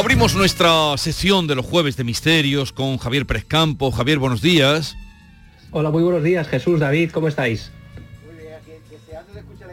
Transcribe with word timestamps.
Abrimos 0.00 0.34
nuestra 0.34 0.96
sesión 0.96 1.46
de 1.46 1.54
los 1.54 1.66
jueves 1.66 1.94
de 1.98 2.04
misterios 2.04 2.72
con 2.72 2.96
Javier 2.96 3.26
Prescampo. 3.26 3.90
Javier, 3.90 4.18
buenos 4.18 4.40
días. 4.40 4.96
Hola, 5.72 5.90
muy 5.90 6.02
buenos 6.02 6.22
días, 6.22 6.48
Jesús, 6.48 6.80
David, 6.80 7.10
¿cómo 7.10 7.28
estáis? 7.28 7.70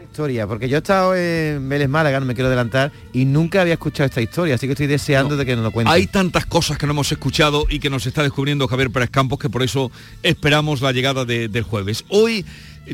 historia, 0.02 0.46
porque 0.46 0.68
yo 0.68 0.76
he 0.76 0.78
estado 0.78 1.14
en 1.14 1.68
Vélez 1.68 1.88
Málaga, 1.88 2.18
no 2.18 2.26
me 2.26 2.34
quiero 2.34 2.48
adelantar, 2.48 2.90
y 3.12 3.24
nunca 3.24 3.60
había 3.60 3.74
escuchado 3.74 4.06
esta 4.06 4.20
historia, 4.20 4.56
así 4.56 4.66
que 4.66 4.72
estoy 4.72 4.88
deseando 4.88 5.36
de 5.36 5.46
que 5.46 5.54
nos 5.54 5.64
lo 5.64 5.70
cuente. 5.70 5.92
Hay 5.92 6.08
tantas 6.08 6.44
cosas 6.44 6.76
que 6.76 6.86
no 6.86 6.92
hemos 6.92 7.12
escuchado 7.12 7.66
y 7.70 7.78
que 7.78 7.88
nos 7.88 8.04
está 8.04 8.24
descubriendo 8.24 8.66
Javier 8.66 8.90
Pérez 8.90 9.10
Campos 9.10 9.38
que 9.38 9.48
por 9.48 9.62
eso 9.62 9.92
esperamos 10.24 10.82
la 10.82 10.90
llegada 10.90 11.24
del 11.24 11.62
jueves. 11.62 12.04
Hoy 12.08 12.44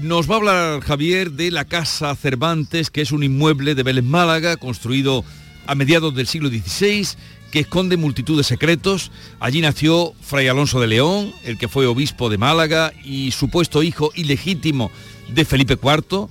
nos 0.02 0.30
va 0.30 0.34
a 0.34 0.38
hablar 0.38 0.80
Javier 0.82 1.32
de 1.32 1.50
la 1.50 1.64
Casa 1.64 2.14
Cervantes, 2.14 2.90
que 2.90 3.00
es 3.00 3.10
un 3.10 3.24
inmueble 3.24 3.74
de 3.74 3.82
Vélez 3.82 4.04
Málaga, 4.04 4.56
construido 4.58 5.24
a 5.66 5.74
mediados 5.74 6.14
del 6.14 6.26
siglo 6.26 6.48
XVI, 6.48 7.06
que 7.50 7.60
esconde 7.60 7.96
multitud 7.96 8.36
de 8.36 8.44
secretos. 8.44 9.10
Allí 9.38 9.60
nació 9.60 10.12
Fray 10.20 10.48
Alonso 10.48 10.80
de 10.80 10.88
León, 10.88 11.32
el 11.44 11.56
que 11.56 11.68
fue 11.68 11.86
obispo 11.86 12.28
de 12.28 12.38
Málaga 12.38 12.92
y 13.04 13.30
supuesto 13.30 13.82
hijo 13.82 14.10
ilegítimo 14.14 14.90
de 15.28 15.44
Felipe 15.44 15.78
IV. 15.80 16.28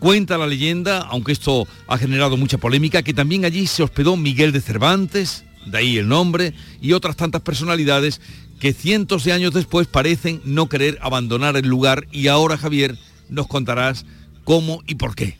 Cuenta 0.00 0.38
la 0.38 0.46
leyenda, 0.46 0.98
aunque 1.00 1.32
esto 1.32 1.66
ha 1.86 1.98
generado 1.98 2.36
mucha 2.36 2.58
polémica, 2.58 3.02
que 3.02 3.14
también 3.14 3.44
allí 3.44 3.66
se 3.66 3.82
hospedó 3.82 4.16
Miguel 4.16 4.52
de 4.52 4.60
Cervantes, 4.60 5.44
de 5.66 5.78
ahí 5.78 5.98
el 5.98 6.08
nombre, 6.08 6.54
y 6.80 6.92
otras 6.92 7.16
tantas 7.16 7.42
personalidades 7.42 8.20
que 8.58 8.72
cientos 8.72 9.24
de 9.24 9.32
años 9.32 9.54
después 9.54 9.86
parecen 9.86 10.40
no 10.44 10.68
querer 10.68 10.98
abandonar 11.02 11.56
el 11.56 11.68
lugar 11.68 12.06
y 12.10 12.28
ahora 12.28 12.58
Javier 12.58 12.98
nos 13.28 13.46
contarás 13.46 14.04
cómo 14.44 14.82
y 14.86 14.96
por 14.96 15.14
qué. 15.14 15.38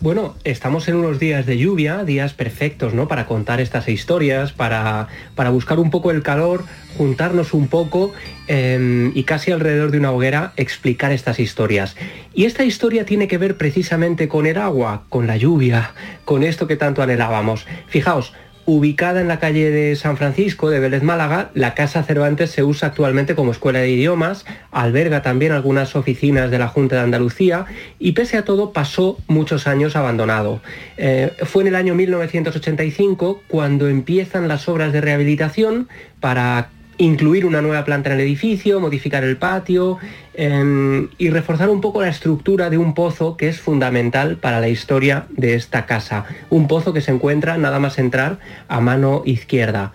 Bueno, 0.00 0.36
estamos 0.44 0.86
en 0.86 0.94
unos 0.94 1.18
días 1.18 1.44
de 1.44 1.58
lluvia, 1.58 2.04
días 2.04 2.32
perfectos, 2.32 2.94
¿no? 2.94 3.08
Para 3.08 3.26
contar 3.26 3.60
estas 3.60 3.88
historias, 3.88 4.52
para, 4.52 5.08
para 5.34 5.50
buscar 5.50 5.80
un 5.80 5.90
poco 5.90 6.12
el 6.12 6.22
calor, 6.22 6.62
juntarnos 6.96 7.52
un 7.52 7.66
poco 7.66 8.12
em, 8.46 9.10
y 9.16 9.24
casi 9.24 9.50
alrededor 9.50 9.90
de 9.90 9.98
una 9.98 10.12
hoguera 10.12 10.52
explicar 10.56 11.10
estas 11.10 11.40
historias. 11.40 11.96
Y 12.32 12.44
esta 12.44 12.62
historia 12.62 13.04
tiene 13.06 13.26
que 13.26 13.38
ver 13.38 13.56
precisamente 13.56 14.28
con 14.28 14.46
el 14.46 14.58
agua, 14.58 15.02
con 15.08 15.26
la 15.26 15.36
lluvia, 15.36 15.90
con 16.24 16.44
esto 16.44 16.68
que 16.68 16.76
tanto 16.76 17.02
anhelábamos. 17.02 17.66
Fijaos, 17.88 18.34
Ubicada 18.70 19.22
en 19.22 19.28
la 19.28 19.38
calle 19.38 19.70
de 19.70 19.96
San 19.96 20.18
Francisco 20.18 20.68
de 20.68 20.78
Vélez 20.78 21.02
Málaga, 21.02 21.50
la 21.54 21.72
Casa 21.72 22.02
Cervantes 22.02 22.50
se 22.50 22.62
usa 22.62 22.88
actualmente 22.88 23.34
como 23.34 23.52
escuela 23.52 23.78
de 23.78 23.88
idiomas, 23.88 24.44
alberga 24.70 25.22
también 25.22 25.52
algunas 25.52 25.96
oficinas 25.96 26.50
de 26.50 26.58
la 26.58 26.68
Junta 26.68 26.96
de 26.96 27.00
Andalucía 27.00 27.64
y 27.98 28.12
pese 28.12 28.36
a 28.36 28.44
todo 28.44 28.74
pasó 28.74 29.16
muchos 29.26 29.66
años 29.66 29.96
abandonado. 29.96 30.60
Eh, 30.98 31.32
fue 31.44 31.62
en 31.62 31.68
el 31.68 31.76
año 31.76 31.94
1985 31.94 33.40
cuando 33.48 33.88
empiezan 33.88 34.48
las 34.48 34.68
obras 34.68 34.92
de 34.92 35.00
rehabilitación 35.00 35.88
para 36.20 36.68
incluir 36.98 37.46
una 37.46 37.62
nueva 37.62 37.84
planta 37.84 38.10
en 38.10 38.16
el 38.16 38.26
edificio, 38.26 38.80
modificar 38.80 39.24
el 39.24 39.36
patio 39.36 39.98
em, 40.34 41.08
y 41.16 41.30
reforzar 41.30 41.70
un 41.70 41.80
poco 41.80 42.02
la 42.02 42.08
estructura 42.08 42.70
de 42.70 42.78
un 42.78 42.94
pozo 42.94 43.36
que 43.36 43.48
es 43.48 43.60
fundamental 43.60 44.36
para 44.36 44.60
la 44.60 44.68
historia 44.68 45.26
de 45.30 45.54
esta 45.54 45.86
casa. 45.86 46.26
Un 46.50 46.68
pozo 46.68 46.92
que 46.92 47.00
se 47.00 47.12
encuentra 47.12 47.56
nada 47.56 47.78
más 47.78 47.98
entrar 47.98 48.38
a 48.68 48.80
mano 48.80 49.22
izquierda. 49.24 49.92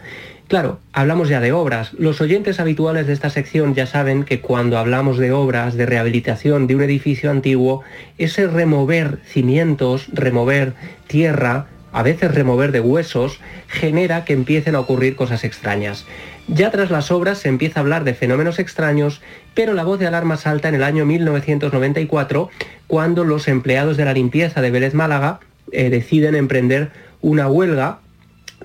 Claro, 0.47 0.79
hablamos 0.91 1.29
ya 1.29 1.39
de 1.39 1.51
obras. 1.51 1.93
Los 1.93 2.21
oyentes 2.21 2.59
habituales 2.59 3.07
de 3.07 3.13
esta 3.13 3.29
sección 3.29 3.73
ya 3.73 3.87
saben 3.87 4.23
que 4.23 4.39
cuando 4.39 4.77
hablamos 4.77 5.17
de 5.17 5.31
obras, 5.31 5.75
de 5.75 5.85
rehabilitación 5.85 6.67
de 6.67 6.75
un 6.75 6.83
edificio 6.83 7.31
antiguo, 7.31 7.81
ese 8.17 8.47
remover 8.47 9.19
cimientos, 9.25 10.07
remover 10.13 10.73
tierra, 11.07 11.67
a 11.93 12.03
veces 12.03 12.33
remover 12.33 12.71
de 12.71 12.81
huesos, 12.81 13.39
genera 13.67 14.25
que 14.25 14.33
empiecen 14.33 14.75
a 14.75 14.79
ocurrir 14.79 15.15
cosas 15.15 15.43
extrañas. 15.43 16.05
Ya 16.47 16.71
tras 16.71 16.91
las 16.91 17.11
obras 17.11 17.37
se 17.37 17.47
empieza 17.47 17.79
a 17.79 17.83
hablar 17.83 18.03
de 18.03 18.13
fenómenos 18.13 18.59
extraños, 18.59 19.21
pero 19.53 19.73
la 19.73 19.85
voz 19.85 19.99
de 19.99 20.07
alarma 20.07 20.35
salta 20.35 20.67
en 20.67 20.75
el 20.75 20.83
año 20.83 21.05
1994, 21.05 22.49
cuando 22.87 23.23
los 23.23 23.47
empleados 23.47 23.95
de 23.95 24.05
la 24.05 24.13
limpieza 24.13 24.61
de 24.61 24.71
Vélez 24.71 24.93
Málaga 24.93 25.39
eh, 25.71 25.89
deciden 25.89 26.35
emprender 26.35 26.91
una 27.21 27.47
huelga 27.47 27.99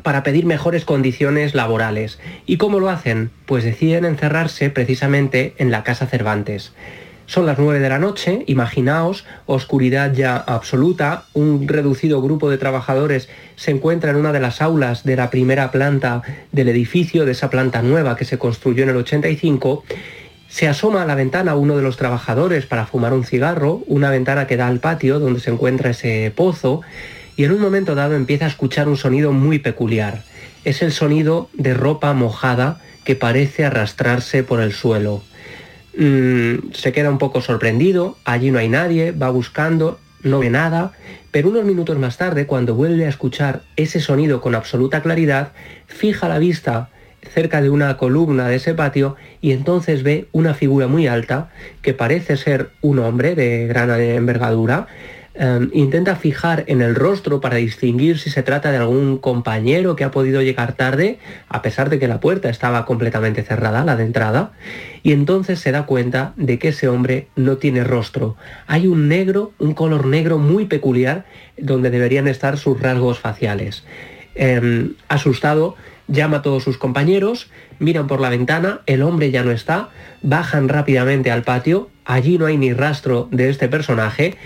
para 0.03 0.23
pedir 0.23 0.47
mejores 0.47 0.85
condiciones 0.85 1.55
laborales. 1.55 2.19
¿Y 2.47 2.57
cómo 2.57 2.81
lo 2.81 2.89
hacen? 2.89 3.31
Pues 3.47 3.65
deciden 3.65 4.05
encerrarse 4.05 4.71
precisamente 4.71 5.55
en 5.59 5.71
la 5.71 5.85
Casa 5.85 6.07
Cervantes. 6.07 6.73
Son 7.29 7.45
las 7.45 7.59
9 7.59 7.79
de 7.79 7.91
la 7.91 7.99
noche, 7.99 8.43
imaginaos, 8.47 9.27
oscuridad 9.45 10.15
ya 10.15 10.39
absoluta, 10.39 11.25
un 11.35 11.69
reducido 11.69 12.23
grupo 12.23 12.49
de 12.49 12.57
trabajadores 12.57 13.29
se 13.55 13.71
encuentra 13.71 14.09
en 14.13 14.17
una 14.17 14.33
de 14.33 14.41
las 14.41 14.63
aulas 14.63 15.05
de 15.05 15.15
la 15.15 15.29
primera 15.29 15.71
planta 15.71 16.23
del 16.53 16.71
edificio, 16.71 17.27
de 17.27 17.33
esa 17.33 17.51
planta 17.51 17.83
nueva 17.83 18.17
que 18.17 18.25
se 18.25 18.39
construyó 18.39 18.85
en 18.85 18.89
el 18.89 18.97
85, 18.97 19.85
se 20.49 20.69
asoma 20.69 21.03
a 21.03 21.05
la 21.05 21.17
ventana 21.17 21.55
uno 21.55 21.77
de 21.77 21.83
los 21.83 21.99
trabajadores 21.99 22.65
para 22.65 22.87
fumar 22.87 23.13
un 23.13 23.25
cigarro, 23.25 23.83
una 23.89 24.09
ventana 24.09 24.47
que 24.47 24.57
da 24.57 24.67
al 24.67 24.81
patio 24.81 25.19
donde 25.21 25.41
se 25.41 25.51
encuentra 25.51 25.91
ese 25.91 26.33
pozo, 26.35 26.81
y 27.37 27.45
en 27.45 27.53
un 27.53 27.61
momento 27.61 27.95
dado 27.95 28.17
empieza 28.17 28.47
a 28.47 28.49
escuchar 28.49 28.89
un 28.89 28.97
sonido 28.97 29.33
muy 29.33 29.59
peculiar. 29.59 30.23
Es 30.65 30.81
el 30.81 30.93
sonido 30.93 31.51
de 31.53 31.75
ropa 31.75 32.15
mojada 32.15 32.81
que 33.05 33.17
parece 33.17 33.67
arrastrarse 33.67 34.43
por 34.45 34.63
el 34.63 34.73
suelo. 34.73 35.28
Mm, 36.01 36.71
se 36.75 36.93
queda 36.93 37.11
un 37.11 37.19
poco 37.19 37.41
sorprendido, 37.41 38.17
allí 38.25 38.53
no 38.53 38.61
hay 38.61 38.69
nadie, 38.69 39.11
va 39.11 39.31
buscando, 39.31 39.99
no 40.23 40.39
ve 40.39 40.49
nada, 40.49 40.93
pero 41.33 41.49
unos 41.49 41.65
minutos 41.65 41.99
más 41.99 42.17
tarde, 42.17 42.47
cuando 42.47 42.77
vuelve 42.77 43.05
a 43.05 43.09
escuchar 43.09 43.63
ese 43.75 43.99
sonido 43.99 44.41
con 44.41 44.55
absoluta 44.55 45.03
claridad, 45.03 45.51
fija 45.89 46.29
la 46.29 46.39
vista 46.39 46.91
cerca 47.35 47.61
de 47.61 47.71
una 47.71 47.97
columna 47.97 48.47
de 48.47 48.55
ese 48.55 48.75
patio 48.75 49.17
y 49.41 49.51
entonces 49.51 50.05
ve 50.05 50.29
una 50.31 50.55
figura 50.55 50.87
muy 50.87 51.09
alta 51.09 51.51
que 51.83 51.95
parece 51.95 52.37
ser 52.37 52.71
un 52.81 53.01
hombre 53.01 53.35
de 53.35 53.67
gran 53.67 53.91
envergadura, 53.91 54.87
Em, 55.41 55.71
intenta 55.73 56.17
fijar 56.17 56.65
en 56.67 56.83
el 56.83 56.97
rostro 56.97 57.41
para 57.41 57.59
distinguir 57.59 58.19
si 58.19 58.29
se 58.29 58.43
trata 58.43 58.73
de 58.73 58.79
algún 58.79 59.19
compañero 59.19 59.95
que 59.95 60.03
ha 60.03 60.11
podido 60.11 60.43
llegar 60.43 60.73
tarde, 60.73 61.21
a 61.49 61.63
pesar 61.63 61.91
de 61.91 62.01
que 62.01 62.09
la 62.09 62.19
puerta 62.19 62.49
estaba 62.49 62.85
completamente 62.85 63.45
cerrada, 63.45 63.85
la 63.85 63.95
de 63.95 64.03
entrada, 64.03 64.51
y 65.05 65.13
entonces 65.13 65.61
se 65.61 65.71
da 65.71 65.87
cuenta 65.87 66.33
de 66.35 66.59
que 66.59 66.69
ese 66.69 66.89
hombre 66.89 67.29
no 67.37 67.57
tiene 67.59 67.85
rostro. 67.85 68.35
Hay 68.67 68.89
un 68.89 69.07
negro, 69.07 69.53
un 69.61 69.75
color 69.75 70.07
negro 70.07 70.39
muy 70.39 70.65
peculiar, 70.65 71.25
donde 71.57 71.91
deberían 71.91 72.27
estar 72.27 72.59
sus 72.59 72.81
rasgos 72.81 73.21
faciales. 73.21 73.85
Em, 74.35 74.95
asustado, 75.07 75.77
llama 76.09 76.39
a 76.39 76.43
todos 76.43 76.65
sus 76.65 76.79
compañeros, 76.79 77.49
miran 77.79 78.09
por 78.09 78.21
la 78.21 78.31
ventana, 78.31 78.81
el 78.87 79.03
hombre 79.03 79.31
ya 79.31 79.45
no 79.45 79.53
está, 79.53 79.91
bajan 80.21 80.69
rápidamente 80.69 81.31
al 81.31 81.43
patio, 81.43 81.91
allí 82.05 82.39
no 82.39 82.47
hay 82.47 82.57
ni 82.57 82.73
rastro 82.73 83.29
de 83.31 83.51
este 83.51 83.69
personaje 83.69 84.37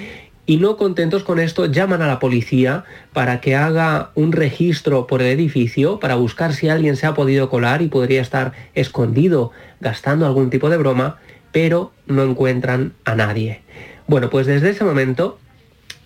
y 0.45 0.57
no 0.57 0.77
contentos 0.77 1.23
con 1.23 1.39
esto 1.39 1.67
llaman 1.67 2.03
a 2.03 2.07
la 2.07 2.19
policía 2.19 2.85
para 3.13 3.41
que 3.41 3.55
haga 3.55 4.11
un 4.15 4.33
registro 4.33 5.07
por 5.07 5.23
el 5.23 5.29
edificio 5.29 6.01
para 6.01 6.17
buscar 6.17 6.53
si 6.53 6.69
alguien 6.69 6.97
se 6.97 7.07
ha 7.07 7.15
podido 7.15 7.49
colar 7.49 7.83
y 7.83 7.89
podría 7.89 8.21
estar 8.21 8.53
escondido 8.75 9.53
gastando 9.81 10.27
algún 10.27 10.51
tipo 10.51 10.69
de 10.69 10.79
broma, 10.79 11.19
pero 11.53 11.93
no 12.07 12.25
encuentran 12.25 12.93
a 13.05 13.15
nadie. 13.15 13.63
Bueno, 14.09 14.31
pues 14.31 14.47
desde 14.47 14.71
ese 14.71 14.85
momento 14.85 15.39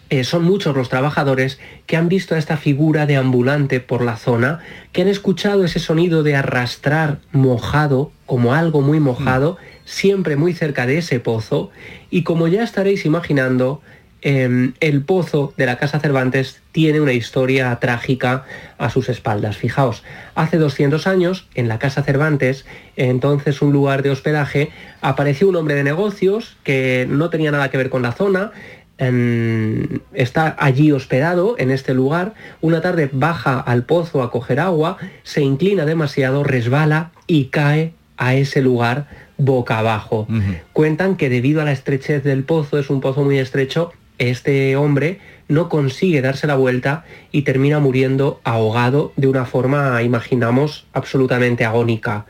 eh, 0.08 0.22
son 0.22 0.44
muchos 0.44 0.76
los 0.76 0.88
trabajadores 0.88 1.58
que 1.86 1.96
han 1.96 2.08
visto 2.08 2.34
a 2.34 2.38
esta 2.38 2.56
figura 2.56 3.06
de 3.06 3.16
ambulante 3.16 3.80
por 3.80 4.04
la 4.04 4.16
zona, 4.16 4.60
que 4.92 5.02
han 5.02 5.08
escuchado 5.08 5.64
ese 5.64 5.80
sonido 5.80 6.22
de 6.22 6.36
arrastrar 6.36 7.18
mojado, 7.32 8.12
como 8.24 8.54
algo 8.54 8.82
muy 8.82 9.00
mojado, 9.00 9.56
siempre 9.84 10.36
muy 10.36 10.52
cerca 10.52 10.86
de 10.86 10.98
ese 10.98 11.18
pozo, 11.18 11.70
y 12.10 12.22
como 12.22 12.46
ya 12.46 12.62
estaréis 12.62 13.04
imaginando, 13.04 13.80
Em, 14.28 14.72
el 14.80 15.02
pozo 15.02 15.54
de 15.56 15.66
la 15.66 15.76
Casa 15.76 16.00
Cervantes 16.00 16.60
tiene 16.72 17.00
una 17.00 17.12
historia 17.12 17.76
trágica 17.76 18.44
a 18.76 18.90
sus 18.90 19.08
espaldas. 19.08 19.56
Fijaos, 19.56 20.02
hace 20.34 20.56
200 20.56 21.06
años, 21.06 21.46
en 21.54 21.68
la 21.68 21.78
Casa 21.78 22.02
Cervantes, 22.02 22.66
entonces 22.96 23.62
un 23.62 23.72
lugar 23.72 24.02
de 24.02 24.10
hospedaje, 24.10 24.70
apareció 25.00 25.48
un 25.48 25.54
hombre 25.54 25.76
de 25.76 25.84
negocios 25.84 26.56
que 26.64 27.06
no 27.08 27.30
tenía 27.30 27.52
nada 27.52 27.70
que 27.70 27.76
ver 27.76 27.88
con 27.88 28.02
la 28.02 28.10
zona, 28.10 28.50
em, 28.98 30.00
está 30.12 30.56
allí 30.58 30.90
hospedado 30.90 31.54
en 31.56 31.70
este 31.70 31.94
lugar, 31.94 32.34
una 32.60 32.80
tarde 32.80 33.08
baja 33.12 33.60
al 33.60 33.84
pozo 33.84 34.24
a 34.24 34.32
coger 34.32 34.58
agua, 34.58 34.96
se 35.22 35.42
inclina 35.42 35.84
demasiado, 35.84 36.42
resbala 36.42 37.12
y 37.28 37.44
cae 37.44 37.92
a 38.16 38.34
ese 38.34 38.60
lugar 38.60 39.06
boca 39.38 39.78
abajo. 39.78 40.26
Cuentan 40.72 41.14
que 41.14 41.28
debido 41.28 41.60
a 41.60 41.64
la 41.64 41.70
estrechez 41.70 42.24
del 42.24 42.42
pozo, 42.42 42.76
es 42.76 42.90
un 42.90 43.00
pozo 43.00 43.22
muy 43.22 43.38
estrecho, 43.38 43.92
este 44.18 44.76
hombre 44.76 45.20
no 45.48 45.68
consigue 45.68 46.22
darse 46.22 46.46
la 46.46 46.56
vuelta 46.56 47.04
y 47.32 47.42
termina 47.42 47.78
muriendo 47.78 48.40
ahogado 48.44 49.12
de 49.16 49.28
una 49.28 49.44
forma, 49.44 50.02
imaginamos, 50.02 50.86
absolutamente 50.92 51.64
agónica. 51.64 52.26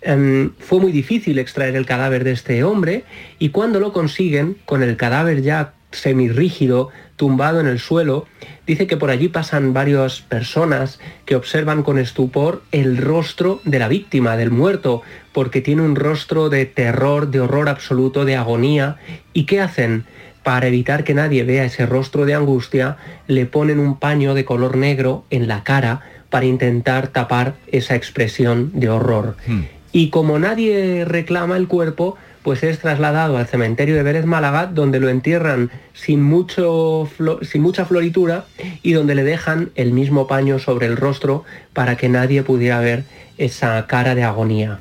Em, 0.00 0.52
fue 0.58 0.80
muy 0.80 0.92
difícil 0.92 1.38
extraer 1.38 1.76
el 1.76 1.86
cadáver 1.86 2.24
de 2.24 2.32
este 2.32 2.62
hombre 2.62 3.04
y 3.38 3.50
cuando 3.50 3.80
lo 3.80 3.92
consiguen, 3.92 4.56
con 4.66 4.82
el 4.82 4.96
cadáver 4.96 5.42
ya 5.42 5.72
semirrígido, 5.92 6.90
tumbado 7.16 7.60
en 7.60 7.66
el 7.66 7.78
suelo, 7.78 8.26
dice 8.66 8.86
que 8.86 8.96
por 8.96 9.10
allí 9.10 9.28
pasan 9.28 9.72
varias 9.72 10.20
personas 10.20 10.98
que 11.24 11.36
observan 11.36 11.82
con 11.82 11.98
estupor 11.98 12.62
el 12.72 12.96
rostro 12.98 13.60
de 13.64 13.78
la 13.78 13.88
víctima, 13.88 14.36
del 14.36 14.50
muerto, 14.50 15.02
porque 15.32 15.60
tiene 15.60 15.82
un 15.82 15.96
rostro 15.96 16.50
de 16.50 16.66
terror, 16.66 17.30
de 17.30 17.40
horror 17.40 17.68
absoluto, 17.68 18.24
de 18.24 18.36
agonía. 18.36 18.96
¿Y 19.32 19.44
qué 19.44 19.60
hacen? 19.60 20.04
Para 20.44 20.68
evitar 20.68 21.02
que 21.02 21.14
nadie 21.14 21.42
vea 21.42 21.64
ese 21.64 21.86
rostro 21.86 22.26
de 22.26 22.34
angustia, 22.34 22.98
le 23.26 23.46
ponen 23.46 23.80
un 23.80 23.98
paño 23.98 24.34
de 24.34 24.44
color 24.44 24.76
negro 24.76 25.24
en 25.30 25.48
la 25.48 25.64
cara 25.64 26.02
para 26.30 26.46
intentar 26.46 27.08
tapar 27.08 27.54
esa 27.66 27.96
expresión 27.96 28.70
de 28.74 28.88
horror. 28.88 29.36
Hmm. 29.46 29.62
Y 29.90 30.10
como 30.10 30.38
nadie 30.38 31.04
reclama 31.04 31.56
el 31.56 31.66
cuerpo, 31.66 32.16
pues 32.42 32.62
es 32.62 32.78
trasladado 32.78 33.38
al 33.38 33.46
cementerio 33.46 33.96
de 33.96 34.02
Vélez 34.02 34.26
Málaga, 34.26 34.66
donde 34.66 35.00
lo 35.00 35.08
entierran 35.08 35.70
sin, 35.94 36.22
mucho 36.22 37.08
sin 37.40 37.62
mucha 37.62 37.86
floritura 37.86 38.44
y 38.82 38.92
donde 38.92 39.14
le 39.14 39.24
dejan 39.24 39.70
el 39.76 39.92
mismo 39.92 40.26
paño 40.26 40.58
sobre 40.58 40.86
el 40.86 40.98
rostro 40.98 41.44
para 41.72 41.96
que 41.96 42.10
nadie 42.10 42.42
pudiera 42.42 42.80
ver 42.80 43.04
esa 43.38 43.86
cara 43.86 44.14
de 44.14 44.24
agonía. 44.24 44.78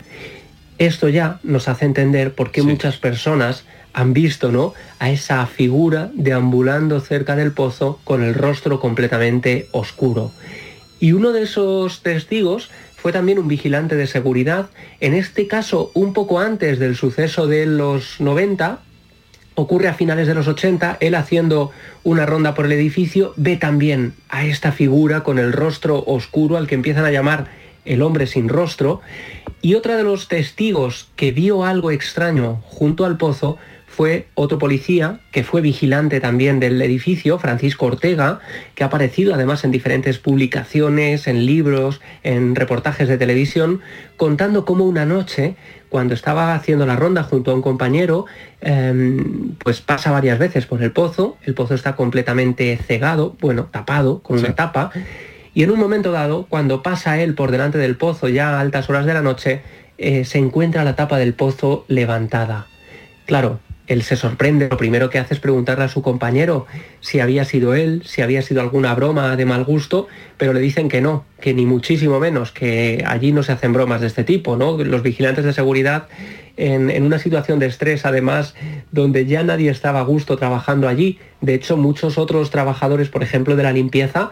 Esto 0.78 1.08
ya 1.08 1.40
nos 1.44 1.70
hace 1.70 1.86
entender 1.86 2.34
por 2.34 2.52
qué 2.52 2.64
muchas 2.64 2.98
personas 2.98 3.64
han 3.94 4.14
visto 4.14 4.52
¿no? 4.52 4.74
a 5.00 5.12
esa 5.12 5.46
figura 5.46 6.12
deambulando 6.14 7.00
cerca 7.00 7.36
del 7.36 7.52
pozo 7.52 8.00
con 8.04 8.24
el 8.24 8.34
rostro 8.34 8.80
completamente 8.80 9.68
oscuro. 9.72 10.32
Y 11.00 11.14
uno 11.14 11.32
de 11.32 11.44
esos 11.44 12.02
testigos 12.02 12.70
fue 12.96 13.12
también 13.12 13.38
un 13.38 13.48
vigilante 13.48 13.96
de 13.96 14.08
seguridad, 14.08 14.70
en 15.02 15.14
este 15.14 15.48
caso 15.48 15.92
un 15.94 16.14
poco 16.14 16.40
antes 16.40 16.80
del 16.80 16.96
suceso 16.96 17.48
de 17.48 17.66
los 17.66 18.22
90, 18.22 18.80
ocurre 19.56 19.90
a 19.90 19.94
finales 19.94 20.28
de 20.28 20.34
los 20.34 20.48
80, 20.48 20.98
él 21.00 21.16
haciendo 21.16 21.72
una 22.04 22.26
ronda 22.26 22.54
por 22.54 22.66
el 22.66 22.72
edificio, 22.72 23.34
ve 23.36 23.58
también 23.58 24.14
a 24.30 24.46
esta 24.46 24.72
figura 24.72 25.22
con 25.22 25.38
el 25.38 25.54
rostro 25.54 26.04
oscuro 26.08 26.58
al 26.58 26.68
que 26.68 26.76
empiezan 26.76 27.06
a 27.06 27.12
llamar 27.12 27.50
el 27.86 28.02
hombre 28.02 28.26
sin 28.26 28.48
rostro, 28.48 29.02
y 29.62 29.76
otra 29.76 29.98
de 29.98 30.04
los 30.04 30.28
testigos 30.28 31.10
que 31.16 31.32
vio 31.32 31.66
algo 31.66 31.92
extraño 31.92 32.62
junto 32.66 33.06
al 33.06 33.18
pozo 33.18 33.58
fue 33.96 34.26
otro 34.34 34.58
policía 34.58 35.20
que 35.32 35.44
fue 35.44 35.62
vigilante 35.62 36.20
también 36.20 36.60
del 36.60 36.82
edificio, 36.82 37.38
Francisco 37.38 37.86
Ortega, 37.86 38.40
que 38.74 38.84
ha 38.84 38.88
aparecido 38.88 39.36
además 39.36 39.64
en 39.64 39.72
diferentes 39.72 40.18
publicaciones, 40.18 41.28
en 41.28 41.46
libros, 41.46 42.02
en 42.24 42.56
reportajes 42.56 43.08
de 43.08 43.20
televisión, 43.20 43.82
contando 44.18 44.66
cómo 44.66 44.86
una 44.86 45.06
noche, 45.06 45.56
cuando 45.90 46.16
estaba 46.16 46.56
haciendo 46.56 46.88
la 46.88 46.96
ronda 46.96 47.22
junto 47.22 47.52
a 47.52 47.54
un 47.54 47.62
compañero, 47.62 48.26
em, 48.62 49.54
pues 49.64 49.82
pasa 49.82 50.10
varias 50.10 50.40
veces 50.40 50.66
por 50.66 50.82
el 50.82 50.92
pozo, 50.92 51.38
el 51.44 51.54
pozo 51.54 51.76
está 51.76 51.96
completamente 51.96 52.76
cegado, 52.78 53.36
bueno, 53.40 53.68
tapado 53.70 54.24
con 54.24 54.40
una 54.40 54.56
tapa, 54.56 54.90
y 55.54 55.62
en 55.62 55.70
un 55.70 55.80
momento 55.80 56.12
dado, 56.12 56.48
cuando 56.50 56.82
pasa 56.82 57.22
él 57.22 57.36
por 57.36 57.52
delante 57.52 57.78
del 57.78 57.96
pozo 57.96 58.28
ya 58.28 58.58
a 58.58 58.60
altas 58.60 58.90
horas 58.90 59.06
de 59.06 59.14
la 59.14 59.22
noche, 59.22 59.62
eh, 60.00 60.26
se 60.26 60.40
encuentra 60.40 60.84
la 60.84 60.96
tapa 60.96 61.20
del 61.20 61.36
pozo 61.36 61.86
levantada. 61.88 62.66
Claro, 63.28 63.60
él 63.88 64.02
se 64.04 64.16
sorprende, 64.16 64.70
lo 64.70 64.78
primero 64.78 65.10
que 65.10 65.20
hace 65.20 65.34
es 65.34 65.40
preguntarle 65.40 65.84
a 65.84 65.90
su 65.90 66.02
compañero 66.02 66.66
si 67.02 67.20
había 67.20 67.44
sido 67.44 67.74
él, 67.74 68.04
si 68.06 68.22
había 68.22 68.42
sido 68.42 68.62
alguna 68.62 68.94
broma 68.96 69.36
de 69.36 69.46
mal 69.46 69.66
gusto, 69.66 70.08
pero 70.38 70.54
le 70.54 70.62
dicen 70.62 70.88
que 70.88 71.02
no, 71.02 71.26
que 71.42 71.54
ni 71.54 71.66
muchísimo 71.66 72.20
menos, 72.20 72.52
que 72.52 73.04
allí 73.06 73.32
no 73.34 73.44
se 73.44 73.52
hacen 73.52 73.74
bromas 73.74 74.02
de 74.02 74.08
este 74.08 74.24
tipo, 74.24 74.56
¿no? 74.56 74.78
Los 74.78 75.04
vigilantes 75.04 75.44
de 75.44 75.54
seguridad 75.54 76.08
en, 76.56 76.90
en, 76.90 77.04
una 77.04 77.20
situación 77.20 77.60
de 77.60 77.66
estrés, 77.66 78.06
además, 78.06 78.56
donde 78.92 79.26
ya 79.26 79.44
nadie 79.44 79.70
estaba 79.70 80.00
a 80.00 80.04
gusto 80.04 80.38
trabajando 80.38 80.88
allí. 80.88 81.20
De 81.42 81.54
hecho, 81.54 81.76
muchos 81.76 82.18
otros 82.18 82.52
trabajadores, 82.52 83.10
por 83.10 83.24
ejemplo, 83.24 83.56
de 83.56 83.64
la 83.64 83.74
limpieza, 83.74 84.32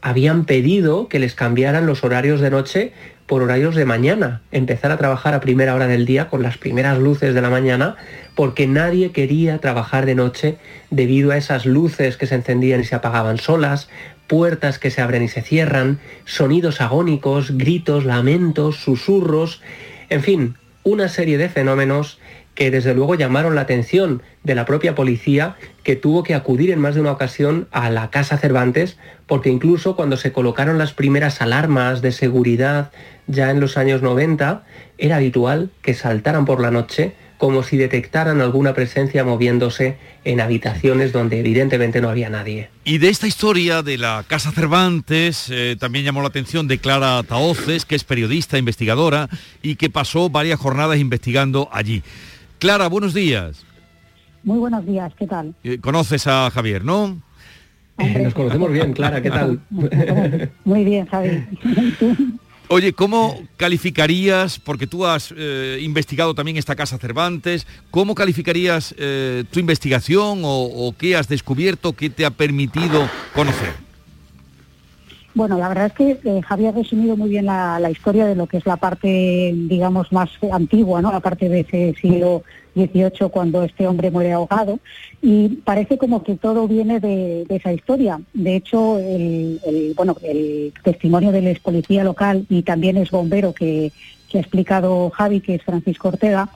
habían 0.00 0.44
pedido 0.44 1.08
que 1.08 1.18
les 1.18 1.34
cambiaran 1.34 1.86
los 1.86 2.04
horarios 2.04 2.40
de 2.40 2.50
noche 2.50 2.92
por 3.26 3.42
horarios 3.42 3.74
de 3.74 3.84
mañana, 3.84 4.40
empezar 4.52 4.90
a 4.90 4.96
trabajar 4.96 5.34
a 5.34 5.40
primera 5.40 5.74
hora 5.74 5.86
del 5.86 6.06
día 6.06 6.28
con 6.28 6.42
las 6.42 6.56
primeras 6.56 6.98
luces 6.98 7.34
de 7.34 7.42
la 7.42 7.50
mañana, 7.50 7.96
porque 8.38 8.68
nadie 8.68 9.10
quería 9.10 9.58
trabajar 9.58 10.06
de 10.06 10.14
noche 10.14 10.58
debido 10.92 11.32
a 11.32 11.36
esas 11.36 11.66
luces 11.66 12.16
que 12.16 12.28
se 12.28 12.36
encendían 12.36 12.80
y 12.80 12.84
se 12.84 12.94
apagaban 12.94 13.38
solas, 13.38 13.88
puertas 14.28 14.78
que 14.78 14.92
se 14.92 15.02
abren 15.02 15.24
y 15.24 15.28
se 15.28 15.42
cierran, 15.42 15.98
sonidos 16.24 16.80
agónicos, 16.80 17.58
gritos, 17.58 18.04
lamentos, 18.04 18.76
susurros, 18.76 19.60
en 20.08 20.22
fin, 20.22 20.54
una 20.84 21.08
serie 21.08 21.36
de 21.36 21.48
fenómenos 21.48 22.20
que 22.54 22.70
desde 22.70 22.94
luego 22.94 23.16
llamaron 23.16 23.56
la 23.56 23.62
atención 23.62 24.22
de 24.44 24.54
la 24.54 24.66
propia 24.66 24.94
policía 24.94 25.56
que 25.82 25.96
tuvo 25.96 26.22
que 26.22 26.36
acudir 26.36 26.70
en 26.70 26.78
más 26.78 26.94
de 26.94 27.00
una 27.00 27.10
ocasión 27.10 27.66
a 27.72 27.90
la 27.90 28.10
Casa 28.10 28.38
Cervantes 28.38 28.98
porque 29.26 29.50
incluso 29.50 29.96
cuando 29.96 30.16
se 30.16 30.30
colocaron 30.30 30.78
las 30.78 30.92
primeras 30.92 31.42
alarmas 31.42 32.02
de 32.02 32.12
seguridad 32.12 32.92
ya 33.26 33.50
en 33.50 33.58
los 33.58 33.76
años 33.76 34.00
90 34.00 34.62
era 34.96 35.16
habitual 35.16 35.70
que 35.82 35.94
saltaran 35.94 36.44
por 36.44 36.60
la 36.60 36.70
noche 36.70 37.14
como 37.38 37.62
si 37.62 37.76
detectaran 37.76 38.40
alguna 38.40 38.74
presencia 38.74 39.24
moviéndose 39.24 39.96
en 40.24 40.40
habitaciones 40.40 41.12
donde 41.12 41.38
evidentemente 41.38 42.00
no 42.00 42.10
había 42.10 42.28
nadie. 42.28 42.68
Y 42.84 42.98
de 42.98 43.08
esta 43.08 43.26
historia 43.26 43.82
de 43.82 43.96
la 43.96 44.24
Casa 44.26 44.50
Cervantes 44.50 45.48
eh, 45.50 45.76
también 45.78 46.04
llamó 46.04 46.20
la 46.20 46.28
atención 46.28 46.66
de 46.66 46.78
Clara 46.78 47.22
Taoces, 47.22 47.84
que 47.84 47.94
es 47.94 48.04
periodista, 48.04 48.58
investigadora 48.58 49.28
y 49.62 49.76
que 49.76 49.88
pasó 49.88 50.28
varias 50.28 50.58
jornadas 50.58 50.98
investigando 50.98 51.68
allí. 51.72 52.02
Clara, 52.58 52.88
buenos 52.88 53.14
días. 53.14 53.64
Muy 54.42 54.58
buenos 54.58 54.84
días, 54.84 55.12
¿qué 55.16 55.26
tal? 55.26 55.54
Eh, 55.62 55.78
conoces 55.78 56.26
a 56.26 56.50
Javier, 56.50 56.84
¿no? 56.84 57.22
Nos 57.98 58.34
conocemos 58.34 58.70
bien, 58.72 58.92
Clara, 58.92 59.20
¿qué 59.20 59.30
tal? 59.30 59.60
Muy 60.64 60.84
bien, 60.84 61.06
Javier. 61.06 61.46
Oye, 62.70 62.92
¿cómo 62.92 63.34
calificarías, 63.56 64.58
porque 64.58 64.86
tú 64.86 65.06
has 65.06 65.32
eh, 65.34 65.78
investigado 65.80 66.34
también 66.34 66.58
esta 66.58 66.76
Casa 66.76 66.98
Cervantes, 66.98 67.66
¿cómo 67.90 68.14
calificarías 68.14 68.94
eh, 68.98 69.44
tu 69.50 69.58
investigación 69.58 70.40
o, 70.44 70.94
qué 70.98 71.16
has 71.16 71.28
descubierto, 71.28 71.94
qué 71.94 72.10
te 72.10 72.26
ha 72.26 72.30
permitido 72.30 73.08
conocer? 73.34 73.72
Bueno, 75.34 75.56
la 75.56 75.68
verdad 75.68 75.86
es 75.86 75.92
que 75.94 76.18
eh, 76.24 76.42
Javier 76.42 76.74
ha 76.74 76.78
resumido 76.78 77.16
muy 77.16 77.30
bien 77.30 77.46
la, 77.46 77.90
historia 77.90 78.26
de 78.26 78.34
lo 78.34 78.46
que 78.46 78.58
es 78.58 78.66
la 78.66 78.76
parte, 78.76 79.54
digamos, 79.54 80.12
más 80.12 80.28
antigua, 80.52 81.00
¿no? 81.00 81.10
La 81.10 81.20
parte 81.20 81.48
de 81.48 81.60
ese 81.60 81.94
siglo 81.98 82.42
XVIII 82.86 83.30
cuando 83.30 83.62
este 83.62 83.86
hombre 83.86 84.10
muere 84.10 84.32
ahogado. 84.32 84.78
Y 85.20 85.48
parece 85.64 85.98
como 85.98 86.22
que 86.22 86.36
todo 86.36 86.68
viene 86.68 87.00
de, 87.00 87.44
esa 87.48 87.72
historia. 87.72 88.20
De 88.32 88.56
hecho, 88.56 88.98
el, 88.98 89.92
bueno, 89.96 90.16
el 90.22 90.72
testimonio 90.82 91.32
del 91.32 91.48
ex 91.48 91.60
policía 91.60 92.04
local 92.04 92.46
y 92.48 92.62
también 92.62 92.96
es 92.96 93.10
bombero 93.10 93.52
que, 93.52 93.92
ha 94.34 94.38
explicado 94.38 95.10
Javi, 95.10 95.40
que 95.40 95.54
es 95.54 95.62
Francisco 95.62 96.08
Ortega, 96.08 96.50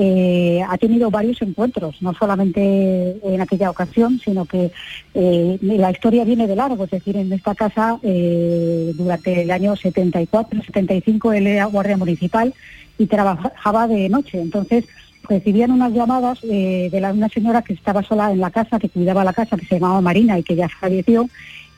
eh, 0.00 0.62
ha 0.68 0.78
tenido 0.78 1.10
varios 1.10 1.42
encuentros, 1.42 2.00
no 2.02 2.14
solamente 2.14 3.18
en 3.22 3.40
aquella 3.40 3.68
ocasión, 3.68 4.20
sino 4.24 4.44
que 4.44 4.70
eh, 5.12 5.58
la 5.60 5.90
historia 5.90 6.24
viene 6.24 6.46
de 6.46 6.54
largo, 6.54 6.84
es 6.84 6.90
decir, 6.90 7.16
en 7.16 7.32
esta 7.32 7.54
casa 7.56 7.98
eh, 8.04 8.92
durante 8.94 9.42
el 9.42 9.50
año 9.50 9.74
74, 9.74 10.62
75 10.62 11.32
él 11.32 11.48
era 11.48 11.64
guardia 11.64 11.96
municipal 11.96 12.54
y 12.96 13.06
trabajaba 13.06 13.88
de 13.88 14.08
noche, 14.08 14.40
entonces 14.40 14.84
recibían 15.28 15.70
unas 15.70 15.92
llamadas 15.92 16.40
de 16.42 16.98
la, 17.00 17.12
una 17.12 17.28
señora 17.28 17.62
que 17.62 17.74
estaba 17.74 18.02
sola 18.02 18.32
en 18.32 18.40
la 18.40 18.50
casa, 18.50 18.78
que 18.78 18.88
cuidaba 18.88 19.24
la 19.24 19.32
casa, 19.32 19.56
que 19.56 19.66
se 19.66 19.76
llamaba 19.76 20.00
Marina 20.00 20.38
y 20.38 20.42
que 20.42 20.56
ya 20.56 20.68
falleció, 20.68 21.28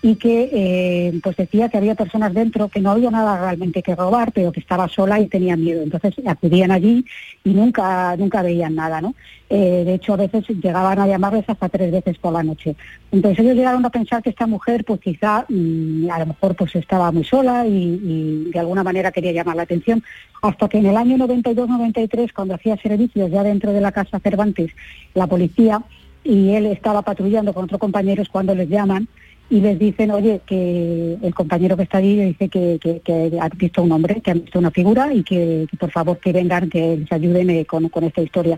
y 0.02 0.16
que 0.16 0.49
eh, 0.52 1.21
pues 1.23 1.37
decía 1.37 1.69
que 1.69 1.76
había 1.76 1.95
personas 1.95 2.33
dentro 2.33 2.69
que 2.69 2.80
no 2.80 2.92
había 2.92 3.11
nada 3.11 3.38
realmente 3.38 3.83
que 3.83 3.95
robar, 3.95 4.33
pero 4.33 4.50
que 4.50 4.61
estaba 4.61 4.88
sola 4.88 5.21
y 5.21 5.26
tenía 5.26 5.57
miedo. 5.57 5.83
Entonces 5.83 6.14
acudían 6.26 6.71
allí 6.71 7.04
y 7.45 7.50
nunca, 7.50 8.16
nunca 8.16 8.40
veían 8.40 8.75
nada, 8.75 9.02
¿no? 9.02 9.14
Eh, 9.50 9.83
de 9.85 9.95
hecho, 9.95 10.14
a 10.14 10.16
veces 10.16 10.49
llegaban 10.49 10.99
a 10.99 11.07
llamarles 11.07 11.45
hasta 11.49 11.69
tres 11.69 11.92
veces 11.92 12.16
por 12.19 12.33
la 12.33 12.42
noche. 12.42 12.76
Entonces 13.12 13.40
ellos 13.40 13.57
llegaron 13.57 13.85
a 13.85 13.90
pensar 13.90 14.23
que 14.23 14.30
esta 14.30 14.47
mujer, 14.47 14.85
pues 14.85 15.00
quizá, 15.00 15.45
mm, 15.49 16.09
a 16.11 16.19
lo 16.21 16.26
mejor 16.26 16.54
pues 16.54 16.75
estaba 16.76 17.12
muy 17.12 17.25
sola 17.25 17.66
y, 17.66 18.50
de 18.52 18.59
alguna 18.59 18.83
manera 18.83 19.12
quería 19.12 19.33
llamar 19.33 19.57
la 19.57 19.62
atención, 19.62 20.02
hasta 20.40 20.69
que 20.69 20.78
en 20.78 20.87
el 20.87 20.97
año 20.97 21.19
92-93, 21.19 22.33
cuando 22.33 22.54
hacía 22.54 22.76
servicios 22.78 23.30
ya 23.30 23.42
dentro 23.42 23.73
de 23.73 23.80
la 23.83 23.92
Casa 23.92 24.19
Cervantes, 24.19 24.71
la 25.14 25.26
policía 25.26 25.83
y 26.25 26.50
él 26.50 26.66
estaba 26.66 27.02
patrullando 27.02 27.52
con 27.52 27.64
otros 27.64 27.80
compañeros 27.80 28.28
cuando 28.30 28.54
les 28.54 28.69
llaman 28.69 29.09
y 29.50 29.61
les 29.61 29.78
dicen, 29.80 30.12
oye, 30.12 30.40
que 30.47 31.19
el 31.21 31.35
compañero 31.35 31.76
que 31.76 31.83
está 31.83 31.99
allí 31.99 32.16
dice 32.25 32.49
que, 32.49 32.78
que, 32.78 33.38
ha 33.40 33.49
visto 33.49 33.83
un 33.83 33.90
hombre, 33.90 34.21
que 34.21 34.30
ha 34.30 34.35
visto 34.35 34.61
una 34.61 34.71
figura 34.71 35.12
y 35.12 35.25
que, 35.25 35.66
por 35.78 35.90
favor 35.90 36.19
que 36.19 36.33
vengan, 36.33 36.71
que 36.71 36.99
les 36.99 37.12
ayuden 37.12 37.50
eh, 37.50 37.66
con, 37.66 37.90
esta 38.04 38.23
historia. 38.23 38.57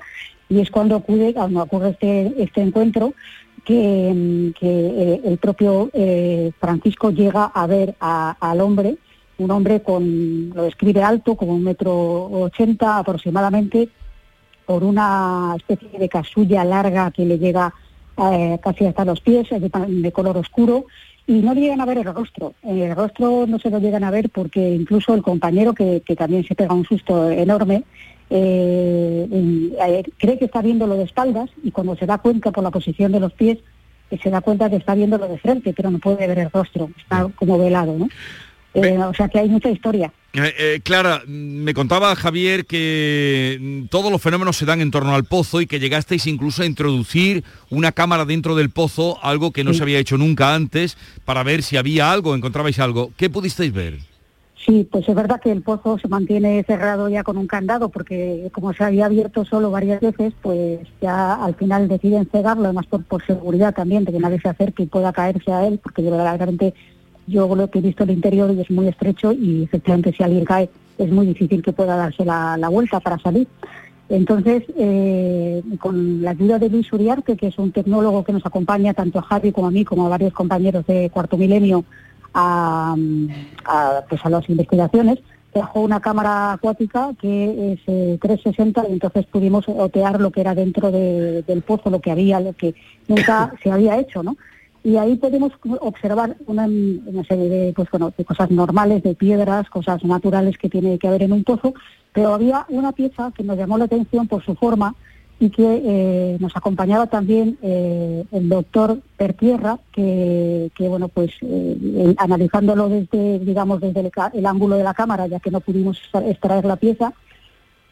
Y 0.51 0.61
es 0.61 0.71
cuando 0.71 0.97
ocurre, 0.97 1.33
cuando 1.33 1.63
ocurre 1.63 1.91
este, 1.91 2.35
este 2.37 2.61
encuentro 2.61 3.15
que, 3.65 4.53
eh, 4.61 5.21
el 5.25 5.39
propio 5.39 5.89
eh, 5.95 6.53
Francisco 6.61 7.11
llega 7.11 7.47
a 7.47 7.67
ver 7.67 7.95
al 7.99 8.61
hombre, 8.61 8.99
un 9.39 9.51
hombre 9.51 9.83
con, 9.83 10.51
lo 10.51 10.65
describe 10.65 11.03
alto, 11.03 11.37
como 11.37 11.55
un 11.55 11.65
metro 11.65 12.27
ochenta 12.27 12.99
aproximadamente, 12.99 13.89
por 14.67 14.85
una 14.85 15.55
especie 15.57 15.99
de 15.99 16.09
casulla 16.11 16.65
larga 16.65 17.11
que 17.13 17.25
le 17.25 17.39
llega 17.39 17.73
eh, 18.17 18.59
casi 18.63 18.87
hasta 18.87 19.05
los 19.05 19.21
pies, 19.21 19.49
de, 19.51 20.13
color 20.13 20.37
oscuro, 20.37 20.87
y 21.27 21.35
no 21.35 21.55
llegan 21.55 21.81
a 21.81 21.87
ver 21.87 21.99
el 21.99 22.05
rostro. 22.05 22.55
El 22.63 22.95
rostro 22.95 23.47
no 23.47 23.59
se 23.59 23.71
lo 23.71 23.79
llegan 23.79 24.05
a 24.05 24.11
ver 24.11 24.31
porque 24.31 24.75
incluso 24.75 25.15
el 25.15 25.23
compañero, 25.23 25.75
que, 25.75 26.03
también 26.17 26.45
se 26.45 26.55
pega 26.55 26.75
un 26.75 26.85
susto 26.85 27.31
enorme, 27.31 27.85
eh, 28.31 29.29
eh, 29.31 30.03
cree 30.19 30.39
que 30.39 30.47
está 30.47 30.63
viendo 30.63 30.87
lo 30.87 30.97
de 30.97 31.05
espaldas 31.05 31.51
y 31.63 31.71
cuando 31.71 31.97
se 31.97 32.07
da 32.07 32.19
cuenta 32.19 32.51
por 32.51 32.65
la 32.65 32.71
posición 32.71 33.13
de 33.13 33.21
los 33.21 33.33
pies, 33.33 33.59
se 34.23 34.31
da 34.31 34.41
cuenta 34.41 34.69
que 34.69 34.77
está 34.77 34.95
viendo 34.95 35.19
lo 35.19 35.29
de 35.29 35.39
frente, 35.39 35.73
pero 35.73 35.91
no 35.91 35.99
puede 35.99 36.27
ver 36.27 36.39
el 36.39 36.51
rostro, 36.51 36.91
está 36.99 37.29
como 37.35 37.59
velado, 37.59 37.97
¿no? 37.97 38.09
Eh, 38.75 38.99
o 38.99 39.15
sea 39.15 39.29
que 39.29 39.39
hay 39.39 39.49
mucha 39.49 39.71
historia. 39.71 40.13
Eh, 40.35 40.55
eh, 40.59 40.81
Clara, 40.83 41.23
me 41.27 41.75
contaba 41.75 42.17
Javier 42.17 42.65
que 42.65 43.59
mm, 43.61 43.89
todos 43.89 44.11
los 44.11 44.23
fenómenos 44.23 44.57
se 44.57 44.65
dan 44.65 44.81
en 44.81 44.91
torno 44.91 45.15
al 45.15 45.25
pozo 45.25 45.61
y 45.61 45.67
que 45.67 45.79
llegasteis 45.79 46.27
incluso 46.27 46.63
a 46.63 46.67
introducir 46.67 47.45
una 47.69 47.93
cámara 47.93 48.25
dentro 48.25 48.55
del 48.57 48.71
pozo, 48.71 49.23
algo 49.23 49.51
que 49.51 49.63
no 49.63 49.75
se 49.75 49.83
había 49.83 49.99
hecho 49.99 50.17
nunca 50.17 50.55
antes, 50.55 50.97
para 51.27 51.43
ver 51.43 51.63
si 51.63 51.77
había 51.77 52.11
algo, 52.11 52.35
encontrabais 52.35 52.79
algo. 52.79 53.13
¿Qué 53.19 53.29
pudisteis 53.29 53.75
ver? 53.75 53.99
Sí, 54.65 54.89
pues 54.91 55.07
es 55.07 55.15
verdad 55.15 55.41
que 55.41 55.51
el 55.51 55.61
pozo 55.61 55.99
se 55.99 56.09
mantiene 56.09 56.63
cerrado 56.65 57.09
ya 57.09 57.25
con 57.25 57.37
un 57.37 57.49
candado 57.49 57.89
porque 57.89 58.49
como 58.53 58.73
se 58.73 58.85
había 58.85 59.07
abierto 59.07 59.45
solo 59.45 59.71
varias 59.71 60.01
veces, 60.01 60.33
pues 60.41 60.79
ya 61.03 61.35
al 61.35 61.57
final 61.57 61.89
deciden 61.89 62.29
cegarlo, 62.31 62.67
además 62.67 62.87
por, 62.87 63.03
por 63.05 63.27
seguridad 63.27 63.75
también, 63.75 64.05
de 64.05 64.13
que 64.13 64.21
nadie 64.21 64.41
se 64.41 64.49
acerque 64.49 64.85
y 64.85 64.87
pueda 64.87 65.13
caerse 65.13 65.53
a 65.53 65.67
él, 65.67 65.81
porque 65.83 66.03
verdaderamente 66.03 66.75
yo 67.27 67.55
lo 67.55 67.71
que 67.71 67.79
he 67.79 67.83
visto 67.83 68.05
el 68.05 68.11
interior 68.11 68.51
es 68.51 68.71
muy 68.71 68.89
estrecho 68.89 69.33
y 69.33 69.65
efectivamente 69.65 70.13
si 70.17 70.23
alguien 70.23 70.45
cae 70.45 70.71
es 70.99 71.11
muy 71.11 71.27
difícil 71.27 71.63
que 71.63 71.73
pueda 71.73 71.97
darse 71.97 72.25
la, 72.25 72.69
vuelta 72.69 73.01
para 73.01 73.19
salir. 73.19 73.49
Entonces, 74.09 74.65
eh, 74.77 75.63
con 75.79 76.23
la 76.23 76.31
ayuda 76.31 76.59
de 76.59 76.69
Luis 76.69 76.93
Uriarte, 76.93 77.37
que 77.37 77.47
es 77.47 77.59
un 77.59 77.73
tecnólogo 77.73 78.25
que 78.25 78.33
nos 78.33 78.45
acompaña 78.45 78.93
tanto 78.93 79.19
a 79.19 79.23
Javi 79.23 79.53
como 79.53 79.69
a 79.69 79.71
mí, 79.71 79.85
como 79.85 80.07
a 80.07 80.11
varios 80.11 80.35
compañeros 80.35 80.87
de 80.87 81.09
Cuarto 81.11 81.39
Milenio, 81.39 81.85
a, 82.35 82.95
pues 84.09 84.25
a 84.25 84.31
las 84.31 84.49
investigaciones, 84.49 85.19
trajo 85.53 85.81
una 85.81 86.01
cámara 86.01 86.53
acuática 86.53 87.11
que 87.21 87.75
es 87.75 88.21
360 88.21 88.83
eh, 88.83 88.87
y 88.89 88.93
entonces 88.95 89.27
pudimos 89.27 89.69
otear 89.69 90.21
lo 90.21 90.31
que 90.31 90.41
era 90.41 90.55
dentro 90.55 90.91
del 90.91 91.63
pozo, 91.67 91.91
lo 91.91 92.01
que 92.01 92.11
había, 92.11 92.41
lo 92.41 92.53
que 92.55 92.75
nunca 93.09 93.53
se 93.63 93.71
había 93.71 93.99
hecho, 93.99 94.23
¿no? 94.23 94.37
Y 94.85 94.97
ahí 94.97 95.17
podemos 95.17 95.53
observar 95.81 96.37
una, 96.47 96.67
serie 97.29 97.49
de, 97.49 97.73
pues, 97.75 97.89
bueno, 97.91 98.13
de 98.17 98.25
cosas 98.25 98.51
normales, 98.51 99.03
de 99.03 99.15
piedras, 99.15 99.71
cosas 99.71 100.05
naturales 100.05 100.59
que 100.59 100.69
tiene 100.69 100.99
que 100.99 101.07
haber 101.07 101.23
en 101.23 101.33
un 101.33 101.45
pozo, 101.45 101.73
pero 102.13 102.35
había 102.35 102.67
una 102.69 102.93
pieza 102.93 103.33
que 103.35 103.45
nos 103.45 103.57
llamó 103.57 103.79
la 103.79 103.85
atención 103.85 104.27
por 104.27 104.45
su 104.45 104.55
forma 104.55 104.95
y 105.39 105.51
que 105.51 105.83
eh, 105.85 106.37
nos 106.41 106.57
acompañaba 106.57 107.07
también 107.07 107.59
eh, 107.63 108.25
el 108.33 108.49
doctor 108.49 109.01
Pertierra, 109.17 109.79
que, 109.93 110.71
que 110.77 110.89
bueno, 110.89 111.09
pues 111.09 111.31
eh, 111.43 112.15
analizándolo 112.19 112.89
desde, 112.89 113.39
digamos, 113.39 113.81
desde 113.81 114.11
el, 114.35 114.47
ángulo 114.47 114.77
de 114.77 114.85
la 114.85 114.95
cámara, 114.95 115.27
ya 115.27 115.41
que 115.41 115.51
no 115.51 115.61
pudimos 115.61 116.01
extraer 116.27 116.65
la 116.65 116.77
pieza, 116.77 117.13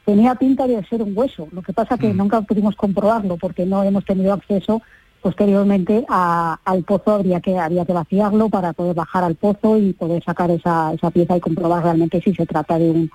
tenía 0.04 0.34
pinta 0.34 0.66
de 0.66 0.84
ser 0.86 1.02
un 1.02 1.16
hueso. 1.16 1.48
Lo 1.52 1.62
que 1.62 1.72
pasa 1.72 1.98
que 1.98 2.12
mm. 2.12 2.16
nunca 2.16 2.40
pudimos 2.42 2.74
comprobarlo 2.76 3.36
porque 3.36 3.64
no 3.64 3.82
hemos 3.82 4.04
tenido 4.04 4.32
acceso 4.32 4.82
posteriormente 5.20 6.04
al 6.08 6.84
pozo 6.84 7.12
habría 7.12 7.40
que 7.40 7.58
había 7.58 7.84
que 7.84 7.92
vaciarlo 7.92 8.48
para 8.48 8.72
poder 8.72 8.94
bajar 8.94 9.24
al 9.24 9.34
pozo 9.34 9.78
y 9.78 9.92
poder 9.92 10.22
sacar 10.24 10.50
esa, 10.50 10.92
esa 10.92 11.10
pieza 11.10 11.36
y 11.36 11.40
comprobar 11.40 11.82
realmente 11.82 12.20
si 12.20 12.34
se 12.34 12.46
trata 12.46 12.78
de 12.78 12.90
un, 12.90 13.10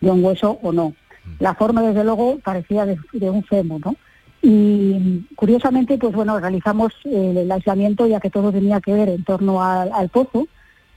de 0.00 0.10
un 0.10 0.24
hueso 0.24 0.58
o 0.62 0.72
no. 0.72 0.88
Mm. 0.88 0.94
La 1.40 1.54
forma, 1.54 1.82
desde 1.82 2.04
luego, 2.04 2.38
parecía 2.38 2.86
de, 2.86 3.30
un 3.30 3.42
fémur, 3.44 3.84
¿no? 3.84 3.96
Y 4.40 5.26
curiosamente, 5.34 5.98
pues 5.98 6.14
bueno, 6.14 6.38
realizamos 6.38 6.92
eh, 7.04 7.34
el 7.36 7.50
aislamiento, 7.50 8.06
ya 8.06 8.20
que 8.20 8.30
todo 8.30 8.52
tenía 8.52 8.80
que 8.80 8.92
ver 8.92 9.08
en 9.08 9.24
torno 9.24 9.62
al, 9.62 10.08
pozo, 10.10 10.46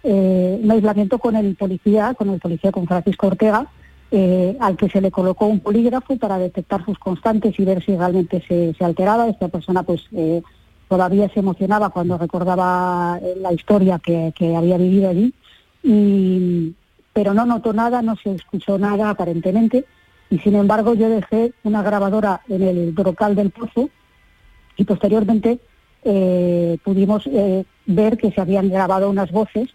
eh, 0.03 0.59
un 0.61 0.69
aislamiento 0.69 1.17
con 1.17 1.35
el 1.35 1.55
policía, 1.55 2.13
con 2.13 2.29
el 2.29 2.39
policía, 2.39 2.71
con 2.71 2.85
Francisco 2.85 3.27
Ortega, 3.27 3.67
eh, 4.13 4.57
al 4.59 4.75
que 4.75 4.89
se 4.89 4.99
le 4.99 5.09
colocó 5.09 5.45
un 5.45 5.61
polígrafo 5.61 6.17
para 6.17 6.37
detectar 6.37 6.83
sus 6.83 6.99
constantes 6.99 7.57
y 7.57 7.63
ver 7.63 7.81
si 7.81 7.95
realmente 7.95 8.43
se, 8.45 8.75
alteraba. 8.83 9.29
Esta 9.29 9.47
persona 9.47 9.83
pues 9.83 10.01
eh, 10.11 10.41
todavía 10.89 11.29
se 11.29 11.39
emocionaba 11.39 11.91
cuando 11.91 12.17
recordaba 12.17 13.19
eh, 13.23 13.35
la 13.39 13.53
historia 13.53 13.99
que, 13.99 14.33
había 14.53 14.77
vivido 14.77 15.09
allí, 15.09 15.33
pero 17.13 17.33
no 17.33 17.45
notó 17.45 17.71
nada, 17.71 18.01
no 18.01 18.17
se 18.17 18.35
escuchó 18.35 18.77
nada 18.77 19.11
aparentemente, 19.11 19.85
y 20.29 20.39
sin 20.39 20.55
embargo 20.55 20.93
yo 20.93 21.07
dejé 21.07 21.53
una 21.63 21.81
grabadora 21.81 22.41
en 22.49 22.63
el 22.63 22.91
brocal 22.91 23.33
del 23.33 23.51
pozo 23.51 23.89
y 24.75 24.83
posteriormente 24.83 25.59
pudimos 26.83 27.29
ver 27.85 28.17
que 28.17 28.31
se 28.31 28.41
habían 28.41 28.69
grabado 28.69 29.09
unas 29.09 29.31
voces, 29.31 29.69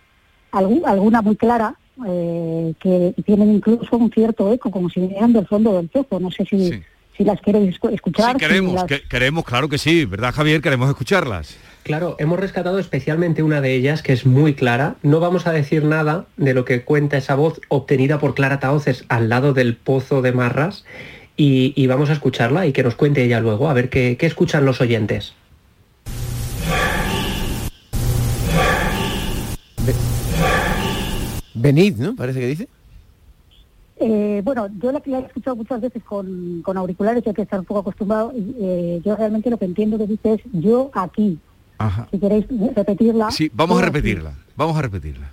alguna 0.50 1.22
muy 1.22 1.36
clara, 1.36 1.76
eh, 2.06 2.74
que 2.80 3.14
tienen 3.24 3.54
incluso 3.54 3.96
un 3.96 4.10
cierto 4.10 4.52
eco, 4.52 4.70
como 4.70 4.90
si 4.90 5.00
vinieran 5.00 5.32
del 5.32 5.46
fondo 5.46 5.76
del 5.76 5.88
pozo. 5.88 6.20
No 6.20 6.30
sé 6.30 6.44
si, 6.44 6.82
si 7.16 7.24
las 7.24 7.40
queréis 7.40 7.78
escuchar. 7.90 8.32
Sí, 8.32 8.38
queremos, 8.38 8.84
queremos, 9.08 9.44
claro 9.44 9.68
que 9.68 9.78
sí, 9.78 10.04
¿verdad 10.04 10.34
Javier? 10.34 10.60
Queremos 10.60 10.88
escucharlas. 10.88 11.56
Claro, 11.82 12.16
hemos 12.18 12.40
rescatado 12.40 12.80
especialmente 12.80 13.44
una 13.44 13.60
de 13.60 13.74
ellas 13.74 14.02
que 14.02 14.12
es 14.12 14.26
muy 14.26 14.54
clara. 14.54 14.96
No 15.02 15.20
vamos 15.20 15.46
a 15.46 15.52
decir 15.52 15.84
nada 15.84 16.26
de 16.36 16.52
lo 16.52 16.64
que 16.64 16.82
cuenta 16.82 17.16
esa 17.16 17.36
voz 17.36 17.60
obtenida 17.68 18.18
por 18.18 18.34
Clara 18.34 18.58
Taoces 18.58 19.04
al 19.08 19.28
lado 19.28 19.52
del 19.52 19.76
pozo 19.76 20.20
de 20.20 20.32
Marras 20.32 20.84
y, 21.36 21.86
vamos 21.86 22.10
a 22.10 22.14
escucharla 22.14 22.66
y 22.66 22.72
que 22.72 22.82
nos 22.82 22.96
cuente 22.96 23.22
ella 23.22 23.40
luego, 23.40 23.68
a 23.68 23.74
ver 23.74 23.88
qué, 23.88 24.16
qué 24.18 24.26
escuchan 24.26 24.64
los 24.64 24.80
oyentes. 24.80 25.34
Venid, 31.56 31.96
¿no? 31.96 32.14
Parece 32.14 32.40
que 32.40 32.46
dice. 32.46 32.68
Eh, 33.98 34.42
bueno, 34.44 34.68
yo 34.78 34.92
la 34.92 35.00
que 35.00 35.10
he 35.10 35.18
escuchado 35.18 35.56
muchas 35.56 35.80
veces 35.80 36.02
con, 36.04 36.60
con 36.62 36.76
auriculares, 36.76 37.26
hay 37.26 37.32
que 37.32 37.42
estar 37.42 37.58
un 37.58 37.64
poco 37.64 37.80
acostumbrado, 37.80 38.32
eh, 38.36 39.00
yo 39.02 39.16
realmente 39.16 39.48
lo 39.48 39.56
que 39.58 39.64
entiendo 39.64 39.96
que 39.96 40.06
dice 40.06 40.34
es 40.34 40.40
yo 40.52 40.90
aquí. 40.92 41.38
Ajá. 41.78 42.06
Si 42.10 42.18
queréis 42.18 42.46
repetirla. 42.74 43.30
Sí, 43.30 43.50
vamos 43.54 43.80
a 43.80 43.86
repetirla, 43.86 44.34
vamos 44.54 44.76
a 44.76 44.82
repetirla. 44.82 45.30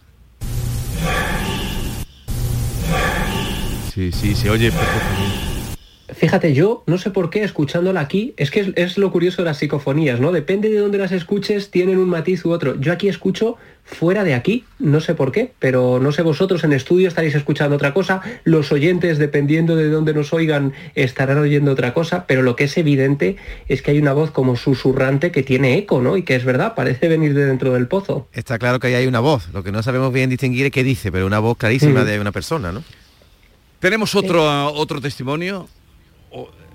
Sí, 3.93 4.11
sí, 4.11 4.33
se 4.33 4.49
oye 4.49 4.71
perfectamente. 4.71 5.52
Fíjate, 6.09 6.53
yo 6.53 6.83
no 6.85 6.97
sé 6.97 7.11
por 7.11 7.29
qué 7.29 7.43
escuchándola 7.43 8.01
aquí, 8.01 8.33
es 8.35 8.51
que 8.51 8.73
es, 8.75 8.97
lo 8.97 9.09
curioso 9.09 9.41
de 9.41 9.45
las 9.45 9.57
psicofonías, 9.57 10.19
¿no? 10.19 10.33
Depende 10.33 10.69
de 10.69 10.79
dónde 10.79 10.97
las 10.97 11.13
escuches, 11.13 11.71
tienen 11.71 11.97
un 11.97 12.09
matiz 12.09 12.43
u 12.43 12.51
otro. 12.51 12.77
Yo 12.77 12.91
aquí 12.91 13.07
escucho 13.07 13.55
fuera 13.85 14.25
de 14.25 14.33
aquí, 14.33 14.65
no 14.79 14.99
sé 14.99 15.15
por 15.15 15.31
qué, 15.31 15.53
pero 15.59 15.99
no 16.01 16.11
sé 16.11 16.21
vosotros 16.21 16.65
en 16.65 16.73
estudio 16.73 17.07
estaréis 17.07 17.35
escuchando 17.35 17.77
otra 17.77 17.93
cosa, 17.93 18.21
los 18.43 18.73
oyentes, 18.73 19.17
dependiendo 19.17 19.77
de 19.77 19.89
dónde 19.89 20.13
nos 20.13 20.33
oigan, 20.33 20.73
estarán 20.95 21.37
oyendo 21.37 21.71
otra 21.71 21.93
cosa, 21.93 22.25
pero 22.27 22.41
lo 22.41 22.57
que 22.57 22.65
es 22.65 22.77
evidente 22.77 23.37
es 23.69 23.81
que 23.81 23.91
hay 23.91 23.99
una 23.99 24.11
voz 24.11 24.31
como 24.31 24.57
susurrante 24.57 25.31
que 25.31 25.41
tiene 25.41 25.77
eco, 25.77 26.01
¿no? 26.01 26.17
Y 26.17 26.23
que 26.23 26.35
es 26.35 26.43
verdad, 26.43 26.75
parece 26.75 27.07
venir 27.07 27.33
de 27.33 27.45
dentro 27.45 27.73
del 27.73 27.87
pozo. 27.87 28.27
Está 28.33 28.59
claro 28.59 28.79
que 28.79 28.87
ahí 28.87 28.95
hay 28.95 29.07
una 29.07 29.21
voz, 29.21 29.47
lo 29.53 29.63
que 29.63 29.71
no 29.71 29.81
sabemos 29.83 30.11
bien 30.11 30.29
distinguir 30.29 30.65
es 30.65 30.71
qué 30.73 30.83
dice, 30.83 31.13
pero 31.13 31.25
una 31.25 31.39
voz 31.39 31.57
clarísima 31.57 32.03
de 32.03 32.19
una 32.19 32.33
persona, 32.33 32.73
¿no? 32.73 32.83
¿Tenemos 33.79 34.15
otro, 34.15 34.71
otro 34.73 34.99
testimonio? 34.99 35.67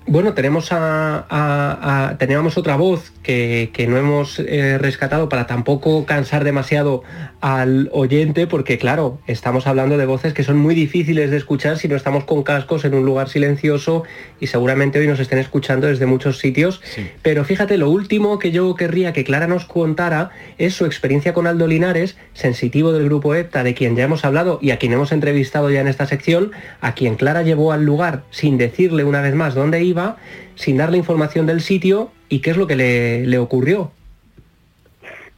Bueno, 0.07 0.33
tenemos 0.33 0.69
a, 0.71 2.15
teníamos 2.17 2.57
otra 2.57 2.75
voz 2.75 3.11
que, 3.21 3.85
no 3.87 3.95
hemos 3.95 4.39
eh, 4.39 4.79
rescatado 4.79 5.29
para 5.29 5.45
tampoco 5.45 6.05
cansar 6.07 6.43
demasiado 6.43 7.03
al 7.41 7.89
oyente 7.93 8.47
porque 8.47 8.77
claro, 8.77 9.19
estamos 9.25 9.65
hablando 9.65 9.97
de 9.97 10.05
voces 10.05 10.33
que 10.33 10.43
son 10.43 10.57
muy 10.57 10.75
difíciles 10.75 11.31
de 11.31 11.37
escuchar 11.37 11.77
si 11.77 11.87
no 11.87 11.95
estamos 11.95 12.25
con 12.25 12.43
cascos 12.43 12.83
en 12.83 12.93
un 12.93 13.05
lugar 13.05 13.29
silencioso 13.29 14.03
y 14.39 14.47
seguramente 14.47 14.99
hoy 14.99 15.07
nos 15.07 15.19
estén 15.19 15.39
escuchando 15.39 15.87
desde 15.87 16.05
muchos 16.05 16.39
sitios. 16.39 16.81
Pero 17.21 17.45
fíjate, 17.45 17.77
lo 17.77 17.89
último 17.89 18.39
que 18.39 18.51
yo 18.51 18.75
querría 18.75 19.13
que 19.13 19.23
Clara 19.23 19.47
nos 19.47 19.65
contara 19.65 20.31
es 20.57 20.73
su 20.73 20.85
experiencia 20.85 21.33
con 21.33 21.47
Aldo 21.47 21.67
Linares, 21.67 22.17
sensitivo 22.33 22.91
del 22.91 23.05
grupo 23.05 23.33
EPTA, 23.35 23.63
de 23.63 23.73
quien 23.73 23.95
ya 23.95 24.03
hemos 24.03 24.25
hablado 24.25 24.59
y 24.61 24.71
a 24.71 24.77
quien 24.77 24.93
hemos 24.93 25.11
entrevistado 25.11 25.69
ya 25.69 25.81
en 25.81 25.87
esta 25.87 26.05
sección, 26.05 26.51
a 26.81 26.93
quien 26.93 27.15
Clara 27.15 27.43
llevó 27.43 27.71
al 27.71 27.85
lugar 27.85 28.23
sin 28.31 28.57
decirle 28.57 29.03
una 29.05 29.21
vez 29.21 29.35
más 29.35 29.55
dónde 29.55 29.83
iba, 29.83 30.17
sin 30.55 30.77
darle 30.77 30.97
información 30.97 31.45
del 31.45 31.61
sitio 31.61 32.11
y 32.27 32.39
qué 32.39 32.51
es 32.51 32.57
lo 32.57 32.67
que 32.67 32.75
le, 32.75 33.25
le 33.25 33.37
ocurrió. 33.37 33.91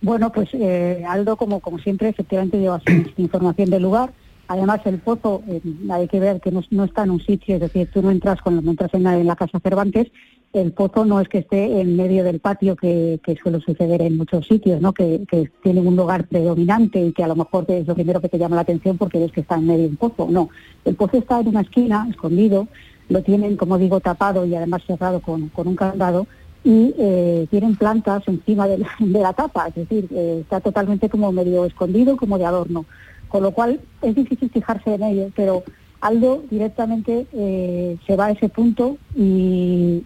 Bueno, 0.02 0.32
pues 0.32 0.50
eh, 0.54 1.04
Aldo, 1.08 1.38
como, 1.38 1.60
como 1.60 1.78
siempre, 1.78 2.10
efectivamente 2.10 2.60
lleva 2.60 2.82
información 3.18 3.70
del 3.70 3.84
lugar. 3.84 4.12
Además, 4.48 4.82
el 4.86 5.00
pozo, 5.00 5.44
eh, 5.48 5.62
hay 5.90 6.08
que 6.08 6.20
ver 6.20 6.42
que 6.42 6.52
no, 6.52 6.84
está 6.84 7.04
en 7.04 7.12
un 7.12 7.22
sitio, 7.22 7.56
es 7.56 7.62
decir, 7.62 7.90
tú 7.94 8.02
no 8.02 8.12
entras 8.12 8.42
cuando 8.42 8.70
entras 8.70 8.94
en 8.94 9.04
la, 9.04 9.36
Casa 9.36 9.60
Cervantes, 9.62 10.12
el 10.52 10.74
pozo 10.74 11.06
no 11.06 11.22
es 11.22 11.30
que 11.30 11.38
esté 11.38 11.80
en 11.80 11.96
medio 11.96 12.26
del 12.26 12.42
patio 12.42 12.76
que, 12.76 13.22
suele 13.42 13.62
suceder 13.62 14.02
en 14.02 14.18
muchos 14.18 14.46
sitios, 14.46 14.82
¿no? 14.82 14.92
Que, 14.92 15.24
que 15.30 15.50
tienen 15.64 15.88
un 15.88 15.96
lugar 15.96 16.28
predominante 16.28 17.00
y 17.00 17.14
que 17.14 17.24
a 17.24 17.28
lo 17.28 17.38
mejor 17.38 17.64
es 17.70 17.88
lo 17.88 17.96
primero 17.96 18.20
que 18.20 18.28
te 18.28 18.38
llama 18.38 18.58
la 18.58 18.64
atención 18.64 18.98
porque 18.98 19.20
ves 19.20 19.32
que 19.32 19.40
está 19.40 19.56
en 19.56 19.68
medio 19.68 19.84
de 19.84 19.90
un 19.90 19.96
pozo. 19.96 20.28
No, 20.30 20.50
el 20.84 20.96
pozo 20.96 21.18
está 21.18 21.40
en 21.40 21.48
una 21.48 21.62
esquina, 21.62 22.06
escondido, 22.10 22.68
lo 23.08 23.24
tienen, 23.24 23.56
como 23.56 23.78
digo, 23.78 24.02
tapado 24.02 24.46
y 24.46 24.54
además 24.54 24.82
cerrado 24.86 25.22
con, 25.22 25.48
con 25.48 25.70
un 25.70 25.76
candado 25.78 26.28
y 26.64 26.94
eh, 26.98 27.48
tienen 27.50 27.76
plantas 27.76 28.24
encima 28.28 28.68
de 28.68 28.78
la, 29.00 29.34
tapa, 29.34 29.68
es 29.68 29.76
decir, 29.76 30.08
eh, 30.12 30.40
está 30.42 30.60
totalmente 30.60 31.10
como 31.10 31.32
medio 31.32 31.66
escondido, 31.66 32.18
como 32.18 32.38
de 32.38 32.46
adorno, 32.46 32.86
con 33.28 33.44
lo 33.44 33.52
cual 33.52 33.80
es 34.02 34.16
difícil 34.16 34.50
fijarse 34.50 34.94
en 34.94 35.04
ello, 35.04 35.32
pero 35.36 35.64
Aldo 36.02 36.44
directamente 36.50 37.28
eh, 37.32 37.98
se 38.06 38.16
va 38.16 38.28
a 38.28 38.32
ese 38.32 38.50
punto 38.50 38.98
y, 39.16 40.04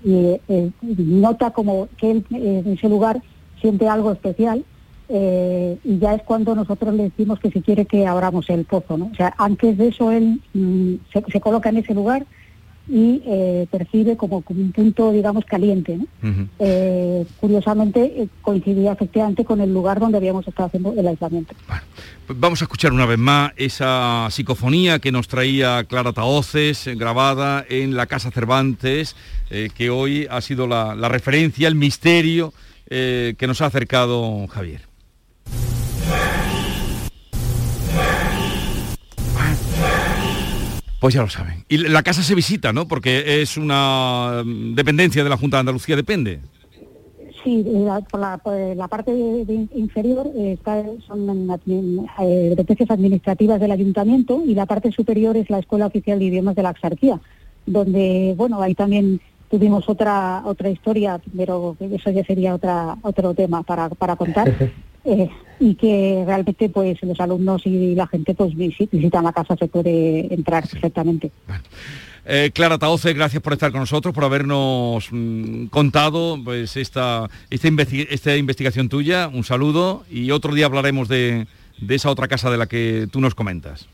nota 0.97 1.51
como 1.51 1.87
que 1.97 2.11
él 2.11 2.25
en 2.31 2.73
ese 2.73 2.89
lugar 2.89 3.21
siente 3.61 3.87
algo 3.87 4.11
especial 4.11 4.65
y 5.07 5.99
ya 5.99 6.15
es 6.15 6.23
cuando 6.23 6.53
nosotros 6.53 6.93
le 6.95 7.03
decimos 7.03 7.39
que 7.39 7.49
si 7.49 7.61
quiere 7.61 7.85
que 7.85 8.05
abramos 8.05 8.49
el 8.49 8.65
pozo, 8.65 8.97
¿no? 8.97 9.05
O 9.05 9.15
sea, 9.15 9.33
antes 9.37 9.77
de 9.77 9.87
eso 9.87 10.11
él 10.11 10.41
mm, 10.53 10.95
se 11.31 11.39
coloca 11.39 11.69
en 11.69 11.77
ese 11.77 11.93
lugar 11.93 12.25
y 12.87 13.21
eh, 13.25 13.67
percibe 13.71 14.15
como, 14.15 14.43
un 14.47 14.71
punto, 14.71 15.11
digamos, 15.11 15.45
caliente. 15.45 15.99
Eh, 16.59 17.25
curiosamente, 17.39 18.03
eh, 18.03 18.27
coincidía 18.41 18.93
efectivamente 18.93 19.43
con 19.43 19.61
el 19.61 19.73
lugar 19.73 19.99
donde 19.99 20.17
habíamos 20.17 20.47
estado 20.47 20.67
haciendo 20.67 20.93
el 20.95 21.07
aislamiento. 21.07 21.55
Pues 22.27 22.39
vamos 22.39 22.61
a 22.61 22.65
escuchar 22.65 22.91
una 22.91 23.05
vez 23.05 23.17
más 23.17 23.53
esa 23.55 24.27
psicofonía 24.29 24.99
que 24.99 25.11
nos 25.11 25.27
traía 25.27 25.83
Clara 25.85 26.13
Taoces, 26.13 26.87
grabada 26.95 27.65
en 27.67 27.95
la 27.95 28.05
Casa 28.05 28.31
Cervantes, 28.31 29.15
que 29.49 29.89
hoy 29.89 30.27
ha 30.29 30.41
sido 30.41 30.67
la, 30.67 30.95
la 30.95 31.09
referencia, 31.09 31.67
el 31.67 31.75
misterio 31.75 32.53
que 32.87 33.45
nos 33.47 33.61
ha 33.61 33.67
acercado 33.67 34.45
Javier. 34.47 34.81
Pues 41.05 41.13
ya 41.13 41.21
lo 41.21 41.29
saben. 41.29 41.63
Y 41.69 41.77
la 41.77 42.01
casa 42.01 42.23
se 42.23 42.33
visita, 42.33 42.73
¿no? 42.73 42.87
Porque 42.87 43.39
es 43.39 43.57
una 43.57 44.41
mm, 44.43 44.73
dependencia 44.73 45.23
de 45.23 45.29
la 45.29 45.37
Junta 45.37 45.57
de 45.57 45.59
Andalucía, 45.59 45.95
depende. 45.95 46.39
Sí, 47.43 47.63
por 48.09 48.19
la, 48.19 48.87
parte 48.87 49.11
inferior 49.75 50.25
eh, 50.35 50.57
son 51.05 51.59
eh, 51.67 52.53
dependencias 52.57 52.89
administrativas 52.89 53.59
del 53.59 53.69
ayuntamiento 53.69 54.41
y 54.47 54.55
la 54.55 54.65
parte 54.65 54.91
superior 54.91 55.37
es 55.37 55.47
la 55.51 55.59
Escuela 55.59 55.85
Oficial 55.85 56.17
de 56.17 56.25
Idiomas 56.25 56.55
de 56.55 56.63
la 56.63 56.69
Axarquía, 56.69 57.19
donde, 57.67 58.33
bueno, 58.35 58.59
ahí 58.59 58.73
también 58.73 59.21
tuvimos 59.51 59.87
otra 59.87 60.41
otra 60.43 60.71
historia, 60.71 61.21
pero 61.37 61.77
eso 61.79 62.09
ya 62.09 62.23
sería 62.23 62.55
otra 62.55 62.97
otro 63.03 63.35
tema 63.35 63.61
para, 63.61 63.89
para 63.89 64.15
contar. 64.15 64.51
Eh, 65.05 65.29
y 65.59 65.75
que 65.75 66.23
realmente 66.25 66.67
pues 66.69 67.01
los 67.03 67.19
alumnos 67.19 67.65
y 67.65 67.95
la 67.95 68.07
gente 68.07 68.33
pues 68.33 68.55
visitan 68.55 69.23
la 69.23 69.31
casa, 69.31 69.55
se 69.55 69.67
puede 69.67 70.33
entrar 70.33 70.67
perfectamente. 70.67 71.31
Eh, 72.25 72.51
Clara 72.53 72.79
Taoce, 72.79 73.13
gracias 73.13 73.41
por 73.41 73.53
estar 73.53 73.71
con 73.71 73.81
nosotros, 73.81 74.13
por 74.13 74.23
habernos 74.23 75.07
mm, 75.11 75.67
contado 75.67 76.39
pues 76.43 76.75
esta, 76.75 77.29
esta, 77.51 77.67
esta, 78.09 78.35
investigación 78.35 78.89
tuya. 78.89 79.29
Un 79.31 79.43
saludo 79.43 80.03
y 80.09 80.31
otro 80.31 80.53
día 80.55 80.65
hablaremos 80.65 81.07
de, 81.07 81.45
de, 81.79 81.95
esa 81.95 82.09
otra 82.09 82.27
casa 82.27 82.49
de 82.49 82.57
la 82.57 82.65
que 82.65 83.07
tú 83.11 83.21
nos 83.21 83.35
comentas. 83.35 83.87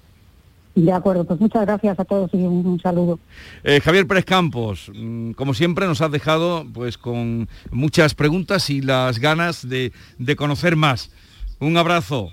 De 0.73 0.91
acuerdo, 0.91 1.25
pues 1.25 1.39
muchas 1.39 1.65
gracias 1.65 1.99
a 1.99 2.05
todos 2.05 2.29
y 2.33 2.37
un, 2.37 2.79
saludo. 2.81 3.19
Eh, 3.63 3.81
Javier 3.81 4.07
Pérez 4.07 4.25
Campos, 4.25 4.89
mm, 4.93 5.31
como 5.31 5.53
siempre 5.53 5.85
nos 5.85 6.01
has 6.01 6.11
dejado 6.11 6.65
pues 6.73 6.97
con 6.97 7.49
muchas 7.71 8.15
preguntas 8.15 8.69
y 8.69 8.81
las 8.81 9.19
ganas 9.19 9.67
de, 9.67 9.91
de 10.17 10.35
conocer 10.35 10.75
más. 10.75 11.11
Un 11.59 11.77
abrazo 11.77 12.31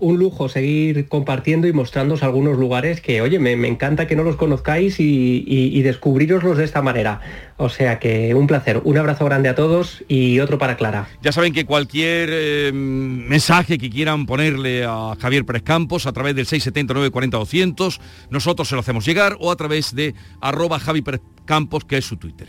un 0.00 0.18
lujo 0.18 0.48
seguir 0.48 1.08
compartiendo 1.08 1.66
y 1.66 1.72
mostrándoos 1.72 2.22
algunos 2.22 2.58
lugares 2.58 3.00
que, 3.00 3.20
oye, 3.20 3.38
me, 3.38 3.52
encanta 3.68 4.06
que 4.06 4.16
no 4.16 4.22
los 4.22 4.36
conozcáis 4.36 5.00
y, 5.00 5.44
y, 5.46 5.82
descubriroslos 5.82 6.56
de 6.58 6.64
esta 6.64 6.82
manera. 6.82 7.20
O 7.56 7.68
sea 7.68 7.98
que 7.98 8.34
un 8.34 8.46
placer. 8.46 8.80
Un 8.84 8.98
abrazo 8.98 9.24
grande 9.24 9.48
a 9.48 9.54
todos 9.54 10.04
y 10.08 10.40
otro 10.40 10.58
para 10.58 10.76
Clara. 10.76 11.08
Ya 11.22 11.32
saben 11.32 11.52
que 11.52 11.64
cualquier 11.64 12.28
eh, 12.32 12.72
mensaje 12.72 13.78
que 13.78 13.90
quieran 13.90 14.26
ponerle 14.26 14.84
a 14.84 15.16
Javier 15.18 15.44
Pérez 15.44 15.62
Campos 15.62 16.06
a 16.06 16.12
través 16.12 16.34
del 16.34 16.46
679 16.46 17.10
40 17.10 17.36
200, 17.36 18.00
nosotros 18.30 18.68
se 18.68 18.74
lo 18.74 18.80
hacemos 18.80 19.04
llegar 19.04 19.36
o 19.40 19.50
a 19.50 19.56
través 19.56 19.94
de 19.94 20.14
arroba 20.40 20.78
Javi 20.78 21.02
Pérez 21.02 21.20
Campos, 21.44 21.84
que 21.84 21.98
es 21.98 22.04
su 22.04 22.16
Twitter. 22.16 22.48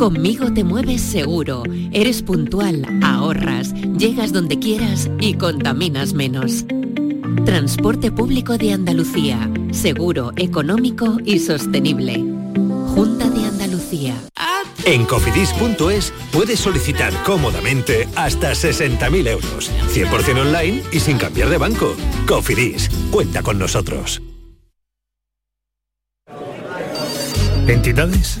Conmigo 0.00 0.50
te 0.50 0.64
mueves 0.64 1.02
seguro, 1.02 1.62
eres 1.92 2.22
puntual, 2.22 2.86
ahorras, 3.02 3.74
llegas 3.74 4.32
donde 4.32 4.58
quieras 4.58 5.10
y 5.20 5.34
contaminas 5.34 6.14
menos. 6.14 6.64
Transporte 7.44 8.10
público 8.10 8.56
de 8.56 8.72
Andalucía, 8.72 9.50
seguro, 9.72 10.32
económico 10.36 11.18
y 11.22 11.38
sostenible. 11.38 12.14
Junta 12.94 13.28
de 13.28 13.44
Andalucía. 13.44 14.14
En 14.86 15.04
cofidis.es 15.04 16.14
puedes 16.32 16.60
solicitar 16.60 17.12
cómodamente 17.24 18.08
hasta 18.16 18.52
60.000 18.52 19.28
euros, 19.28 19.70
100% 19.92 20.40
online 20.40 20.82
y 20.92 21.00
sin 21.00 21.18
cambiar 21.18 21.50
de 21.50 21.58
banco. 21.58 21.94
Cofidis, 22.26 22.88
cuenta 23.10 23.42
con 23.42 23.58
nosotros. 23.58 24.22
¿Entidades? 27.68 28.40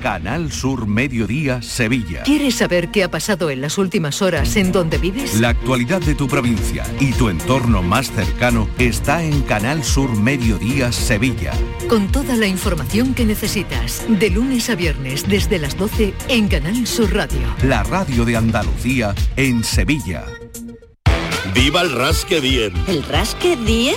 Canal 0.00 0.52
Sur 0.52 0.86
Mediodía 0.86 1.62
Sevilla. 1.62 2.22
¿Quieres 2.22 2.56
saber 2.56 2.90
qué 2.90 3.02
ha 3.02 3.10
pasado 3.10 3.50
en 3.50 3.62
las 3.62 3.78
últimas 3.78 4.20
horas 4.20 4.54
en 4.56 4.70
donde 4.70 4.98
vives? 4.98 5.40
La 5.40 5.48
actualidad 5.48 6.00
de 6.00 6.14
tu 6.14 6.28
provincia 6.28 6.84
y 7.00 7.12
tu 7.12 7.28
entorno 7.30 7.82
más 7.82 8.10
cercano 8.12 8.68
está 8.78 9.22
en 9.22 9.42
Canal 9.42 9.82
Sur 9.82 10.14
Mediodía 10.14 10.92
Sevilla. 10.92 11.52
Con 11.88 12.12
toda 12.12 12.36
la 12.36 12.46
información 12.46 13.14
que 13.14 13.24
necesitas, 13.24 14.04
de 14.08 14.30
lunes 14.30 14.68
a 14.68 14.74
viernes 14.74 15.26
desde 15.26 15.58
las 15.58 15.76
12 15.76 16.14
en 16.28 16.48
Canal 16.48 16.86
Sur 16.86 17.14
Radio. 17.14 17.54
La 17.62 17.82
radio 17.82 18.24
de 18.24 18.36
Andalucía 18.36 19.14
en 19.36 19.64
Sevilla. 19.64 20.24
¡Viva 21.54 21.80
el 21.80 21.92
Rasque 21.92 22.40
Diem! 22.40 22.74
¿El 22.86 23.02
Rasque 23.02 23.56
Diem? 23.56 23.96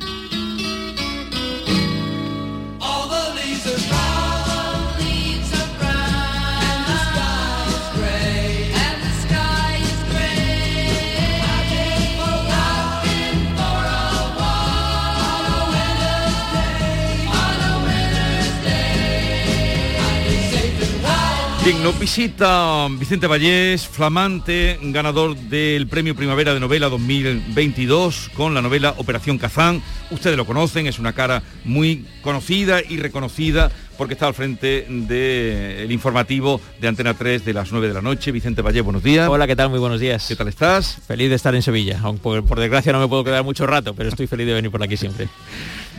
Bien, 21.63 21.83
nos 21.83 21.99
visita 21.99 22.87
Vicente 22.89 23.27
Vallés, 23.27 23.87
flamante, 23.87 24.79
ganador 24.81 25.35
del 25.35 25.85
Premio 25.85 26.15
Primavera 26.15 26.55
de 26.55 26.59
Novela 26.59 26.89
2022 26.89 28.31
con 28.33 28.55
la 28.55 28.63
novela 28.63 28.95
Operación 28.97 29.37
Kazán. 29.37 29.79
Ustedes 30.09 30.37
lo 30.37 30.47
conocen, 30.47 30.87
es 30.87 30.97
una 30.97 31.13
cara 31.13 31.43
muy 31.63 32.07
conocida 32.23 32.81
y 32.81 32.97
reconocida 32.97 33.71
porque 33.95 34.15
está 34.15 34.25
al 34.25 34.33
frente 34.33 34.87
del 34.89 35.91
informativo 35.91 36.59
de 36.79 36.87
Antena 36.87 37.13
3 37.13 37.45
de 37.45 37.53
las 37.53 37.71
9 37.71 37.89
de 37.89 37.93
la 37.93 38.01
noche. 38.01 38.31
Vicente 38.31 38.63
Vallés, 38.63 38.83
buenos 38.83 39.03
días. 39.03 39.29
Hola, 39.29 39.45
¿qué 39.45 39.55
tal? 39.55 39.69
Muy 39.69 39.77
buenos 39.77 39.99
días. 39.99 40.25
¿Qué 40.27 40.35
tal 40.35 40.47
estás? 40.47 40.97
Feliz 41.05 41.29
de 41.29 41.35
estar 41.35 41.53
en 41.53 41.61
Sevilla, 41.61 41.99
aunque 42.01 42.23
por, 42.23 42.43
por 42.43 42.59
desgracia 42.59 42.91
no 42.91 42.99
me 42.99 43.07
puedo 43.07 43.23
quedar 43.23 43.43
mucho 43.43 43.67
rato, 43.67 43.93
pero 43.93 44.09
estoy 44.09 44.25
feliz 44.25 44.47
de 44.47 44.53
venir 44.55 44.71
por 44.71 44.81
aquí 44.81 44.97
siempre. 44.97 45.29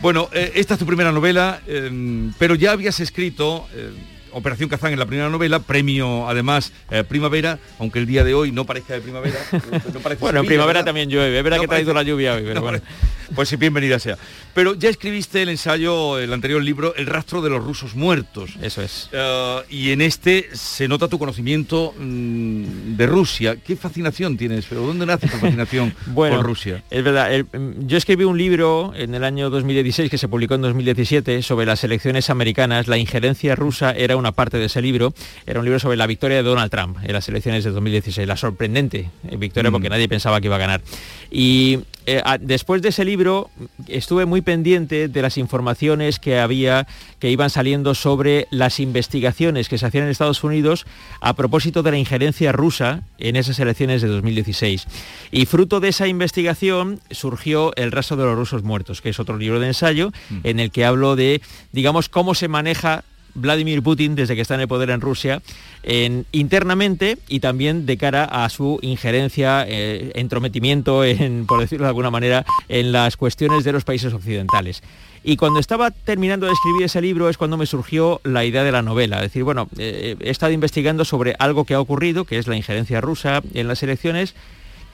Bueno, 0.01 0.27
eh, 0.33 0.51
esta 0.55 0.73
es 0.73 0.79
tu 0.81 0.85
primera 0.85 1.13
novela, 1.13 1.61
eh, 1.65 2.29
pero 2.37 2.55
ya 2.55 2.73
habías 2.73 2.99
escrito... 2.99 3.65
Eh, 3.73 3.93
Operación 4.33 4.69
Kazán 4.69 4.93
en 4.93 4.99
la 4.99 5.05
primera 5.05 5.29
novela, 5.29 5.59
premio 5.59 6.27
además 6.27 6.71
eh, 6.91 7.03
primavera, 7.03 7.59
aunque 7.79 7.99
el 7.99 8.05
día 8.05 8.23
de 8.23 8.33
hoy 8.33 8.51
no 8.51 8.65
parezca 8.65 8.93
de 8.93 9.01
primavera. 9.01 9.37
No 9.93 9.99
parece 9.99 10.21
bueno, 10.21 10.39
en 10.41 10.45
primavera 10.45 10.79
¿verdad? 10.79 10.85
también 10.85 11.09
llueve, 11.09 11.37
es 11.37 11.43
verdad 11.43 11.57
no 11.57 11.61
que 11.63 11.65
ha 11.65 11.69
traído 11.69 11.93
la 11.93 12.03
lluvia 12.03 12.33
hoy, 12.33 12.41
pero 12.43 12.55
no 12.55 12.61
bueno. 12.61 12.79
Parece, 12.79 13.33
pues 13.35 13.49
sí, 13.49 13.55
bienvenida 13.55 13.99
sea. 13.99 14.17
Pero 14.53 14.75
ya 14.75 14.89
escribiste 14.89 15.41
el 15.41 15.49
ensayo, 15.49 16.19
el 16.19 16.31
anterior 16.33 16.61
libro, 16.63 16.93
El 16.95 17.05
rastro 17.07 17.41
de 17.41 17.49
los 17.49 17.63
rusos 17.63 17.95
muertos. 17.95 18.51
Eso 18.61 18.81
es. 18.81 19.09
Eh, 19.11 19.57
y 19.69 19.91
en 19.91 20.01
este 20.01 20.49
se 20.53 20.87
nota 20.87 21.07
tu 21.07 21.17
conocimiento 21.19 21.93
mm, 21.97 22.95
de 22.95 23.07
Rusia. 23.07 23.55
¿Qué 23.55 23.75
fascinación 23.75 24.37
tienes? 24.37 24.65
¿Pero 24.67 24.81
dónde 24.81 25.05
nace 25.05 25.27
tu 25.27 25.37
fascinación 25.37 25.93
bueno, 26.07 26.37
por 26.37 26.45
Rusia? 26.45 26.83
Es 26.89 27.03
verdad, 27.03 27.33
el- 27.33 27.45
mm, 27.45 27.87
yo 27.87 27.97
escribí 27.97 28.23
un 28.23 28.37
libro 28.37 28.93
en 28.95 29.15
el 29.15 29.23
año 29.23 29.49
2016 29.49 30.09
que 30.09 30.17
se 30.17 30.27
publicó 30.27 30.55
en 30.55 30.61
2017 30.61 31.41
sobre 31.41 31.65
las 31.65 31.83
elecciones 31.83 32.29
americanas. 32.29 32.87
La 32.87 32.97
injerencia 32.97 33.55
rusa 33.55 33.91
era 33.91 34.15
una 34.17 34.22
parte 34.31 34.57
de 34.57 34.65
ese 34.65 34.81
libro. 34.81 35.13
Era 35.45 35.59
un 35.59 35.65
libro 35.65 35.79
sobre 35.79 35.97
la 35.97 36.07
victoria 36.07 36.37
de 36.37 36.43
Donald 36.43 36.71
Trump 36.71 36.97
en 37.03 37.11
las 37.13 37.27
elecciones 37.27 37.63
de 37.63 37.71
2016. 37.71 38.27
La 38.27 38.37
sorprendente 38.37 39.09
eh, 39.29 39.35
victoria 39.37 39.69
Mm. 39.69 39.73
porque 39.73 39.89
nadie 39.89 40.07
pensaba 40.07 40.39
que 40.41 40.47
iba 40.47 40.55
a 40.55 40.59
ganar. 40.59 40.81
Y 41.31 41.79
eh, 42.05 42.21
a- 42.23 42.37
después 42.37 42.81
de 42.81 42.89
ese 42.89 43.05
libro 43.05 43.49
estuve 43.87 44.25
muy 44.25 44.41
pendiente 44.41 45.07
de 45.07 45.21
las 45.21 45.37
informaciones 45.37 46.19
que 46.19 46.39
había, 46.39 46.85
que 47.19 47.29
iban 47.31 47.49
saliendo 47.49 47.95
sobre 47.95 48.47
las 48.51 48.79
investigaciones 48.79 49.69
que 49.69 49.77
se 49.77 49.85
hacían 49.85 50.03
en 50.05 50.09
Estados 50.09 50.43
Unidos 50.43 50.85
a 51.21 51.33
propósito 51.35 51.81
de 51.83 51.91
la 51.91 51.97
injerencia 51.97 52.51
rusa 52.51 53.03
en 53.17 53.35
esas 53.35 53.57
elecciones 53.59 54.01
de 54.01 54.09
2016. 54.09 54.85
Y 55.31 55.45
fruto 55.45 55.79
de 55.79 55.89
esa 55.89 56.07
investigación 56.07 56.99
surgió 57.11 57.73
El 57.75 57.91
rastro 57.91 58.17
de 58.17 58.25
los 58.25 58.35
rusos 58.35 58.63
muertos, 58.63 59.01
que 59.01 59.09
es 59.09 59.19
otro 59.19 59.37
libro 59.37 59.59
de 59.59 59.67
ensayo 59.67 60.11
en 60.43 60.59
el 60.59 60.71
que 60.71 60.85
hablo 60.85 61.15
de, 61.15 61.41
digamos, 61.71 62.09
cómo 62.09 62.35
se 62.35 62.47
maneja 62.47 63.03
Vladimir 63.35 63.81
Putin 63.81 64.15
desde 64.15 64.35
que 64.35 64.41
está 64.41 64.55
en 64.55 64.61
el 64.61 64.67
poder 64.67 64.89
en 64.89 65.01
Rusia 65.01 65.41
en- 65.83 66.25
internamente 66.31 67.17
y 67.27 67.39
también 67.39 67.85
de 67.85 67.97
cara 67.97 68.23
a 68.25 68.47
su 68.49 68.79
injerencia, 68.81 69.65
eh, 69.67 70.11
entrometimiento, 70.15 71.03
en, 71.03 71.45
por 71.45 71.59
decirlo 71.59 71.85
de 71.85 71.89
alguna 71.89 72.11
manera, 72.11 72.45
en 72.69 72.91
las 72.91 73.17
cuestiones 73.17 73.63
de 73.63 73.71
los 73.71 73.83
países 73.83 74.13
occidentales. 74.13 74.81
Y 75.25 75.37
cuando 75.37 75.59
estaba 75.59 75.89
terminando 75.91 76.45
de 76.47 76.51
escribir 76.53 76.83
ese 76.83 77.01
libro 77.01 77.29
es 77.29 77.37
cuando 77.37 77.55
me 77.57 77.65
surgió 77.65 78.19
la 78.25 78.43
idea 78.43 78.63
de 78.63 78.71
la 78.73 78.81
novela. 78.81 79.17
Es 79.17 79.23
decir, 79.23 79.43
bueno, 79.43 79.69
eh, 79.77 80.15
he 80.19 80.29
estado 80.29 80.51
investigando 80.51 81.05
sobre 81.05 81.35
algo 81.39 81.63
que 81.63 81.73
ha 81.75 81.79
ocurrido, 81.79 82.25
que 82.25 82.37
es 82.37 82.47
la 82.47 82.57
injerencia 82.57 82.99
rusa 82.99 83.41
en 83.53 83.67
las 83.69 83.81
elecciones. 83.83 84.35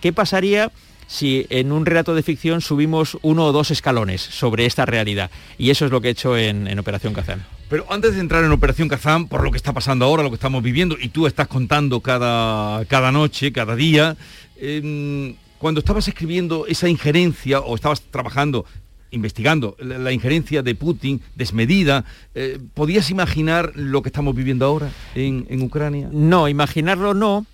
¿Qué 0.02 0.14
pasaría 0.14 0.72
si 1.10 1.48
en 1.50 1.72
un 1.72 1.88
relato 1.88 2.14
de 2.14 2.22
ficción 2.22 2.62
subimos 2.62 3.18
uno 3.24 3.48
o 3.48 3.52
dos 3.52 3.72
escalones 3.72 4.22
sobre 4.22 4.68
esta 4.68 4.86
realidad? 4.86 5.32
Y 5.58 5.72
eso 5.72 5.86
es 5.86 5.92
lo 5.92 6.00
que 6.00 6.10
he 6.10 6.12
hecho 6.12 6.38
en, 6.38 6.68
en 6.68 6.78
Operación 6.78 7.14
Kazán. 7.14 7.44
Pero 7.68 7.86
antes 7.90 8.14
de 8.14 8.22
entrar 8.22 8.44
en 8.44 8.52
Operación 8.52 8.88
Kazán, 8.88 9.28
por 9.28 9.44
lo 9.44 9.52
que 9.52 9.58
está 9.58 9.74
pasando 9.74 10.06
ahora, 10.06 10.24
lo 10.24 10.30
que 10.30 10.36
estamos 10.36 10.62
viviendo, 10.62 10.98
y 11.00 11.10
tú 11.10 11.26
estás 11.26 11.48
contando 11.48 12.00
cada, 12.00 12.86
cada 12.86 13.12
noche, 13.12 13.52
cada 13.52 13.76
día, 13.76 14.18
em, 14.58 15.36
cuando 15.58 15.80
estabas 15.80 16.08
escribiendo 16.08 16.68
esa 16.68 16.88
injerencia 16.88 17.60
o 17.60 17.76
estabas 17.76 18.02
trabajando, 18.02 18.66
investigando 19.12 19.76
la, 19.80 19.98
la 19.98 20.12
injerencia 20.12 20.62
de 20.62 20.76
Putin 20.76 21.22
desmedida, 21.36 22.06
eh, 22.36 22.60
¿podías 22.76 23.10
imaginar 23.10 23.72
lo 23.76 24.04
que 24.04 24.10
estamos 24.10 24.36
viviendo 24.36 24.66
ahora 24.66 24.92
en, 25.16 25.48
en 25.50 25.62
Ucrania? 25.64 26.10
No, 26.12 26.48
imaginarlo 26.48 27.14
no, 27.14 27.46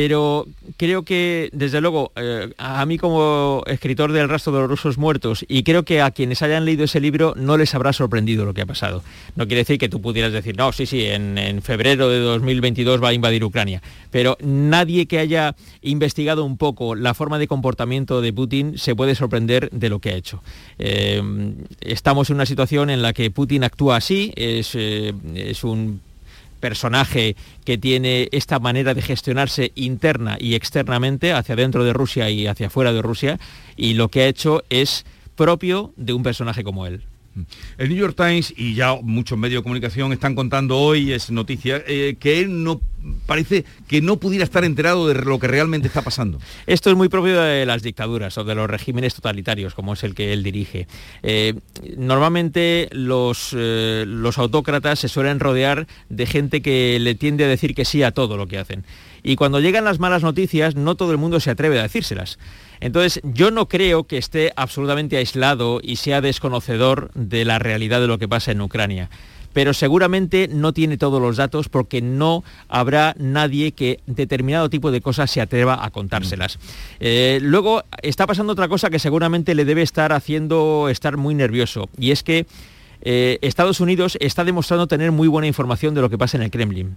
pero 0.00 0.46
creo 0.76 1.02
que, 1.02 1.50
desde 1.52 1.80
luego, 1.80 2.12
eh, 2.14 2.52
a 2.56 2.86
mí 2.86 2.98
como 2.98 3.64
escritor 3.66 4.12
del 4.12 4.28
rastro 4.28 4.52
de 4.52 4.60
los 4.60 4.70
rusos 4.70 4.96
muertos, 4.96 5.44
y 5.48 5.64
creo 5.64 5.82
que 5.82 6.00
a 6.02 6.12
quienes 6.12 6.40
hayan 6.42 6.64
leído 6.64 6.84
ese 6.84 7.00
libro 7.00 7.34
no 7.36 7.56
les 7.56 7.74
habrá 7.74 7.92
sorprendido 7.92 8.44
lo 8.44 8.54
que 8.54 8.62
ha 8.62 8.66
pasado. 8.66 9.02
No 9.34 9.48
quiere 9.48 9.62
decir 9.62 9.76
que 9.76 9.88
tú 9.88 10.00
pudieras 10.00 10.32
decir, 10.32 10.56
no, 10.56 10.70
sí, 10.70 10.86
sí, 10.86 11.04
en, 11.04 11.60
febrero 11.62 12.08
de 12.08 12.20
2022 12.20 13.02
va 13.02 13.08
a 13.08 13.12
invadir 13.12 13.42
Ucrania, 13.42 13.82
pero 14.12 14.38
nadie 14.40 15.06
que 15.06 15.18
haya 15.18 15.56
investigado 15.82 16.44
un 16.44 16.58
poco 16.58 16.94
la 16.94 17.12
forma 17.12 17.40
de 17.40 17.48
comportamiento 17.48 18.20
de 18.20 18.32
Putin 18.32 18.78
se 18.78 18.94
puede 18.94 19.16
sorprender 19.16 19.68
de 19.70 19.88
lo 19.88 19.98
que 19.98 20.10
ha 20.10 20.14
hecho. 20.14 20.44
Eh, 20.78 21.20
estamos 21.80 22.30
en 22.30 22.36
una 22.36 22.46
situación 22.46 22.90
en 22.90 23.02
la 23.02 23.12
que 23.12 23.32
Putin 23.32 23.64
actúa 23.64 23.96
así, 23.96 24.32
es, 24.36 24.76
eh, 24.76 25.12
es 25.34 25.64
un 25.64 26.02
personaje 26.58 27.36
que 27.64 27.78
tiene 27.78 28.28
esta 28.32 28.58
manera 28.58 28.94
de 28.94 29.02
gestionarse 29.02 29.72
interna 29.74 30.36
y 30.38 30.54
externamente 30.54 31.32
hacia 31.32 31.56
dentro 31.56 31.84
de 31.84 31.92
Rusia 31.92 32.30
y 32.30 32.46
hacia 32.46 32.70
fuera 32.70 32.92
de 32.92 33.02
Rusia 33.02 33.38
y 33.76 33.94
lo 33.94 34.08
que 34.08 34.22
ha 34.22 34.26
hecho 34.26 34.62
es 34.70 35.04
propio 35.36 35.92
de 35.96 36.12
un 36.12 36.22
personaje 36.22 36.64
como 36.64 36.86
él. 36.86 37.02
El 37.76 37.88
New 37.88 37.98
York 37.98 38.16
Times 38.16 38.52
y 38.56 38.74
ya 38.74 38.94
muchos 39.02 39.38
medios 39.38 39.60
de 39.60 39.62
comunicación 39.62 40.12
están 40.12 40.34
contando 40.34 40.78
hoy, 40.78 41.12
es 41.12 41.30
noticia, 41.30 41.82
eh, 41.86 42.16
que 42.18 42.40
él 42.40 42.62
no 42.62 42.80
parece 43.26 43.64
que 43.86 44.00
no 44.00 44.16
pudiera 44.16 44.44
estar 44.44 44.64
enterado 44.64 45.06
de 45.08 45.14
lo 45.14 45.38
que 45.38 45.46
realmente 45.46 45.88
está 45.88 46.02
pasando. 46.02 46.38
Esto 46.66 46.90
es 46.90 46.96
muy 46.96 47.08
propio 47.08 47.40
de 47.40 47.66
las 47.66 47.82
dictaduras 47.82 48.36
o 48.38 48.44
de 48.44 48.54
los 48.54 48.68
regímenes 48.68 49.14
totalitarios, 49.14 49.74
como 49.74 49.92
es 49.92 50.02
el 50.04 50.14
que 50.14 50.32
él 50.32 50.42
dirige. 50.42 50.86
Eh, 51.22 51.54
normalmente 51.96 52.88
los, 52.92 53.54
eh, 53.56 54.04
los 54.06 54.38
autócratas 54.38 54.98
se 54.98 55.08
suelen 55.08 55.40
rodear 55.40 55.86
de 56.08 56.26
gente 56.26 56.62
que 56.62 56.98
le 57.00 57.14
tiende 57.14 57.44
a 57.44 57.48
decir 57.48 57.74
que 57.74 57.84
sí 57.84 58.02
a 58.02 58.12
todo 58.12 58.36
lo 58.36 58.46
que 58.46 58.58
hacen. 58.58 58.84
Y 59.22 59.36
cuando 59.36 59.60
llegan 59.60 59.84
las 59.84 59.98
malas 59.98 60.22
noticias, 60.22 60.76
no 60.76 60.94
todo 60.94 61.12
el 61.12 61.18
mundo 61.18 61.40
se 61.40 61.50
atreve 61.50 61.78
a 61.78 61.82
decírselas. 61.82 62.38
Entonces, 62.80 63.20
yo 63.24 63.50
no 63.50 63.68
creo 63.68 64.04
que 64.04 64.18
esté 64.18 64.52
absolutamente 64.56 65.16
aislado 65.16 65.80
y 65.82 65.96
sea 65.96 66.20
desconocedor 66.20 67.10
de 67.14 67.44
la 67.44 67.58
realidad 67.58 68.00
de 68.00 68.06
lo 68.06 68.18
que 68.18 68.28
pasa 68.28 68.52
en 68.52 68.60
Ucrania 68.60 69.10
pero 69.52 69.74
seguramente 69.74 70.46
no 70.46 70.72
tiene 70.72 70.98
todos 70.98 71.20
los 71.20 71.36
datos 71.36 71.68
porque 71.68 72.00
no 72.00 72.44
habrá 72.68 73.16
nadie 73.18 73.72
que 73.72 73.98
determinado 74.06 74.70
tipo 74.70 74.92
de 74.92 75.00
cosas 75.00 75.30
se 75.32 75.40
atreva 75.40 75.84
a 75.84 75.90
contárselas. 75.90 76.60
Eh, 77.00 77.40
luego 77.42 77.82
está 78.02 78.26
pasando 78.26 78.52
otra 78.52 78.68
cosa 78.68 78.88
que 78.88 79.00
seguramente 79.00 79.56
le 79.56 79.64
debe 79.64 79.82
estar 79.82 80.12
haciendo 80.12 80.88
estar 80.88 81.16
muy 81.16 81.34
nervioso 81.34 81.88
y 81.98 82.12
es 82.12 82.22
que 82.22 82.46
eh, 83.00 83.38
Estados 83.42 83.80
Unidos 83.80 84.16
está 84.20 84.44
demostrando 84.44 84.86
tener 84.86 85.12
muy 85.12 85.28
buena 85.28 85.46
información 85.46 85.94
de 85.94 86.02
lo 86.02 86.10
que 86.10 86.18
pasa 86.18 86.36
en 86.36 86.44
el 86.44 86.50
Kremlin. 86.50 86.96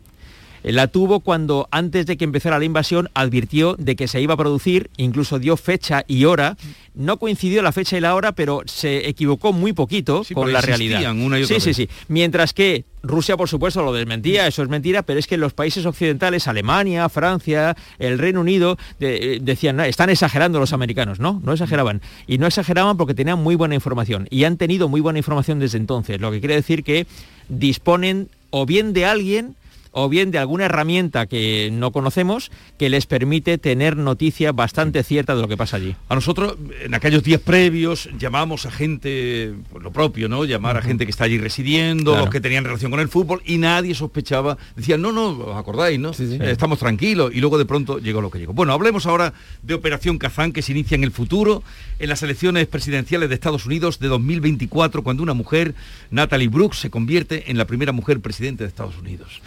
Eh, 0.64 0.72
La 0.72 0.88
tuvo 0.88 1.20
cuando 1.22 1.68
antes 1.72 2.06
de 2.06 2.18
que 2.18 2.24
empezara 2.26 2.60
la 2.60 2.66
invasión 2.66 3.10
advirtió 3.14 3.76
de 3.78 3.96
que 3.96 4.08
se 4.08 4.22
iba 4.22 4.34
a 4.34 4.38
producir, 4.38 4.90
incluso 4.98 5.40
dio 5.40 5.58
fecha 5.58 6.04
y 6.08 6.26
hora. 6.26 6.58
No 6.94 7.18
coincidió 7.18 7.62
la 7.62 7.72
fecha 7.72 7.98
y 7.98 8.02
la 8.02 8.16
hora, 8.16 8.34
pero 8.34 8.62
se 8.66 9.08
equivocó 9.08 9.54
muy 9.54 9.74
poquito 9.74 10.24
Sí, 10.24 10.34
con 10.34 10.52
la 10.52 10.62
realidad. 10.62 11.00
una 11.14 11.40
y 11.40 11.44
otra 11.44 11.56
sí, 11.60 11.62
sí, 11.62 11.68
vez. 11.70 11.76
sí. 11.78 11.90
Mientras 12.10 12.54
que 12.54 12.84
Rusia, 13.04 13.36
por 13.38 13.50
supuesto, 13.50 13.82
lo 13.82 13.94
desmentía, 13.94 14.46
eso 14.46 14.62
es 14.62 14.70
mentira, 14.70 15.02
pero 15.02 15.18
es 15.20 15.26
que 15.26 15.38
los 15.38 15.54
países 15.54 15.86
occidentales, 15.88 16.48
Alemania, 16.48 17.10
Francia, 17.10 17.76
el 17.98 18.20
Reino 18.20 18.42
Unido, 18.42 18.78
de- 19.00 19.36
eh, 19.36 19.40
decían, 19.42 19.78
"No, 19.78 19.84
están 19.84 20.10
exagerando 20.12 20.60
los 20.60 20.74
americanos. 20.74 21.20
No, 21.20 21.42
no 21.44 21.54
exageraban. 21.54 22.02
Y 22.28 22.38
no 22.38 22.46
exageraban 22.46 22.98
porque 22.98 23.14
tenían 23.16 23.42
muy 23.42 23.56
buena 23.56 23.74
información. 23.74 24.28
Y 24.30 24.44
han 24.44 24.58
tenido 24.58 24.88
muy 24.90 25.02
buena 25.02 25.18
información 25.18 25.58
desde 25.60 25.78
entonces, 25.80 26.22
lo 26.22 26.30
que 26.32 26.40
quiere 26.40 26.56
decir 26.56 26.84
que 26.84 27.08
disponen 27.50 28.30
o 28.50 28.66
bien 28.66 28.94
de 28.94 29.06
alguien 29.06 29.56
o 29.92 30.08
bien 30.10 30.32
de 30.32 30.38
alguna 30.38 30.66
herramienta 30.66 31.26
que 31.28 31.70
no 31.72 31.92
conocemos 31.92 32.52
que 32.78 32.90
les 32.90 33.06
permite 33.06 33.58
tener 33.58 33.98
noticia 33.98 34.52
bastante 34.54 35.04
cierta 35.04 35.36
de 35.36 35.42
lo 35.42 35.48
que 35.48 35.58
pasa 35.58 35.78
allí. 35.78 35.96
A 36.08 36.16
nosotros, 36.16 36.56
en 36.84 36.94
aquellos 36.94 37.24
días 37.24 37.42
previos, 37.42 38.10
llamamos 38.18 38.66
a 38.66 38.72
gente, 38.72 39.54
pues 39.70 39.84
lo 39.84 39.92
propio, 39.92 40.30
¿no? 40.30 40.46
Llamar 40.46 40.78
a 40.78 40.82
gente 40.82 41.06
que 41.06 41.12
está 41.12 41.26
allí 41.26 41.38
residiendo, 41.38 42.12
Claro. 42.12 42.26
los 42.26 42.30
que 42.34 42.40
tenían 42.40 42.64
relación 42.64 42.90
con 42.92 43.00
el 43.02 43.10
fútbol, 43.10 43.42
y 43.46 43.58
nadie 43.58 43.94
sospechaba. 43.94 44.58
Decían, 44.76 45.02
no, 45.02 45.12
no, 45.12 45.30
os 45.32 45.58
acordáis, 45.58 46.00
¿no? 46.00 46.12
Eh, 46.12 46.40
estamos 46.52 46.80
tranquilos. 46.80 47.32
Y 47.34 47.42
luego 47.42 47.58
de 47.58 47.66
pronto 47.66 48.00
llegó 48.00 48.22
lo 48.22 48.32
que 48.32 48.40
llegó. 48.40 48.54
Bueno, 48.54 48.74
hablemos 48.74 49.06
ahora 49.06 49.34
de 49.62 49.74
Operación 49.74 50.18
Kazán, 50.18 50.54
que 50.54 50.62
se 50.62 50.72
inicia 50.72 50.96
en 50.96 51.04
el 51.04 51.12
futuro, 51.12 51.64
en 52.00 52.10
las 52.10 52.24
elecciones 52.24 52.66
presidenciales 52.68 53.28
de 53.30 53.36
Estados 53.36 53.66
Unidos 53.66 54.00
de 54.00 54.08
2024, 54.08 55.04
cuando 55.04 55.22
una 55.22 55.34
mujer, 55.34 55.76
Natalie 56.12 56.48
Brooks, 56.48 56.80
se 56.80 56.90
convierte 56.90 57.52
en 57.52 57.58
la 57.58 57.66
primera 57.66 57.92
mujer 57.92 58.22
presidente 58.22 58.64
de 58.64 58.70
Estados 58.70 58.98
Unidos. 58.98 59.42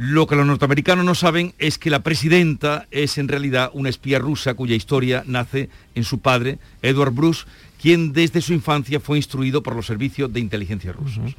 Lo 0.00 0.28
que 0.28 0.36
los 0.36 0.46
norteamericanos 0.46 1.04
no 1.04 1.16
saben 1.16 1.54
es 1.58 1.76
que 1.76 1.90
la 1.90 2.04
presidenta 2.04 2.86
es 2.92 3.18
en 3.18 3.26
realidad 3.26 3.72
una 3.74 3.88
espía 3.88 4.20
rusa 4.20 4.54
cuya 4.54 4.76
historia 4.76 5.24
nace 5.26 5.70
en 5.96 6.04
su 6.04 6.20
padre, 6.20 6.60
Edward 6.82 7.10
Bruce, 7.10 7.46
quien 7.82 8.12
desde 8.12 8.40
su 8.40 8.52
infancia 8.52 9.00
fue 9.00 9.16
instruido 9.16 9.60
por 9.64 9.74
los 9.74 9.86
servicios 9.86 10.32
de 10.32 10.38
inteligencia 10.38 10.92
rusos. 10.92 11.34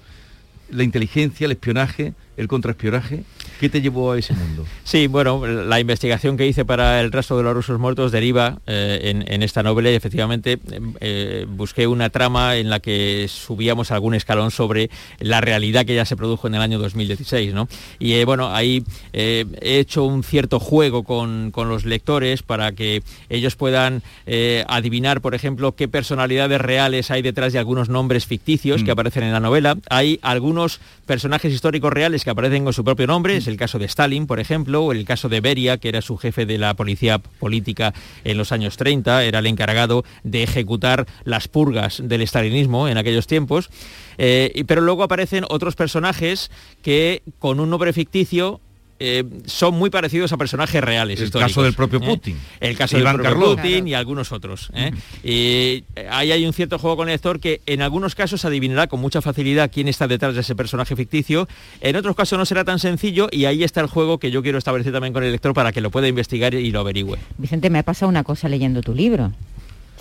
La 0.69 0.83
inteligencia, 0.83 1.45
el 1.45 1.53
espionaje, 1.53 2.15
el 2.35 2.49
contraespionaje, 2.49 3.23
¿qué 3.59 3.69
te 3.69 3.81
llevó 3.81 4.11
a 4.11 4.19
ese 4.19 4.33
mundo? 4.33 4.65
Sí, 4.83 5.07
bueno, 5.07 5.45
la 5.45 5.79
investigación 5.79 6.37
que 6.37 6.47
hice 6.47 6.65
para 6.65 7.01
el 7.01 7.11
rastro 7.11 7.37
de 7.37 7.43
los 7.43 7.53
rusos 7.53 7.79
muertos 7.79 8.11
deriva 8.11 8.59
eh, 8.67 8.99
en, 9.03 9.31
en 9.31 9.43
esta 9.43 9.63
novela 9.63 9.91
y 9.91 9.95
efectivamente 9.95 10.59
eh, 10.99 11.45
busqué 11.47 11.87
una 11.87 12.09
trama 12.09 12.55
en 12.55 12.69
la 12.69 12.79
que 12.79 13.27
subíamos 13.29 13.91
algún 13.91 14.15
escalón 14.15 14.51
sobre 14.51 14.89
la 15.19 15.41
realidad 15.41 15.85
que 15.85 15.95
ya 15.95 16.05
se 16.05 16.15
produjo 16.15 16.47
en 16.47 16.55
el 16.55 16.61
año 16.61 16.79
2016. 16.79 17.53
¿no? 17.53 17.67
Y 17.99 18.13
eh, 18.13 18.25
bueno, 18.25 18.53
ahí 18.53 18.83
eh, 19.13 19.45
he 19.61 19.79
hecho 19.79 20.03
un 20.03 20.23
cierto 20.23 20.59
juego 20.59 21.03
con, 21.03 21.51
con 21.51 21.69
los 21.69 21.85
lectores 21.85 22.43
para 22.43 22.71
que 22.71 23.03
ellos 23.29 23.55
puedan 23.55 24.01
eh, 24.25 24.63
adivinar, 24.67 25.21
por 25.21 25.35
ejemplo, 25.35 25.75
qué 25.75 25.87
personalidades 25.87 26.61
reales 26.61 27.11
hay 27.11 27.21
detrás 27.21 27.53
de 27.53 27.59
algunos 27.59 27.89
nombres 27.89 28.25
ficticios 28.25 28.83
que 28.83 28.91
aparecen 28.91 29.23
en 29.23 29.33
la 29.33 29.39
novela. 29.39 29.77
Hay 29.89 30.19
algunos 30.21 30.79
personajes 31.05 31.53
históricos 31.53 31.91
reales 31.91 32.23
que 32.23 32.29
aparecen 32.29 32.63
con 32.63 32.73
su 32.73 32.83
propio 32.83 33.07
nombre, 33.07 33.37
es 33.37 33.47
el 33.49 33.57
caso 33.57 33.79
de 33.79 33.85
Stalin, 33.85 34.27
por 34.27 34.39
ejemplo, 34.39 34.83
o 34.83 34.91
el 34.91 35.05
caso 35.05 35.27
de 35.29 35.41
Beria, 35.41 35.77
que 35.77 35.89
era 35.89 36.01
su 36.01 36.17
jefe 36.17 36.45
de 36.45 36.57
la 36.57 36.73
policía 36.75 37.19
política 37.19 37.93
en 38.23 38.37
los 38.37 38.51
años 38.51 38.77
30, 38.77 39.23
era 39.23 39.39
el 39.39 39.47
encargado 39.47 40.05
de 40.23 40.43
ejecutar 40.43 41.05
las 41.23 41.47
purgas 41.47 42.01
del 42.03 42.25
stalinismo 42.27 42.87
en 42.87 42.97
aquellos 42.97 43.27
tiempos. 43.27 43.69
Eh, 44.17 44.63
pero 44.67 44.81
luego 44.81 45.03
aparecen 45.03 45.45
otros 45.49 45.75
personajes 45.75 46.51
que 46.81 47.23
con 47.39 47.59
un 47.59 47.69
nombre 47.69 47.93
ficticio 47.93 48.61
eh, 48.99 49.23
son 49.45 49.75
muy 49.75 49.89
parecidos 49.89 50.31
a 50.33 50.37
personajes 50.37 50.83
reales. 50.83 51.19
El 51.21 51.31
caso 51.31 51.63
del 51.63 51.73
propio 51.73 51.99
¿eh? 51.99 52.05
Putin. 52.05 52.37
El 52.59 52.77
caso 52.77 52.97
Iván 52.97 53.17
del 53.17 53.23
propio 53.25 53.39
Carlos. 53.47 53.61
Putin 53.61 53.87
y 53.87 53.93
algunos 53.93 54.31
otros. 54.31 54.69
¿eh? 54.73 54.91
Y 55.23 55.83
ahí 56.09 56.31
hay 56.31 56.45
un 56.45 56.53
cierto 56.53 56.77
juego 56.79 56.97
con 56.97 57.07
el 57.09 57.13
lector 57.13 57.39
que 57.39 57.61
en 57.65 57.81
algunos 57.81 58.15
casos 58.15 58.45
adivinará 58.45 58.87
con 58.87 58.99
mucha 58.99 59.21
facilidad 59.21 59.71
quién 59.73 59.87
está 59.87 60.07
detrás 60.07 60.35
de 60.35 60.41
ese 60.41 60.55
personaje 60.55 60.95
ficticio. 60.95 61.47
En 61.81 61.95
otros 61.95 62.15
casos 62.15 62.37
no 62.37 62.45
será 62.45 62.63
tan 62.63 62.79
sencillo 62.79 63.29
y 63.31 63.45
ahí 63.45 63.63
está 63.63 63.81
el 63.81 63.87
juego 63.87 64.17
que 64.19 64.31
yo 64.31 64.41
quiero 64.43 64.57
establecer 64.57 64.91
también 64.93 65.13
con 65.13 65.23
el 65.23 65.31
lector 65.31 65.53
para 65.53 65.71
que 65.71 65.81
lo 65.81 65.91
pueda 65.91 66.07
investigar 66.07 66.53
y 66.53 66.71
lo 66.71 66.79
averigüe. 66.81 67.17
Vicente, 67.37 67.69
me 67.69 67.79
ha 67.79 67.83
pasado 67.83 68.09
una 68.09 68.23
cosa 68.23 68.49
leyendo 68.49 68.81
tu 68.81 68.93
libro. 68.93 69.31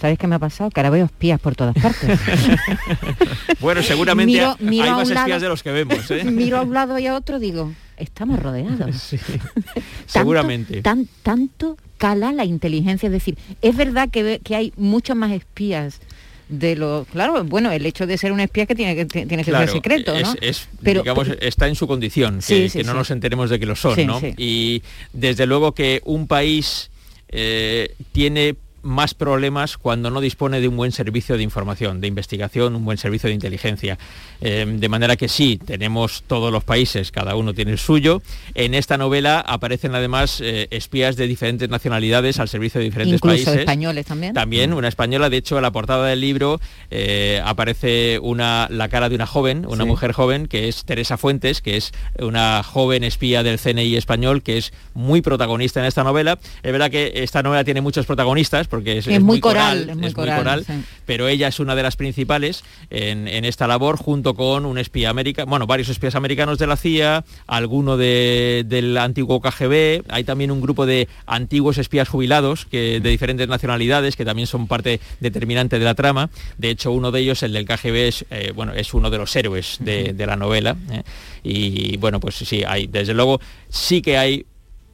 ¿Sabes 0.00 0.16
qué 0.16 0.28
me 0.28 0.36
ha 0.36 0.38
pasado? 0.38 0.70
Que 0.70 0.78
ahora 0.78 0.90
veo 0.90 1.06
espías 1.06 1.40
por 1.40 1.56
todas 1.56 1.74
partes. 1.74 2.20
Bueno, 3.60 3.82
seguramente 3.82 4.32
Miro- 4.32 4.56
miro 4.60 4.84
hay 4.84 4.90
más 4.92 5.02
espías 5.10 5.28
lado- 5.28 5.40
de 5.40 5.48
los 5.48 5.62
que 5.62 5.70
vemos. 5.72 6.10
¿eh? 6.10 6.24
Miro 6.30 6.58
a 6.58 6.62
un 6.62 6.72
lado 6.72 6.98
y 6.98 7.06
a 7.06 7.16
otro, 7.16 7.38
digo, 7.38 7.72
estamos 7.98 8.38
rodeados. 8.40 9.10
Tanto- 9.10 9.82
Seguramente. 10.06 10.82
tan- 10.82 11.08
tanto 11.22 11.76
cala 11.98 12.32
la 12.32 12.44
inteligencia. 12.44 13.06
Es 13.08 13.12
decir, 13.12 13.36
es 13.62 13.76
verdad 13.76 14.08
que, 14.10 14.40
que 14.42 14.54
hay 14.56 14.72
muchos 14.76 15.16
más 15.16 15.32
espías 15.32 16.00
de 16.48 16.76
lo 16.76 17.06
claro 17.12 17.44
bueno 17.44 17.70
el 17.72 17.84
hecho 17.84 18.06
de 18.06 18.16
ser 18.16 18.32
un 18.32 18.40
espía 18.40 18.64
que 18.64 18.74
tiene 18.74 18.96
que 18.96 19.04
tiene 19.04 19.44
que 19.44 19.50
Claro, 19.50 19.66
ser 19.66 19.74
secreto 19.74 20.18
¿no? 20.18 20.34
es, 20.40 20.66
pero 20.82 21.02
digamos, 21.02 21.28
está 21.42 21.68
en 21.68 21.74
su 21.74 21.86
condición, 21.86 22.36
que, 22.36 22.70
sí, 22.70 22.78
que 22.78 22.84
no 22.84 22.94
nos 22.94 23.10
enteremos 23.10 23.50
de 23.50 23.60
que 23.60 23.66
lo 23.66 23.76
son, 23.76 24.06
¿no? 24.06 24.18
Y 24.38 24.82
desde 25.12 25.44
luego 25.44 25.72
que 25.72 26.00
un 26.06 26.26
país 26.26 26.90
eh, 27.28 27.94
tiene 28.12 28.54
más 28.82 29.14
problemas 29.14 29.76
cuando 29.76 30.10
no 30.10 30.20
dispone 30.20 30.60
de 30.60 30.68
un 30.68 30.76
buen 30.76 30.92
servicio 30.92 31.36
de 31.36 31.42
información, 31.42 32.00
de 32.00 32.06
investigación, 32.08 32.74
un 32.76 32.84
buen 32.84 32.98
servicio 32.98 33.28
de 33.28 33.34
inteligencia. 33.34 33.98
Eh, 34.40 34.64
de 34.68 34.88
manera 34.88 35.16
que 35.16 35.28
sí, 35.28 35.58
tenemos 35.64 36.22
todos 36.26 36.52
los 36.52 36.64
países, 36.64 37.10
cada 37.10 37.34
uno 37.34 37.54
tiene 37.54 37.72
el 37.72 37.78
suyo. 37.78 38.22
En 38.54 38.74
esta 38.74 38.96
novela 38.96 39.40
aparecen 39.40 39.94
además 39.94 40.40
eh, 40.40 40.68
espías 40.70 41.16
de 41.16 41.26
diferentes 41.26 41.68
nacionalidades 41.68 42.38
al 42.38 42.48
servicio 42.48 42.78
de 42.78 42.84
diferentes 42.86 43.14
incluso 43.16 43.34
países. 43.44 43.56
españoles 43.60 44.06
también 44.06 44.34
También 44.34 44.72
una 44.72 44.88
española, 44.88 45.28
de 45.30 45.38
hecho, 45.38 45.56
en 45.56 45.62
la 45.62 45.70
portada 45.72 46.06
del 46.06 46.20
libro 46.20 46.60
eh, 46.90 47.42
aparece 47.44 48.18
una, 48.20 48.68
la 48.70 48.88
cara 48.88 49.08
de 49.08 49.14
una 49.14 49.26
joven, 49.26 49.66
una 49.66 49.84
Sí. 49.84 49.88
mujer 49.88 50.12
joven, 50.12 50.46
que 50.46 50.68
es 50.68 50.84
Teresa 50.84 51.16
Fuentes, 51.16 51.60
que 51.62 51.76
es 51.76 51.92
una 52.18 52.62
joven 52.62 53.02
espía 53.04 53.42
del 53.42 53.58
CNI 53.58 53.96
español, 53.96 54.42
que 54.42 54.58
es 54.58 54.72
muy 54.94 55.20
protagonista 55.22 55.80
en 55.80 55.86
esta 55.86 56.04
novela. 56.04 56.38
Es 56.62 56.72
verdad 56.72 56.90
que 56.90 57.12
esta 57.16 57.42
novela 57.42 57.64
tiene 57.64 57.80
muchos 57.80 58.06
protagonistas, 58.06 58.67
porque 58.68 58.98
es, 58.98 59.06
Es 59.06 59.20
muy 59.20 59.40
coral, 59.40 59.90
es 59.90 59.96
muy 59.96 60.12
coral, 60.12 60.64
sí. 60.64 60.72
pero 61.06 61.26
ella 61.28 61.48
es 61.48 61.58
una 61.60 61.74
de 61.74 61.82
las 61.82 61.96
principales 61.96 62.62
en, 62.90 63.26
en 63.28 63.44
esta 63.44 63.66
labor, 63.66 63.96
junto 63.96 64.34
con 64.34 64.64
un 64.66 64.78
espía 64.78 65.10
americano, 65.10 65.48
bueno, 65.50 65.66
varios 65.66 65.88
espías 65.88 66.14
americanos 66.14 66.58
de 66.58 66.66
la 66.66 66.76
CIA, 66.76 67.24
alguno 67.46 67.96
de- 67.96 68.64
del 68.66 68.96
antiguo 68.98 69.40
KGB, 69.40 70.04
hay 70.08 70.24
también 70.24 70.50
un 70.50 70.60
grupo 70.60 70.86
de 70.86 71.08
antiguos 71.26 71.78
espías 71.78 72.08
jubilados 72.08 72.66
que, 72.66 73.00
de 73.00 73.10
diferentes 73.10 73.48
nacionalidades 73.48 74.16
que 74.16 74.24
también 74.24 74.46
son 74.46 74.66
parte 74.68 75.00
determinante 75.20 75.78
de 75.78 75.84
la 75.84 75.94
trama. 75.94 76.30
De 76.58 76.70
hecho, 76.70 76.92
uno 76.92 77.10
de 77.10 77.20
ellos, 77.20 77.42
el 77.42 77.52
del 77.52 77.64
KGB, 77.64 77.94
es, 78.08 78.24
eh, 78.30 78.52
bueno, 78.54 78.72
es 78.74 78.94
uno 78.94 79.10
de 79.10 79.18
los 79.18 79.34
héroes 79.34 79.76
de, 79.80 80.12
de 80.12 80.26
la 80.26 80.36
novela. 80.36 80.76
¿eh? 80.90 81.02
Y 81.42 81.96
bueno, 81.96 82.20
pues 82.20 82.36
sí, 82.36 82.62
hay, 82.66 82.86
desde 82.86 83.14
luego, 83.14 83.40
sí 83.68 84.02
que 84.02 84.18
hay 84.18 84.46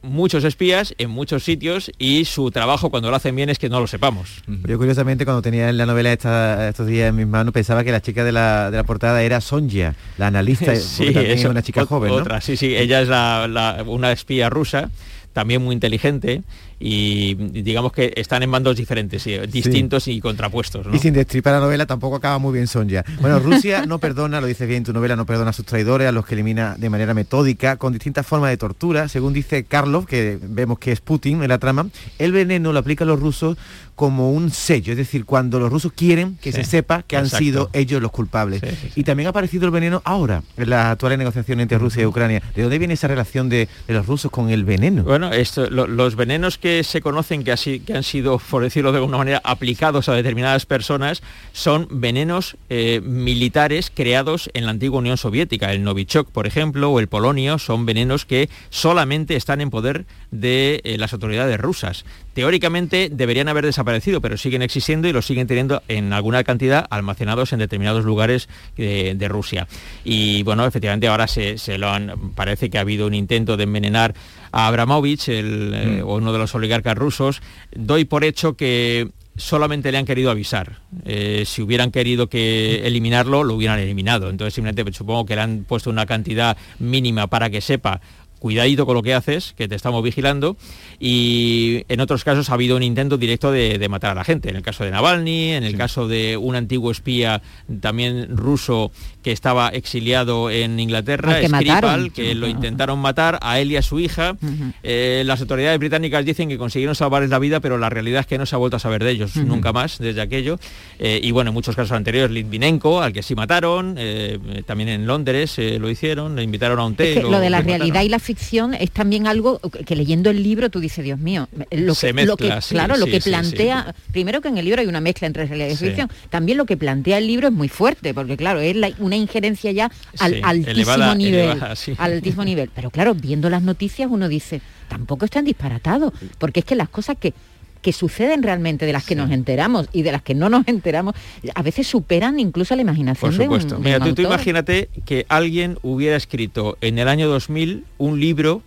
muchos 0.05 0.43
espías 0.43 0.93
en 0.97 1.09
muchos 1.09 1.43
sitios 1.43 1.91
y 1.97 2.25
su 2.25 2.51
trabajo 2.51 2.89
cuando 2.89 3.09
lo 3.09 3.15
hacen 3.15 3.35
bien 3.35 3.49
es 3.49 3.59
que 3.59 3.69
no 3.69 3.79
lo 3.79 3.87
sepamos. 3.87 4.41
Yo 4.65 4.77
curiosamente 4.77 5.25
cuando 5.25 5.41
tenía 5.41 5.71
la 5.73 5.85
novela 5.85 6.13
esta- 6.13 6.69
estos 6.69 6.87
días 6.87 7.09
en 7.09 7.15
mis 7.15 7.27
manos 7.27 7.53
pensaba 7.53 7.83
que 7.83 7.91
la 7.91 8.01
chica 8.01 8.23
de 8.23 8.31
la, 8.31 8.71
de 8.71 8.77
la 8.77 8.83
portada 8.83 9.21
era 9.23 9.41
Sonja, 9.41 9.95
la 10.17 10.27
analista, 10.27 10.65
porque 10.97 11.11
también 11.13 11.31
es 11.33 11.39
eso, 11.41 11.49
una 11.49 11.61
chica 11.63 11.85
joven, 11.85 12.09
¿no? 12.11 12.15
Otra, 12.17 12.41
sí, 12.41 12.55
sí, 12.57 12.75
ella 12.75 13.01
es 13.01 13.07
la- 13.07 13.47
la- 13.47 13.83
una 13.85 14.11
espía 14.11 14.49
rusa, 14.49 14.89
también 15.35 15.61
muy 15.61 15.73
inteligente 15.73 16.43
y 16.79 17.35
digamos 17.35 17.91
que 17.91 18.13
están 18.15 18.41
en 18.41 18.51
bandos 18.51 18.77
diferentes, 18.77 19.21
sí, 19.21 19.37
distintos 19.51 20.07
y 20.07 20.21
contrapuestos. 20.21 20.87
¿no? 20.87 20.95
Y 20.95 20.99
sin 20.99 21.13
destripar 21.13 21.51
la 21.51 21.59
novela 21.59 21.85
tampoco 21.85 22.15
acaba 22.15 22.37
muy 22.37 22.53
bien 22.53 22.67
Sonja. 22.67 23.03
Bueno, 23.19 23.39
Rusia 23.39 23.85
no 23.85 23.99
perdona, 23.99 24.39
lo 24.39 24.47
dices 24.47 24.65
bien 24.65 24.77
en 24.77 24.83
tu 24.85 24.93
novela, 24.93 25.17
no 25.17 25.25
perdona 25.25 25.49
a 25.49 25.53
sus 25.53 25.65
traidores, 25.65 26.07
a 26.07 26.13
los 26.13 26.25
que 26.25 26.35
elimina 26.35 26.75
de 26.77 26.89
manera 26.89 27.13
metódica, 27.13 27.75
con 27.75 27.91
distintas 27.91 28.25
formas 28.25 28.49
de 28.49 28.55
tortura. 28.55 29.09
Según 29.09 29.33
dice 29.33 29.65
Karlov, 29.65 30.05
que 30.05 30.39
vemos 30.41 30.79
que 30.79 30.93
es 30.93 31.01
Putin 31.01 31.43
en 31.43 31.49
la 31.49 31.57
trama, 31.57 31.87
el 32.17 32.31
veneno 32.31 32.71
lo 32.71 32.79
aplican 32.79 33.09
los 33.09 33.19
rusos 33.19 33.57
como 33.95 34.31
un 34.31 34.51
sello, 34.51 34.91
es 34.91 34.97
decir, 34.97 35.23
cuando 35.25 35.59
los 35.59 35.71
rusos 35.71 35.93
quieren 35.93 36.37
que 36.41 36.51
Sí, 36.51 36.57
se 36.57 36.63
sepa 36.65 37.03
que 37.03 37.15
han 37.17 37.29
sido 37.29 37.69
ellos 37.73 38.01
los 38.01 38.11
culpables. 38.11 38.61
Sí, 38.61 38.69
sí, 38.81 38.91
Y 38.97 39.03
también 39.03 39.27
ha 39.27 39.29
aparecido 39.29 39.65
el 39.65 39.71
veneno 39.71 40.01
ahora, 40.05 40.43
en 40.57 40.69
las 40.69 40.87
actuales 40.87 41.17
negociaciones 41.17 41.63
entre 41.63 41.77
Rusia 41.77 42.03
y 42.03 42.05
Ucrania. 42.05 42.43
¿De 42.55 42.61
dónde 42.61 42.77
viene 42.77 42.93
esa 42.95 43.07
relación 43.07 43.47
de, 43.49 43.67
de 43.87 43.93
los 43.93 44.05
rusos 44.05 44.29
con 44.31 44.49
el 44.49 44.65
veneno? 44.65 45.03
Bueno, 45.03 45.31
esto, 45.31 45.69
lo- 45.69 45.87
los 45.87 46.15
venenos 46.15 46.57
que 46.57 46.83
se 46.83 46.99
conocen 47.01 47.43
que, 47.43 47.51
así, 47.53 47.79
que 47.79 47.93
han 47.95 48.03
sido, 48.03 48.37
por 48.37 48.63
decirlo 48.63 48.91
de 48.91 48.97
alguna 48.97 49.17
manera, 49.17 49.41
aplicados 49.43 50.09
a 50.09 50.13
determinadas 50.13 50.65
personas 50.65 51.21
son 51.53 51.87
venenos 51.89 52.57
eh, 52.69 52.99
militares 53.03 53.91
creados 53.93 54.49
en 54.53 54.65
la 54.65 54.71
antigua 54.71 54.99
Unión 54.99 55.17
Soviética. 55.17 55.71
El 55.71 55.83
Novichok, 55.83 56.29
por 56.31 56.47
ejemplo, 56.47 56.91
o 56.91 56.99
el 56.99 57.07
polonio 57.07 57.59
son 57.59 57.85
venenos 57.85 58.25
que 58.25 58.49
solamente 58.69 59.35
están 59.35 59.61
en 59.61 59.69
poder 59.69 60.05
de 60.31 60.81
eh, 60.83 60.97
las 60.97 61.13
autoridades 61.13 61.57
rusas. 61.59 62.03
Teóricamente 62.35 63.09
deberían 63.11 63.47
haber 63.47 63.65
desaparecido, 63.65 64.19
pero 64.19 64.35
siguen 64.37 64.61
existiendo 64.61 65.07
y 65.07 65.13
los 65.13 65.25
siguen 65.25 65.47
teniendo 65.47 65.81
en 65.87 66.11
alguna 66.11 66.43
cantidad 66.43 66.85
almacenados 66.89 67.53
en 67.53 67.59
determinados 67.59 68.03
lugares 68.03 68.49
de, 68.75 69.15
de 69.15 69.27
Rusia. 69.29 69.67
Y 70.03 70.43
bueno, 70.43 70.65
efectivamente 70.65 71.07
ahora 71.07 71.27
se, 71.27 71.57
se 71.57 71.77
lo 71.77 71.89
han, 71.89 72.33
parece 72.35 72.69
que 72.69 72.77
ha 72.77 72.81
habido 72.81 73.07
un 73.07 73.13
intento 73.13 73.55
de 73.55 73.63
envenenar 73.63 74.13
a 74.51 74.67
Abramovich, 74.67 75.29
el, 75.29 75.71
eh, 75.73 76.01
Mm. 76.03 76.07
uno 76.09 76.33
de 76.33 76.39
los 76.39 76.53
oligarcas 76.55 76.97
rusos. 76.97 77.41
Doy 77.73 78.03
por 78.05 78.25
hecho 78.25 78.55
que 78.57 79.09
solamente 79.37 79.91
le 79.91 79.97
han 79.97 80.05
querido 80.05 80.29
avisar. 80.31 80.79
Eh, 81.05 81.43
si 81.45 81.61
hubieran 81.61 81.91
querido 81.91 82.27
que 82.27 82.85
eliminarlo, 82.87 83.43
lo 83.43 83.55
hubieran 83.55 83.79
eliminado. 83.79 84.29
Entonces 84.29 84.53
simplemente 84.53 84.83
pues, 84.83 84.95
supongo 84.97 85.25
que 85.25 85.35
le 85.35 85.41
han 85.41 85.63
puesto 85.65 85.89
una 85.89 86.05
cantidad 86.05 86.57
mínima 86.79 87.27
para 87.27 87.49
que 87.49 87.61
sepa 87.61 88.01
cuidadito 88.39 88.85
con 88.85 88.95
lo 88.95 89.03
que 89.03 89.13
haces, 89.13 89.53
que 89.57 89.67
te 89.67 89.75
estamos 89.75 90.03
vigilando, 90.03 90.57
y 90.99 91.83
en 91.89 91.99
otros 91.99 92.23
casos 92.23 92.49
ha 92.49 92.53
habido 92.53 92.75
un 92.75 92.83
intento 92.83 93.17
directo 93.17 93.51
de, 93.51 93.77
de 93.77 93.89
matar 93.89 94.11
a 94.11 94.15
la 94.15 94.23
gente, 94.23 94.49
en 94.49 94.55
el 94.55 94.61
caso 94.61 94.83
de 94.83 94.91
Navalny, 94.91 95.53
en 95.53 95.63
el 95.63 95.77
caso 95.77 96.07
de 96.07 96.37
un 96.37 96.55
antiguo 96.55 96.91
espía 96.91 97.41
también 97.81 98.35
ruso 98.35 98.91
que 99.25 99.31
estaba 99.31 99.69
exiliado 99.69 100.51
en 100.51 100.79
Inglaterra, 100.79 101.39
que 101.41 101.47
Skripal, 101.47 101.65
mataron. 101.65 102.09
que 102.11 102.35
lo 102.35 102.47
intentaron 102.47 102.99
matar 102.99 103.39
a 103.41 103.59
él 103.59 103.71
y 103.71 103.75
a 103.75 103.81
su 103.81 103.99
hija. 103.99 104.37
Eh, 104.83 105.23
las 105.25 105.41
autoridades 105.41 105.79
británicas 105.79 106.23
dicen 106.23 106.47
que 106.47 106.59
consiguieron 106.59 106.93
salvarles 106.93 107.31
la 107.31 107.39
vida, 107.39 107.59
pero 107.59 107.79
la 107.79 107.89
realidad 107.89 108.19
es 108.19 108.27
que 108.27 108.37
no 108.37 108.45
se 108.45 108.53
ha 108.53 108.59
vuelto 108.59 108.77
a 108.77 108.79
saber 108.79 109.03
de 109.03 109.09
ellos 109.09 109.35
nunca 109.37 109.73
más 109.73 109.97
desde 109.97 110.21
aquello. 110.21 110.59
Eh, 110.99 111.19
y 111.23 111.31
bueno, 111.31 111.49
en 111.49 111.55
muchos 111.55 111.75
casos 111.75 111.93
anteriores, 111.93 112.29
Litvinenko, 112.29 113.01
al 113.01 113.13
que 113.13 113.23
sí 113.23 113.33
mataron, 113.33 113.95
eh, 113.97 114.37
también 114.67 114.89
en 114.89 115.07
Londres 115.07 115.55
lo 115.57 115.89
hicieron, 115.89 116.35
le 116.35 116.43
invitaron 116.43 116.77
a 116.79 116.85
un 116.85 116.95
té. 116.95 117.09
Es 117.13 117.17
que 117.17 117.23
lo- 117.23 117.31
lo 117.31 117.39
de 117.39 117.49
la 117.49 117.57
mataron. 117.61 117.79
realidad 117.79 118.01
y 118.03 118.09
la 118.09 118.19
ficción 118.19 118.75
es 118.75 118.91
también 118.91 119.25
algo 119.25 119.59
que 119.87 119.95
leyendo 119.95 120.29
el 120.29 120.43
libro 120.43 120.69
tú 120.69 120.79
dices, 120.79 121.03
Dios 121.03 121.17
mío, 121.17 121.49
lo 121.71 121.93
que, 121.95 121.95
Se 121.95 122.13
lo 122.13 122.37
que- 122.37 122.43
mezcla, 122.43 122.61
sí, 122.61 122.75
claro, 122.75 122.95
lo 122.97 123.07
que 123.07 123.19
sí, 123.21 123.31
plantea, 123.31 123.95
primero 124.11 124.39
que 124.41 124.49
en 124.49 124.59
el 124.59 124.65
libro 124.65 124.81
hay 124.81 124.87
una 124.87 125.01
mezcla 125.01 125.25
entre 125.25 125.47
realidad 125.47 125.69
y 125.69 125.75
ficción, 125.77 126.11
también 126.29 126.59
lo 126.59 126.65
que 126.67 126.77
plantea 126.77 127.17
el 127.17 127.25
libro 127.25 127.47
es 127.47 127.53
muy 127.55 127.69
fuerte, 127.69 128.13
porque 128.13 128.37
claro, 128.37 128.59
es 128.59 128.75
la- 128.75 128.91
una 128.99 129.14
injerencia 129.15 129.71
ya 129.71 129.91
al 130.19 130.33
Sí, 130.35 130.41
altísimo 130.43 130.71
elevada- 130.71 131.15
nivel, 131.15 131.49
elevada, 131.51 131.75
sí. 131.75 131.93
al 131.97 132.13
altísimo 132.13 132.43
nivel. 132.45 132.69
Pero 132.73 132.89
claro, 132.89 133.13
viendo 133.15 133.49
las 133.49 133.61
noticias 133.63 134.09
uno 134.11 134.27
dice, 134.27 134.61
tampoco 134.87 135.25
están 135.25 135.45
disparatados, 135.45 136.13
porque 136.37 136.59
es 136.61 136.65
que 136.65 136.75
las 136.75 136.89
cosas 136.89 137.17
que 137.19 137.33
que 137.81 137.93
suceden 137.93 138.41
realmente, 138.41 138.87
de 138.87 138.93
las 138.93 139.05
que 139.05 139.13
nos 139.13 139.29
enteramos 139.29 139.87
y 139.93 140.01
de 140.01 140.11
las 140.11 140.23
que 140.23 140.33
no 140.33 140.49
nos 140.49 140.67
enteramos, 140.67 141.13
a 141.53 141.61
veces 141.61 141.85
superan 141.85 142.39
incluso 142.39 142.75
la 142.75 142.81
imaginación 142.81 143.29
Por 143.29 143.37
de 143.37 143.47
un- 143.47 143.59
supuesto. 143.61 143.75
de 143.75 143.81
Mira, 143.83 143.97
un 143.97 144.03
tú, 144.05 144.15
tú 144.15 144.21
autor. 144.23 144.33
imagínate 144.33 144.89
que 145.05 145.27
alguien 145.29 145.77
hubiera 145.83 146.15
escrito 146.15 146.79
en 146.81 146.97
el 146.97 147.07
año 147.07 147.27
2000 147.29 147.85
un 147.99 148.19
libro, 148.19 148.63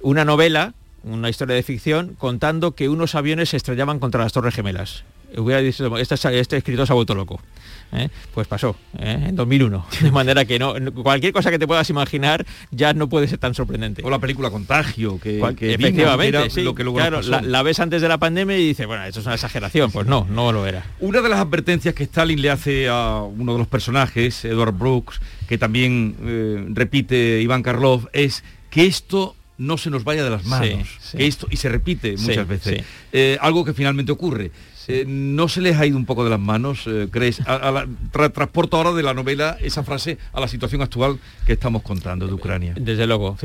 una 0.00 0.24
novela, 0.24 0.72
una 1.04 1.28
historia 1.28 1.54
de 1.54 1.62
ficción, 1.62 2.14
contando 2.16 2.74
que 2.74 2.88
unos 2.88 3.14
aviones 3.14 3.50
se 3.50 3.58
estrellaban 3.58 3.98
contra 3.98 4.22
las 4.22 4.32
Torres 4.32 4.54
Gemelas. 4.54 5.04
Hubiera 5.36 5.60
dicho, 5.60 5.96
este, 5.98 6.14
este 6.38 6.56
escritor 6.56 6.86
se 6.86 6.92
ha 6.92 6.94
vuelto 6.94 7.14
loco. 7.14 7.40
¿eh? 7.92 8.08
Pues 8.34 8.46
pasó, 8.46 8.76
¿eh? 8.98 9.26
en 9.28 9.36
2001. 9.36 9.86
De 10.00 10.10
manera 10.10 10.44
que 10.44 10.58
no, 10.58 10.74
cualquier 11.02 11.32
cosa 11.32 11.50
que 11.50 11.58
te 11.58 11.66
puedas 11.66 11.88
imaginar 11.90 12.46
ya 12.70 12.92
no 12.94 13.08
puede 13.08 13.28
ser 13.28 13.38
tan 13.38 13.54
sorprendente. 13.54 14.02
O 14.04 14.10
la 14.10 14.18
película 14.18 14.50
Contagio, 14.50 15.18
que, 15.20 15.38
Cual- 15.38 15.56
que 15.56 15.76
vimos, 15.76 15.80
efectivamente, 15.80 16.50
sí. 16.50 16.62
lo 16.62 16.74
que 16.74 16.84
luego 16.84 16.98
claro, 16.98 17.20
la, 17.22 17.62
ves 17.62 17.80
antes 17.80 18.02
de 18.02 18.08
la 18.08 18.18
pandemia 18.18 18.56
y 18.58 18.68
dices, 18.68 18.86
bueno, 18.86 19.04
esto 19.04 19.20
es 19.20 19.26
una 19.26 19.34
exageración. 19.34 19.90
Pues 19.90 20.06
no, 20.06 20.26
no 20.30 20.52
lo 20.52 20.66
era. 20.66 20.84
Una 21.00 21.20
de 21.20 21.28
las 21.28 21.40
advertencias 21.40 21.94
que 21.94 22.04
Stalin 22.04 22.40
le 22.40 22.50
hace 22.50 22.88
a 22.88 23.22
uno 23.22 23.52
de 23.52 23.58
los 23.58 23.68
personajes, 23.68 24.44
Edward 24.44 24.72
Brooks, 24.72 25.20
que 25.48 25.58
también 25.58 26.16
eh, 26.22 26.64
repite 26.70 27.40
Iván 27.40 27.62
Karlov, 27.62 28.08
es 28.12 28.44
que 28.70 28.86
esto 28.86 29.34
no 29.58 29.78
se 29.78 29.88
nos 29.88 30.04
vaya 30.04 30.22
de 30.22 30.30
las 30.30 30.44
manos, 30.44 30.86
que 31.16 31.26
esto, 31.26 31.46
y 31.50 31.56
se 31.56 31.70
repite 31.70 32.16
muchas 32.18 32.46
veces, 32.46 32.84
algo 33.40 33.64
que 33.64 33.72
finalmente 33.72 34.12
ocurre. 34.12 34.50
Eh, 34.88 35.04
¿No 35.06 35.48
se 35.48 35.60
les 35.60 35.76
ha 35.78 35.86
ido 35.86 35.96
un 35.96 36.06
poco 36.06 36.24
de 36.24 36.30
las 36.30 36.40
manos, 36.40 36.84
eh, 36.86 37.08
crees? 37.10 37.40
A, 37.46 37.86
transporto 38.12 38.76
ahora 38.76 38.92
de 38.92 39.02
la 39.02 39.14
novela 39.14 39.56
esa 39.60 39.82
frase 39.82 40.18
a 40.32 40.40
la 40.40 40.48
situación 40.48 40.82
actual 40.82 41.18
que 41.46 41.54
estamos 41.54 41.82
contando 41.82 42.26
de 42.26 42.32
Ucrania. 42.32 42.74
Desde 42.76 43.06
luego, 43.06 43.36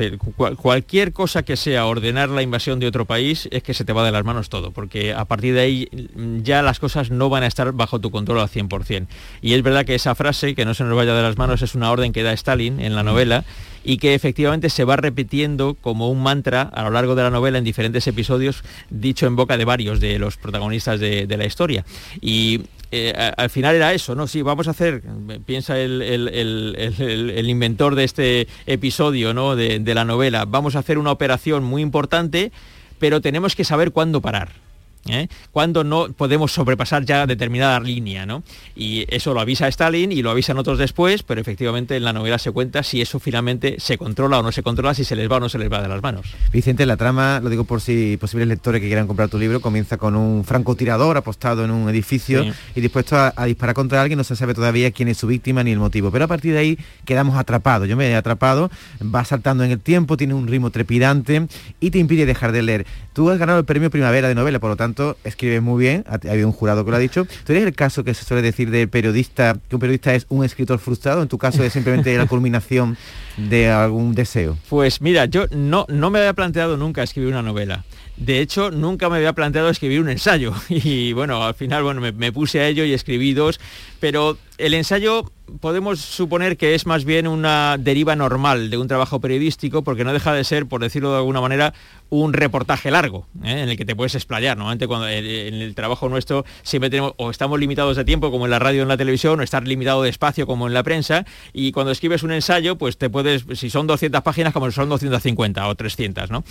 cualquier 0.56 1.12
cosa 1.12 1.42
que 1.42 1.56
sea 1.56 1.86
ordenar 1.86 2.28
la 2.28 2.42
invasión 2.42 2.80
de 2.80 2.86
otro 2.86 3.04
país 3.04 3.48
es 3.50 3.62
que 3.62 3.74
se 3.74 3.84
te 3.84 3.92
va 3.92 4.04
de 4.04 4.12
las 4.12 4.24
manos 4.24 4.48
todo, 4.48 4.70
porque 4.70 5.12
a 5.12 5.24
partir 5.24 5.54
de 5.54 5.60
ahí 5.60 5.88
mm, 6.14 6.42
ya 6.42 6.62
las 6.62 6.78
cosas 6.78 7.10
no 7.10 7.28
van 7.28 7.42
a 7.42 7.46
estar 7.46 7.72
bajo 7.72 7.98
tu 7.98 8.10
control 8.10 8.40
al 8.40 8.48
100%. 8.48 9.06
Y 9.40 9.54
es 9.54 9.62
verdad 9.62 9.84
que 9.84 9.94
esa 9.94 10.14
frase, 10.14 10.54
que 10.54 10.64
no 10.64 10.74
se 10.74 10.84
nos 10.84 10.96
vaya 10.96 11.14
de 11.14 11.22
las 11.22 11.36
manos, 11.38 11.62
es 11.62 11.74
una 11.74 11.90
orden 11.90 12.12
que 12.12 12.22
da 12.22 12.32
Stalin 12.32 12.80
en 12.80 12.94
la 12.94 13.02
novela 13.02 13.44
y 13.84 13.98
que 13.98 14.14
efectivamente 14.14 14.70
se 14.70 14.84
va 14.84 14.96
repitiendo 14.96 15.74
como 15.74 16.10
un 16.10 16.22
mantra 16.22 16.62
a 16.62 16.82
lo 16.84 16.90
largo 16.90 17.14
de 17.14 17.22
la 17.22 17.30
novela 17.30 17.58
en 17.58 17.64
diferentes 17.64 18.06
episodios, 18.06 18.62
dicho 18.90 19.26
en 19.26 19.36
boca 19.36 19.56
de 19.56 19.64
varios 19.64 20.00
de 20.00 20.18
los 20.18 20.36
protagonistas 20.36 21.00
de, 21.00 21.26
la 21.32 21.46
historia. 21.46 21.84
Y 22.20 22.60
eh, 22.90 23.12
al 23.36 23.50
final 23.50 23.74
era 23.74 23.94
eso, 23.94 24.14
¿no? 24.14 24.26
Sí, 24.26 24.42
vamos 24.42 24.68
a 24.68 24.72
hacer, 24.72 25.02
piensa 25.46 25.78
el, 25.78 27.46
inventor 27.48 27.94
de 27.94 28.04
este 28.04 28.48
episodio 28.66 29.34
¿no? 29.34 29.56
de, 29.56 29.78
de 29.78 29.94
la 29.94 30.04
novela, 30.04 30.44
vamos 30.44 30.76
a 30.76 30.80
hacer 30.80 30.98
una 30.98 31.10
operación 31.10 31.64
muy 31.64 31.82
importante, 31.82 32.52
pero 32.98 33.20
tenemos 33.20 33.56
que 33.56 33.64
saber 33.64 33.92
cuándo 33.92 34.20
parar. 34.20 34.61
¿Eh? 35.06 35.28
cuando 35.50 35.84
no 35.84 36.12
podemos 36.12 36.52
sobrepasar 36.52 37.04
ya 37.04 37.26
determinada 37.26 37.80
línea. 37.80 38.26
¿no? 38.26 38.42
Y 38.76 39.04
eso 39.08 39.34
lo 39.34 39.40
avisa 39.40 39.68
Stalin 39.68 40.12
y 40.12 40.22
lo 40.22 40.30
avisan 40.30 40.58
otros 40.58 40.78
después, 40.78 41.22
pero 41.22 41.40
efectivamente 41.40 41.96
en 41.96 42.04
la 42.04 42.12
novela 42.12 42.38
se 42.38 42.50
cuenta 42.50 42.82
si 42.82 43.00
eso 43.00 43.18
finalmente 43.18 43.76
se 43.78 43.98
controla 43.98 44.38
o 44.38 44.42
no 44.42 44.52
se 44.52 44.62
controla, 44.62 44.94
si 44.94 45.04
se 45.04 45.16
les 45.16 45.30
va 45.30 45.36
o 45.36 45.40
no 45.40 45.48
se 45.48 45.58
les 45.58 45.70
va 45.70 45.82
de 45.82 45.88
las 45.88 46.02
manos. 46.02 46.26
Vicente, 46.52 46.86
la 46.86 46.96
trama, 46.96 47.40
lo 47.40 47.50
digo 47.50 47.64
por 47.64 47.80
si 47.80 48.16
posibles 48.16 48.48
lectores 48.48 48.80
que 48.80 48.86
quieran 48.86 49.06
comprar 49.06 49.28
tu 49.28 49.38
libro, 49.38 49.60
comienza 49.60 49.96
con 49.96 50.16
un 50.16 50.44
francotirador 50.44 51.16
apostado 51.16 51.64
en 51.64 51.70
un 51.70 51.88
edificio 51.88 52.44
y 52.74 52.80
dispuesto 52.80 53.16
a, 53.16 53.44
disparar 53.46 53.74
contra 53.74 54.00
alguien, 54.00 54.16
no 54.16 54.24
se 54.24 54.36
sabe 54.36 54.54
todavía 54.54 54.90
quién 54.90 55.08
es 55.08 55.18
su 55.18 55.26
víctima 55.26 55.62
ni 55.62 55.72
el 55.72 55.78
motivo, 55.78 56.10
pero 56.10 56.24
a 56.24 56.28
partir 56.28 56.52
de 56.52 56.58
ahí 56.58 56.78
quedamos 57.04 57.36
atrapados, 57.36 57.88
yo 57.88 57.96
me 57.96 58.08
he 58.08 58.14
atrapado, 58.14 58.70
va 59.02 59.24
saltando 59.24 59.64
en 59.64 59.72
el 59.72 59.80
tiempo, 59.80 60.16
tiene 60.16 60.34
un 60.34 60.46
ritmo 60.46 60.70
trepidante 60.70 61.46
y 61.80 61.90
te 61.90 61.98
impide 61.98 62.26
dejar 62.26 62.52
de 62.52 62.62
leer. 62.62 62.86
Tú 63.12 63.30
has 63.30 63.38
ganado 63.38 63.58
el 63.58 63.64
premio 63.64 63.90
Primavera 63.90 64.28
de 64.28 64.34
novela, 64.34 64.58
por 64.58 64.70
lo 64.70 64.76
tanto, 64.76 64.91
escribe 65.24 65.60
muy 65.60 65.82
bien, 65.82 66.04
ha, 66.06 66.14
habido 66.30 66.46
un 66.46 66.52
jurado 66.52 66.84
que 66.84 66.90
lo 66.90 66.96
ha 66.96 67.00
dicho. 67.00 67.26
¿Tú 67.44 67.52
eres 67.52 67.64
el 67.64 67.74
caso 67.74 68.04
que 68.04 68.14
se 68.14 68.24
suele 68.24 68.42
decir 68.42 68.70
de 68.70 68.86
periodista, 68.88 69.56
que 69.68 69.76
un 69.76 69.80
periodista 69.80 70.14
es 70.14 70.26
un 70.28 70.44
escritor 70.44 70.78
frustrado? 70.78 71.22
En 71.22 71.28
tu 71.28 71.38
caso 71.38 71.62
es 71.64 71.72
simplemente 71.72 72.16
la 72.16 72.26
culminación 72.26 72.96
de 73.36 73.70
algún 73.70 74.14
deseo. 74.14 74.56
Pues 74.68 75.00
mira, 75.00 75.26
yo 75.26 75.46
no, 75.50 75.86
no 75.88 76.10
me 76.10 76.18
había 76.18 76.34
planteado 76.34 76.76
nunca 76.76 77.02
escribir 77.02 77.30
una 77.30 77.42
novela. 77.42 77.84
De 78.16 78.40
hecho, 78.40 78.70
nunca 78.70 79.08
me 79.08 79.16
había 79.16 79.32
planteado 79.32 79.68
escribir 79.68 80.00
un 80.00 80.08
ensayo. 80.08 80.52
Y 80.68 81.12
bueno, 81.12 81.42
al 81.44 81.54
final 81.54 81.82
bueno, 81.82 82.00
me, 82.00 82.32
puse 82.32 82.60
a 82.60 82.68
ello 82.68 82.84
y 82.84 82.92
escribí 82.92 83.34
dos. 83.34 83.60
Pero 84.00 84.38
el 84.58 84.74
ensayo 84.74 85.30
podemos 85.60 86.00
suponer 86.00 86.56
que 86.56 86.74
es 86.74 86.86
más 86.86 87.04
bien 87.04 87.26
una 87.26 87.76
deriva 87.78 88.16
normal 88.16 88.70
de 88.70 88.78
un 88.78 88.88
trabajo 88.88 89.20
periodístico, 89.20 89.82
porque 89.82 90.04
no 90.04 90.12
deja 90.12 90.32
de 90.32 90.44
ser, 90.44 90.66
por 90.66 90.80
decirlo 90.80 91.10
de 91.12 91.18
alguna 91.18 91.40
manera, 91.40 91.74
un 92.10 92.32
reportaje 92.32 92.90
largo, 92.90 93.26
¿eh? 93.42 93.60
en 93.62 93.68
el 93.68 93.76
que 93.76 93.84
te 93.84 93.96
puedes 93.96 94.14
explayar. 94.14 94.56
Normalmente 94.56 94.86
cuando 94.86 95.08
en 95.08 95.54
el 95.54 95.74
trabajo 95.74 96.08
nuestro 96.08 96.44
siempre 96.62 96.90
tenemos, 96.90 97.14
o 97.16 97.30
estamos 97.30 97.58
limitados 97.58 97.96
de 97.96 98.04
tiempo, 98.04 98.30
como 98.30 98.44
en 98.44 98.50
la 98.50 98.58
radio 98.58 98.80
o 98.80 98.82
en 98.82 98.88
la 98.88 98.96
televisión, 98.96 99.40
o 99.40 99.42
estar 99.42 99.66
limitado 99.66 100.02
de 100.02 100.10
espacio, 100.10 100.46
como 100.46 100.66
en 100.66 100.74
la 100.74 100.82
prensa, 100.82 101.24
y 101.52 101.72
cuando 101.72 101.92
escribes 101.92 102.22
un 102.22 102.32
ensayo, 102.32 102.76
pues 102.76 102.96
te 102.96 103.10
puedes, 103.10 103.44
si 103.58 103.70
son 103.70 103.86
200 103.86 104.22
páginas, 104.22 104.52
como 104.52 104.70
son 104.70 104.88
250 104.88 105.66
o 105.66 105.74
300, 105.74 106.30
¿no? 106.30 106.44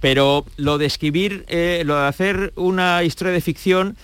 Pero 0.00 0.44
lo 0.56 0.78
de 0.78 0.86
escribir, 0.86 1.44
eh, 1.48 1.82
lo 1.86 1.96
de 1.96 2.06
hacer 2.06 2.52
una 2.56 3.04
historia 3.04 3.32
de 3.32 3.40
ficción, 3.40 3.96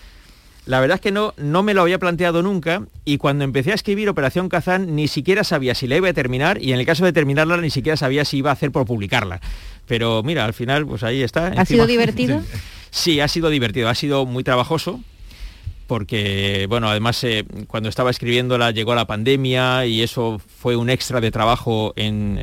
la 0.68 0.80
verdad 0.80 0.96
es 0.96 1.00
que 1.00 1.12
no, 1.12 1.32
no 1.38 1.62
me 1.62 1.72
lo 1.72 1.80
había 1.80 1.98
planteado 1.98 2.42
nunca 2.42 2.82
y 3.06 3.16
cuando 3.16 3.42
empecé 3.42 3.72
a 3.72 3.74
escribir 3.74 4.06
Operación 4.10 4.50
Kazán 4.50 4.94
ni 4.94 5.08
siquiera 5.08 5.42
sabía 5.42 5.74
si 5.74 5.86
la 5.86 5.96
iba 5.96 6.10
a 6.10 6.12
terminar 6.12 6.62
y 6.62 6.74
en 6.74 6.78
el 6.78 6.84
caso 6.84 7.06
de 7.06 7.12
terminarla 7.14 7.56
ni 7.56 7.70
siquiera 7.70 7.96
sabía 7.96 8.26
si 8.26 8.36
iba 8.36 8.50
a 8.50 8.52
hacer 8.52 8.70
por 8.70 8.84
publicarla. 8.84 9.40
Pero 9.86 10.22
mira, 10.22 10.44
al 10.44 10.52
final 10.52 10.86
pues 10.86 11.02
ahí 11.04 11.22
está. 11.22 11.46
¿Ha 11.56 11.64
sido 11.64 11.86
divertido? 11.86 12.42
Sí, 12.90 13.20
ha 13.20 13.28
sido 13.28 13.50
divertido, 13.50 13.90
ha 13.90 13.94
sido 13.94 14.24
muy 14.24 14.42
trabajoso, 14.44 15.00
porque, 15.88 16.66
bueno, 16.68 16.88
además 16.90 17.24
eh, 17.24 17.46
cuando 17.66 17.88
estaba 17.88 18.10
escribiéndola 18.10 18.72
llegó 18.72 18.94
la 18.94 19.06
pandemia 19.06 19.86
y 19.86 20.02
eso 20.02 20.38
fue 20.38 20.76
un 20.76 20.90
extra 20.90 21.18
de 21.18 21.30
trabajo 21.30 21.94
en, 21.96 22.38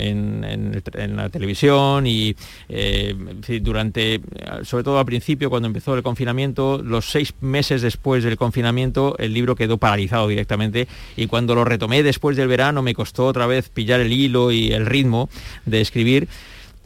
la 1.15 1.29
televisión 1.29 2.07
y 2.07 2.35
eh, 2.67 3.15
durante, 3.61 4.19
sobre 4.63 4.83
todo 4.83 4.97
al 4.97 5.05
principio, 5.05 5.51
cuando 5.51 5.67
empezó 5.67 5.93
el 5.93 6.01
confinamiento, 6.01 6.81
los 6.83 7.05
seis 7.05 7.35
meses 7.39 7.83
después 7.83 8.23
del 8.23 8.35
confinamiento, 8.35 9.15
el 9.19 9.33
libro 9.33 9.55
quedó 9.55 9.77
paralizado 9.77 10.27
directamente 10.27 10.87
y 11.15 11.27
cuando 11.27 11.53
lo 11.53 11.63
retomé 11.63 12.01
después 12.01 12.35
del 12.35 12.47
verano 12.47 12.81
me 12.81 12.95
costó 12.95 13.27
otra 13.27 13.45
vez 13.45 13.69
pillar 13.69 13.99
el 13.99 14.11
hilo 14.11 14.51
y 14.51 14.71
el 14.71 14.87
ritmo 14.87 15.29
de 15.65 15.81
escribir. 15.81 16.27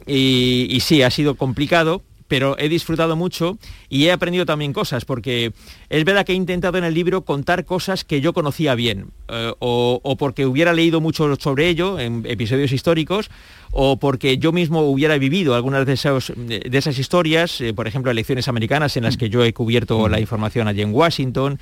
y 0.06 0.78
sí, 0.82 1.02
ha 1.02 1.10
sido 1.10 1.36
complicado, 1.36 2.02
pero 2.30 2.56
he 2.60 2.68
disfrutado 2.68 3.16
mucho 3.16 3.58
y 3.88 4.04
he 4.04 4.12
aprendido 4.12 4.46
también 4.46 4.72
cosas, 4.72 5.04
porque 5.04 5.52
es 5.88 6.04
verdad 6.04 6.24
que 6.24 6.30
he 6.30 6.36
intentado 6.36 6.78
en 6.78 6.84
el 6.84 6.94
libro 6.94 7.22
contar 7.22 7.64
cosas 7.64 8.04
que 8.04 8.20
yo 8.20 8.32
conocía 8.32 8.76
bien, 8.76 9.08
eh, 9.26 9.52
o, 9.58 10.16
porque 10.16 10.46
hubiera 10.46 10.72
leído 10.72 11.00
mucho 11.00 11.34
sobre 11.34 11.68
ello 11.68 11.98
en 11.98 12.24
episodios 12.28 12.70
históricos, 12.70 13.30
o 13.72 13.98
porque 13.98 14.38
yo 14.38 14.52
mismo 14.52 14.82
hubiera 14.82 15.18
vivido 15.18 15.56
algunas 15.56 15.84
de, 15.84 16.60
de 16.70 16.78
esas 16.78 17.00
historias, 17.00 17.60
eh, 17.60 17.74
por 17.74 17.88
ejemplo, 17.88 18.12
elecciones 18.12 18.46
americanas 18.46 18.96
en 18.96 19.02
las 19.02 19.16
que 19.16 19.28
yo 19.28 19.44
he 19.44 19.52
cubierto 19.52 20.08
la 20.08 20.20
información 20.20 20.68
allí 20.68 20.82
en 20.82 20.94
Washington, 20.94 21.58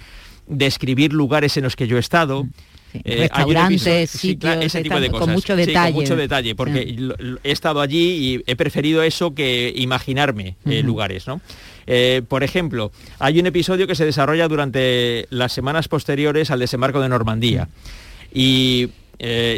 describir 0.47 1.15
lugares 1.15 1.57
en 1.57 1.65
los 1.65 1.77
que 1.77 1.87
yo 1.87 1.97
he 1.97 2.01
estado. 2.01 2.47
Eh, 2.95 3.29
restaurantes, 3.29 4.11
sitios, 4.11 4.65
ese 4.65 4.83
tipo 4.83 4.99
de 4.99 5.11
cosas. 5.11 5.27
con 5.27 5.35
mucho 5.35 5.57
detalle. 5.57 5.93
mucho 5.93 6.17
detalle, 6.17 6.55
porque 6.55 6.97
he 7.45 7.51
estado 7.51 7.81
allí 7.81 7.99
y 7.99 8.45
he 8.47 8.57
preferido 8.57 9.03
eso 9.03 9.35
que 9.35 9.73
imaginarme 9.77 10.57
eh, 10.65 10.83
lugares, 10.83 11.27
¿no? 11.27 11.41
Eh, 11.87 12.23
por 12.27 12.43
ejemplo, 12.43 12.91
hay 13.19 13.39
un 13.41 13.47
episodio 13.47 13.87
que 13.87 13.95
se 13.95 14.05
desarrolla 14.05 14.49
durante 14.49 15.27
las 15.31 15.53
semanas 15.53 15.89
posteriores 15.89 16.51
al 16.51 16.61
desembarco 16.61 17.01
de 17.01 17.09
Normandía. 17.09 17.69
Y 18.33 18.91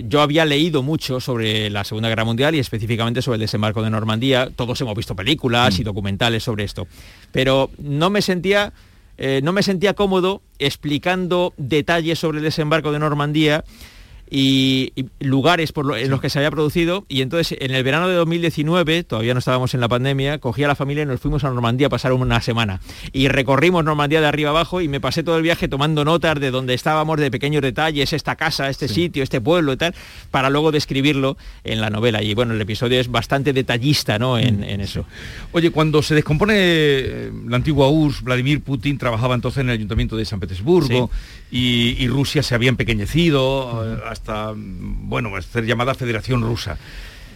yo 0.05 0.23
había 0.23 0.47
leído 0.47 0.83
mucho 0.83 1.21
sobre 1.21 1.69
la 1.69 1.85
Segunda 1.85 2.09
Guerra 2.09 2.25
Mundial 2.25 2.55
y 2.55 2.61
específicamente 2.61 3.21
sobre 3.21 3.37
el 3.37 3.41
desembarco 3.43 3.83
de 3.83 3.91
Normandía. 3.91 4.49
Todos 4.57 4.81
hemos 4.81 4.97
visto 4.97 5.15
películas 5.15 5.79
y 5.79 5.85
documentales 5.85 6.45
sobre 6.45 6.65
esto. 6.65 6.87
Pero 7.31 7.71
no 7.79 8.09
me 8.09 8.23
sentía 8.23 8.73
eh, 9.23 9.41
no 9.45 9.53
me 9.53 9.63
sentía 9.63 9.93
cómodo 9.93 10.41
explicando 10.59 11.53
detalles 11.59 12.19
sobre 12.19 12.39
el 12.39 12.45
desembarco 12.45 12.91
de 12.91 12.99
Normandía 12.99 13.65
y, 14.31 14.93
lugares 15.19 15.73
por 15.73 15.99
en 15.99 16.11
los 16.11 16.21
que 16.21 16.31
se 16.31 16.39
había 16.39 16.51
producido. 16.51 17.05
Y 17.09 17.23
entonces 17.23 17.59
en 17.61 17.73
el 17.73 17.83
verano 17.83 18.09
de 18.09 18.15
2019, 18.15 19.05
todavía 19.05 19.35
no 19.35 19.39
estábamos 19.39 19.75
en 19.75 19.81
la 19.81 19.89
pandemia, 19.89 20.39
cogí 20.39 20.63
a 20.63 20.69
la 20.69 20.77
familia 20.77 21.03
y 21.03 21.07
nos 21.07 21.21
fuimos 21.21 21.45
a 21.45 21.51
Normandía 21.51 21.89
a 21.89 21.91
pasar 21.91 22.13
una 22.13 22.41
semana. 22.41 22.81
Y 23.13 23.29
recorrimos 23.29 23.85
Normandía 23.85 24.21
de 24.21 24.27
arriba 24.27 24.51
abajo 24.51 24.81
y 24.81 24.89
me 24.89 25.01
pasé 25.01 25.23
todo 25.23 25.37
el 25.37 25.43
viaje 25.43 25.69
tomando 25.69 26.05
notas 26.05 26.39
de 26.39 26.51
donde 26.51 26.75
estábamos, 26.75 27.19
de 27.19 27.31
pequeños 27.31 27.63
detalles, 27.63 28.13
esta 28.13 28.37
casa, 28.37 28.69
este 28.69 28.89
sitio, 28.89 29.23
este 29.23 29.41
pueblo 29.41 29.73
y 29.73 29.77
tal, 29.77 29.95
para 30.31 30.51
luego 30.51 30.71
describirlo 30.71 31.37
en 31.65 31.81
la 31.81 31.91
novela. 31.91 32.23
Y 32.23 32.35
bueno, 32.35 32.55
el 32.55 32.61
episodio 32.61 33.01
es 33.01 33.11
bastante 33.11 33.53
detallista 33.53 34.19
¿no? 34.19 34.39
en, 34.39 34.61
mm, 34.61 34.81
eso. 34.81 35.05
Oye, 35.53 35.71
cuando 35.71 36.03
se 36.03 36.15
descompone 36.15 36.55
eh, 36.57 37.33
la 37.49 37.57
antigua 37.57 37.89
URSS, 37.89 38.23
Vladimir 38.23 38.61
Putin 38.63 38.99
trabajaba 38.99 39.35
entonces 39.35 39.61
en 39.63 39.71
el 39.71 39.75
ayuntamiento 39.75 40.17
de 40.17 40.25
San 40.25 40.41
Petersburgo 40.41 41.11
y, 41.51 42.07
Rusia 42.11 42.43
se 42.43 42.57
había 42.57 42.71
empequeñecido 42.71 43.97
hasta, 44.21 44.53
bueno, 44.55 45.31
ser 45.41 45.65
llamada 45.65 45.95
Federación 45.95 46.43
Rusa. 46.43 46.79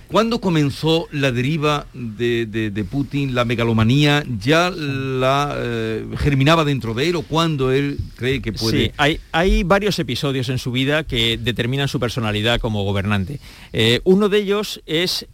¿Cuándo 0.08 0.40
comenzó 0.40 1.08
la 1.12 1.32
deriva 1.32 1.86
de, 1.94 2.86
Putin, 2.90 3.34
la 3.34 3.46
megalomanía? 3.46 4.22
¿Ya 4.38 4.70
la 4.70 5.56
eh, 5.56 6.06
germinaba 6.18 6.64
dentro 6.64 6.92
de 6.92 7.08
él 7.08 7.16
o 7.16 7.22
cuándo 7.22 7.72
él 7.72 7.98
cree 8.16 8.42
que 8.42 8.52
puede...? 8.52 8.86
Sí, 8.86 8.92
hay, 8.98 9.18
hay 9.32 9.64
varios 9.64 9.98
episodios 9.98 10.50
en 10.50 10.58
su 10.58 10.72
vida 10.72 11.04
que 11.04 11.38
determinan 11.38 11.88
su 11.88 11.98
personalidad 11.98 12.60
como 12.60 12.84
gobernante. 12.84 13.40
Eh, 13.72 14.02
uno 14.04 14.28
de 14.28 14.38
ellos 14.38 14.82
es 14.84 15.26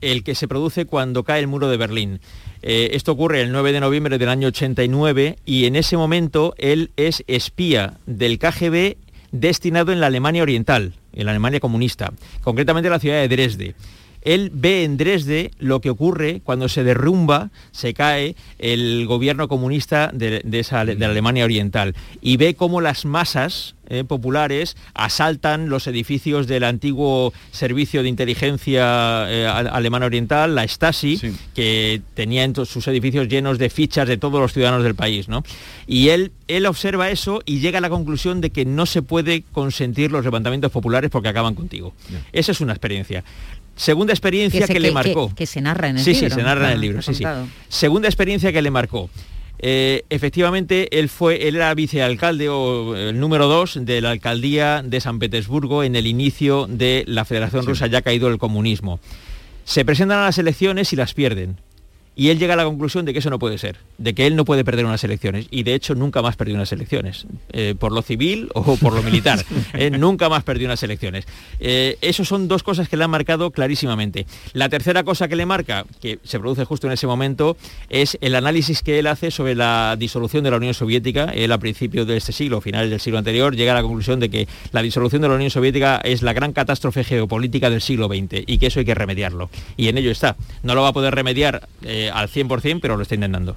el 0.00 0.22
que 0.22 0.34
se 0.34 0.46
produce 0.46 0.86
cuando 0.86 1.24
cae 1.24 1.40
el 1.40 1.48
muro 1.48 1.68
de 1.68 1.76
Berlín. 1.76 2.20
Eh, 2.62 2.90
esto 2.92 3.12
ocurre 3.12 3.42
el 3.42 3.52
9 3.52 3.72
de 3.72 3.80
noviembre 3.80 4.18
del 4.18 4.28
año 4.28 4.48
89 4.48 5.36
y 5.44 5.66
en 5.66 5.76
ese 5.76 5.96
momento 5.96 6.54
él 6.58 6.90
es 6.96 7.22
espía 7.26 7.98
del 8.06 8.38
KGB 8.38 8.96
destinado 9.40 9.92
en 9.92 10.00
la 10.00 10.06
Alemania 10.06 10.42
Oriental, 10.42 10.94
en 11.12 11.26
la 11.26 11.32
Alemania 11.32 11.60
comunista, 11.60 12.12
concretamente 12.42 12.88
en 12.88 12.92
la 12.92 12.98
ciudad 12.98 13.20
de 13.20 13.28
Dresde. 13.28 13.74
Él 14.26 14.50
ve 14.52 14.82
en 14.82 14.96
Dresde 14.96 15.52
lo 15.58 15.80
que 15.80 15.88
ocurre 15.88 16.42
cuando 16.42 16.68
se 16.68 16.82
derrumba, 16.82 17.50
se 17.70 17.94
cae 17.94 18.34
el 18.58 19.06
gobierno 19.06 19.46
comunista 19.46 20.10
de, 20.12 20.42
esa, 20.52 20.84
de 20.84 20.96
la 20.96 21.06
Alemania 21.06 21.44
Oriental 21.44 21.94
y 22.20 22.36
ve 22.36 22.54
cómo 22.54 22.80
las 22.80 23.04
masas 23.04 23.76
eh, 23.88 24.02
populares 24.02 24.76
asaltan 24.94 25.68
los 25.68 25.86
edificios 25.86 26.48
del 26.48 26.64
antiguo 26.64 27.32
servicio 27.52 28.02
de 28.02 28.08
inteligencia 28.08 29.30
eh, 29.30 29.46
alemana 29.46 30.06
oriental, 30.06 30.56
la 30.56 30.66
Stasi, 30.66 31.20
que 31.54 32.02
tenía 32.14 32.42
en 32.42 32.54
sus 32.66 32.88
edificios 32.88 33.28
llenos 33.28 33.58
de 33.58 33.70
fichas 33.70 34.08
de 34.08 34.16
todos 34.16 34.40
los 34.40 34.52
ciudadanos 34.52 34.82
del 34.82 34.96
país. 34.96 35.28
¿no? 35.28 35.44
Y 35.86 36.08
él, 36.08 36.32
él 36.48 36.66
observa 36.66 37.10
eso 37.10 37.42
y 37.46 37.60
llega 37.60 37.78
a 37.78 37.80
la 37.80 37.88
conclusión 37.88 38.40
de 38.40 38.50
que 38.50 38.64
no 38.64 38.86
se 38.86 39.02
puede 39.02 39.44
consentir 39.52 40.10
los 40.10 40.24
levantamientos 40.24 40.72
populares 40.72 41.08
porque 41.10 41.28
acaban 41.28 41.54
contigo. 41.54 41.94
Esa 42.32 42.50
es 42.50 42.60
una 42.60 42.72
experiencia. 42.72 43.22
Segunda 43.76 44.12
experiencia 44.12 44.66
que, 44.66 44.80
le 44.80 44.90
marcó. 44.90 45.32
Que, 45.34 45.46
se 45.46 45.60
narra 45.60 45.90
en 45.90 45.98
el 45.98 46.04
libro. 46.04 46.14
Sí, 46.14 46.28
sí, 46.28 46.34
se 46.34 46.42
narra 46.42 46.68
en 46.68 46.72
el 46.72 46.80
libro. 46.80 47.02
Sí, 47.02 47.14
sí. 47.14 47.24
Segunda 47.68 48.08
experiencia 48.08 48.52
que 48.52 48.62
le 48.62 48.70
marcó. 48.70 49.10
Eh, 49.58 50.04
efectivamente, 50.10 50.98
él, 50.98 51.08
fue, 51.08 51.48
él 51.48 51.56
era 51.56 51.72
vicealcalde 51.74 52.48
o 52.48 52.96
el 52.96 53.18
número 53.18 53.46
dos 53.46 53.78
de 53.80 54.00
la 54.00 54.10
alcaldía 54.10 54.82
de 54.82 55.00
San 55.00 55.18
Petersburgo 55.18 55.82
en 55.82 55.96
el 55.96 56.06
inicio 56.06 56.66
de 56.68 57.04
la 57.06 57.24
Federación 57.24 57.64
Rusa, 57.64 57.86
ya 57.86 58.02
caído 58.02 58.28
el 58.28 58.38
comunismo. 58.38 58.98
Se 59.64 59.84
presentan 59.84 60.18
a 60.18 60.24
las 60.24 60.38
elecciones 60.38 60.92
y 60.92 60.96
las 60.96 61.14
pierden 61.14 61.56
y 62.16 62.30
él 62.30 62.38
llega 62.38 62.54
a 62.54 62.56
la 62.56 62.64
conclusión 62.64 63.04
de 63.04 63.12
que 63.12 63.18
eso 63.18 63.28
no 63.28 63.38
puede 63.38 63.58
ser, 63.58 63.76
de 63.98 64.14
que 64.14 64.26
él 64.26 64.34
no 64.34 64.46
puede 64.46 64.64
perder 64.64 64.86
unas 64.86 65.04
elecciones, 65.04 65.46
y 65.50 65.62
de 65.62 65.74
hecho 65.74 65.94
nunca 65.94 66.22
más 66.22 66.34
perdió 66.34 66.54
unas 66.54 66.72
elecciones, 66.72 67.26
eh, 67.52 67.74
por 67.78 67.92
lo 67.92 68.00
civil 68.00 68.48
o 68.54 68.76
por 68.76 68.94
lo 68.94 69.02
militar, 69.02 69.44
eh, 69.74 69.90
nunca 69.90 70.30
más 70.30 70.42
perdió 70.42 70.66
unas 70.66 70.82
elecciones. 70.82 71.26
Eh, 71.60 71.98
Esas 72.00 72.26
son 72.26 72.48
dos 72.48 72.62
cosas 72.62 72.88
que 72.88 72.96
le 72.96 73.04
han 73.04 73.10
marcado 73.10 73.50
clarísimamente. 73.50 74.26
La 74.54 74.70
tercera 74.70 75.04
cosa 75.04 75.28
que 75.28 75.36
le 75.36 75.44
marca, 75.44 75.84
que 76.00 76.18
se 76.24 76.40
produce 76.40 76.64
justo 76.64 76.86
en 76.86 76.94
ese 76.94 77.06
momento, 77.06 77.58
es 77.90 78.16
el 78.22 78.34
análisis 78.34 78.82
que 78.82 78.98
él 78.98 79.06
hace 79.06 79.30
sobre 79.30 79.54
la 79.54 79.96
disolución 79.98 80.42
de 80.42 80.50
la 80.50 80.56
Unión 80.56 80.72
Soviética. 80.72 81.26
Él 81.34 81.52
a 81.52 81.58
principios 81.58 82.06
de 82.06 82.16
este 82.16 82.32
siglo, 82.32 82.62
finales 82.62 82.88
del 82.88 83.00
siglo 83.00 83.18
anterior, 83.18 83.54
llega 83.54 83.72
a 83.72 83.74
la 83.74 83.82
conclusión 83.82 84.20
de 84.20 84.30
que 84.30 84.48
la 84.72 84.80
disolución 84.80 85.20
de 85.20 85.28
la 85.28 85.34
Unión 85.34 85.50
Soviética 85.50 86.00
es 86.02 86.22
la 86.22 86.32
gran 86.32 86.54
catástrofe 86.54 87.04
geopolítica 87.04 87.68
del 87.68 87.82
siglo 87.82 88.08
XX 88.08 88.44
y 88.46 88.56
que 88.56 88.68
eso 88.68 88.80
hay 88.80 88.86
que 88.86 88.94
remediarlo. 88.94 89.50
Y 89.76 89.88
en 89.88 89.98
ello 89.98 90.10
está. 90.10 90.36
No 90.62 90.74
lo 90.74 90.82
va 90.82 90.88
a 90.88 90.92
poder 90.94 91.14
remediar 91.14 91.68
al 92.10 92.28
100%, 92.28 92.78
pero 92.80 92.96
lo 92.96 93.02
está 93.02 93.14
intentando. 93.14 93.56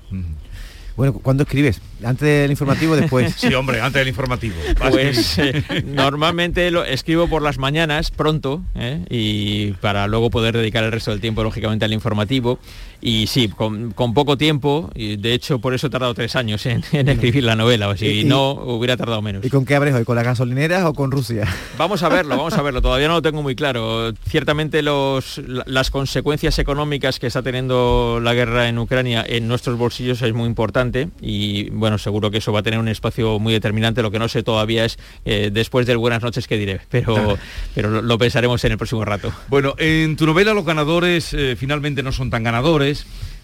Bueno, 1.00 1.14
¿cuándo 1.14 1.44
escribes? 1.44 1.82
¿Antes 2.04 2.28
del 2.28 2.52
informativo 2.52 2.92
o 2.92 2.96
después? 2.98 3.34
sí, 3.38 3.54
hombre, 3.54 3.80
antes 3.80 4.02
del 4.02 4.10
informativo. 4.10 4.56
Pues 4.90 5.38
eh, 5.38 5.64
normalmente 5.86 6.70
lo 6.72 6.84
escribo 6.84 7.30
por 7.30 7.42
las 7.42 7.58
mañanas, 7.58 8.12
pronto, 8.12 8.62
¿eh? 8.76 9.06
y 9.10 9.72
para 9.74 10.08
luego 10.08 10.30
poder 10.30 10.58
dedicar 10.58 10.84
el 10.84 10.92
resto 10.92 11.12
del 11.12 11.22
tiempo, 11.22 11.42
lógicamente, 11.42 11.86
al 11.86 11.94
informativo. 11.94 12.60
Y 13.02 13.28
sí, 13.28 13.48
con, 13.48 13.94
poco 13.94 14.38
tiempo, 14.38 14.90
y 14.94 15.16
de 15.16 15.34
hecho 15.34 15.60
por 15.60 15.74
eso 15.74 15.88
he 15.88 15.90
tardado 15.90 16.14
tres 16.14 16.36
años 16.36 16.66
en, 16.66 16.84
escribir 16.92 17.44
la 17.44 17.56
novela, 17.56 17.88
o 17.88 17.96
si 17.96 18.24
no 18.26 18.52
hubiera 18.52 18.98
tardado 18.98 19.22
menos. 19.22 19.46
¿Y 19.46 19.50
con 19.50 19.66
qué 19.66 19.76
abres 19.76 19.94
hoy? 19.94 20.04
¿Con 20.04 20.16
las 20.16 20.26
gasolineras 20.26 20.84
o 20.86 20.94
con 20.94 21.12
Rusia? 21.12 21.48
Vamos 21.78 22.04
a 22.04 22.10
verlo, 22.10 22.36
vamos 22.36 22.54
a 22.54 22.62
verlo, 22.62 22.82
todavía 22.82 23.08
no 23.08 23.16
lo 23.16 23.22
tengo 23.22 23.42
muy 23.42 23.56
claro. 23.56 24.12
Ciertamente 24.28 24.82
los, 24.82 25.42
las 25.48 25.92
consecuencias 25.92 26.60
económicas 26.60 27.20
que 27.20 27.28
está 27.28 27.42
teniendo 27.42 28.20
la 28.22 28.34
guerra 28.34 28.68
en 28.68 28.78
Ucrania 28.78 29.24
en 29.26 29.48
nuestros 29.48 29.78
bolsillos 29.78 30.22
es 30.22 30.34
muy 30.34 30.48
importante 30.48 31.10
y 31.22 31.70
bueno, 31.70 31.98
seguro 31.98 32.32
que 32.32 32.40
eso 32.40 32.52
va 32.52 32.60
a 32.60 32.64
tener 32.64 32.80
un 32.80 32.90
espacio 32.90 33.40
muy 33.40 33.54
determinante. 33.54 34.02
Lo 34.02 34.12
que 34.12 34.20
no 34.20 34.28
sé 34.28 34.44
todavía 34.44 34.86
es 34.86 34.98
eh, 35.26 35.50
después 35.54 35.88
del 35.88 35.98
buenas 35.98 36.22
noches 36.22 36.48
que 36.48 36.58
diré, 36.58 36.82
pero, 36.90 37.38
pero 37.74 38.02
lo, 38.02 38.18
pensaremos 38.18 38.64
en 38.66 38.74
el 38.74 38.78
próximo 38.78 39.06
rato. 39.06 39.32
Bueno, 39.48 39.76
en 39.78 40.16
tu 40.18 40.26
novela 40.26 40.54
los 40.54 40.66
ganadores 40.66 41.34
eh, 41.34 41.56
finalmente 41.58 42.04
no 42.04 42.12
son 42.12 42.30
tan 42.30 42.44
ganadores 42.44 42.89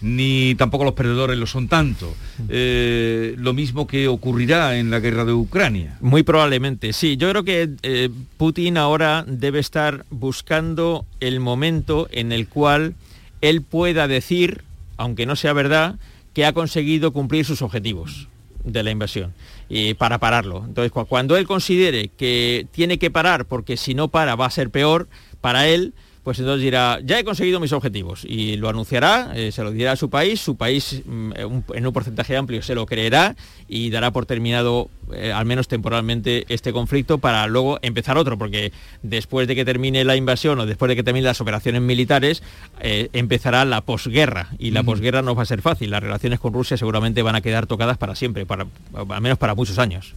ni 0.00 0.54
tampoco 0.54 0.84
los 0.84 0.94
perdedores 0.94 1.38
lo 1.38 1.46
son 1.46 1.68
tanto. 1.68 2.14
Eh, 2.48 3.34
lo 3.38 3.52
mismo 3.52 3.86
que 3.86 4.08
ocurrirá 4.08 4.78
en 4.78 4.90
la 4.90 5.00
guerra 5.00 5.24
de 5.24 5.32
Ucrania. 5.32 5.96
Muy 6.00 6.22
probablemente, 6.22 6.92
sí. 6.92 7.16
Yo 7.16 7.30
creo 7.30 7.44
que 7.44 7.70
eh, 7.82 8.10
Putin 8.36 8.76
ahora 8.76 9.24
debe 9.26 9.58
estar 9.58 10.04
buscando 10.10 11.04
el 11.20 11.40
momento 11.40 12.08
en 12.12 12.32
el 12.32 12.48
cual 12.48 12.94
él 13.40 13.62
pueda 13.62 14.08
decir, 14.08 14.62
aunque 14.96 15.26
no 15.26 15.36
sea 15.36 15.52
verdad, 15.52 15.96
que 16.32 16.44
ha 16.44 16.52
conseguido 16.52 17.12
cumplir 17.12 17.44
sus 17.44 17.62
objetivos 17.62 18.28
de 18.64 18.82
la 18.82 18.90
invasión 18.90 19.32
y 19.68 19.94
para 19.94 20.18
pararlo. 20.18 20.64
Entonces, 20.66 20.92
cuando 21.08 21.36
él 21.36 21.46
considere 21.46 22.08
que 22.08 22.66
tiene 22.72 22.98
que 22.98 23.10
parar 23.10 23.46
porque 23.46 23.76
si 23.76 23.94
no 23.94 24.08
para 24.08 24.34
va 24.34 24.46
a 24.46 24.50
ser 24.50 24.70
peor 24.70 25.08
para 25.40 25.68
él, 25.68 25.94
pues 26.26 26.40
entonces 26.40 26.60
dirá, 26.60 26.98
ya 27.04 27.20
he 27.20 27.24
conseguido 27.24 27.60
mis 27.60 27.72
objetivos 27.72 28.24
y 28.24 28.56
lo 28.56 28.68
anunciará, 28.68 29.30
eh, 29.36 29.52
se 29.52 29.62
lo 29.62 29.70
dirá 29.70 29.92
a 29.92 29.96
su 29.96 30.10
país, 30.10 30.40
su 30.40 30.56
país 30.56 31.04
mm, 31.06 31.30
en 31.72 31.86
un 31.86 31.92
porcentaje 31.92 32.36
amplio 32.36 32.62
se 32.62 32.74
lo 32.74 32.84
creerá 32.84 33.36
y 33.68 33.90
dará 33.90 34.10
por 34.10 34.26
terminado, 34.26 34.90
eh, 35.14 35.30
al 35.30 35.46
menos 35.46 35.68
temporalmente, 35.68 36.44
este 36.48 36.72
conflicto 36.72 37.18
para 37.18 37.46
luego 37.46 37.78
empezar 37.80 38.18
otro, 38.18 38.36
porque 38.36 38.72
después 39.04 39.46
de 39.46 39.54
que 39.54 39.64
termine 39.64 40.02
la 40.02 40.16
invasión 40.16 40.58
o 40.58 40.66
después 40.66 40.88
de 40.88 40.96
que 40.96 41.04
terminen 41.04 41.26
las 41.26 41.40
operaciones 41.40 41.80
militares, 41.80 42.42
eh, 42.80 43.08
empezará 43.12 43.64
la 43.64 43.82
posguerra. 43.82 44.48
Y 44.58 44.72
la 44.72 44.82
posguerra 44.82 45.22
no 45.22 45.36
va 45.36 45.44
a 45.44 45.46
ser 45.46 45.62
fácil, 45.62 45.92
las 45.92 46.02
relaciones 46.02 46.40
con 46.40 46.52
Rusia 46.52 46.76
seguramente 46.76 47.22
van 47.22 47.36
a 47.36 47.40
quedar 47.40 47.68
tocadas 47.68 47.98
para 47.98 48.16
siempre, 48.16 48.46
para, 48.46 48.66
al 48.94 49.20
menos 49.20 49.38
para 49.38 49.54
muchos 49.54 49.78
años. 49.78 50.16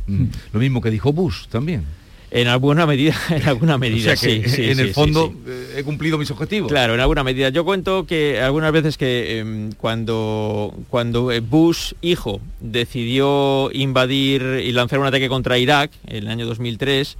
Lo 0.54 0.60
mismo 0.60 0.82
que 0.82 0.90
dijo 0.90 1.14
Bush 1.14 1.46
también. 1.50 1.86
En 2.32 2.48
alguna 2.48 2.86
medida, 2.86 3.16
en 3.30 3.48
alguna 3.48 3.78
medida, 3.78 4.16
sí, 4.16 4.42
En 4.58 4.80
el 4.80 4.94
fondo 4.94 5.34
eh, 5.48 5.76
he 5.78 5.84
cumplido 5.84 6.18
mis 6.18 6.30
objetivos. 6.32 6.72
Claro, 6.72 6.94
en 6.94 7.00
alguna 7.00 7.24
medida. 7.24 7.50
Yo 7.50 7.66
cuento 7.66 8.06
que 8.06 8.40
algunas 8.42 8.72
veces 8.72 8.98
que 8.98 9.40
em, 9.40 9.72
cuando, 9.74 10.74
cuando 10.90 11.32
eh, 11.32 11.40
Bush, 11.40 11.94
hijo, 12.02 12.40
decidió 12.60 13.72
invadir 13.74 14.62
y 14.64 14.72
lanzar 14.72 15.00
un 15.00 15.08
ataque 15.08 15.30
contra 15.30 15.58
Irak 15.58 15.92
en 16.08 16.18
el 16.18 16.28
año 16.28 16.46
2003, 16.46 17.18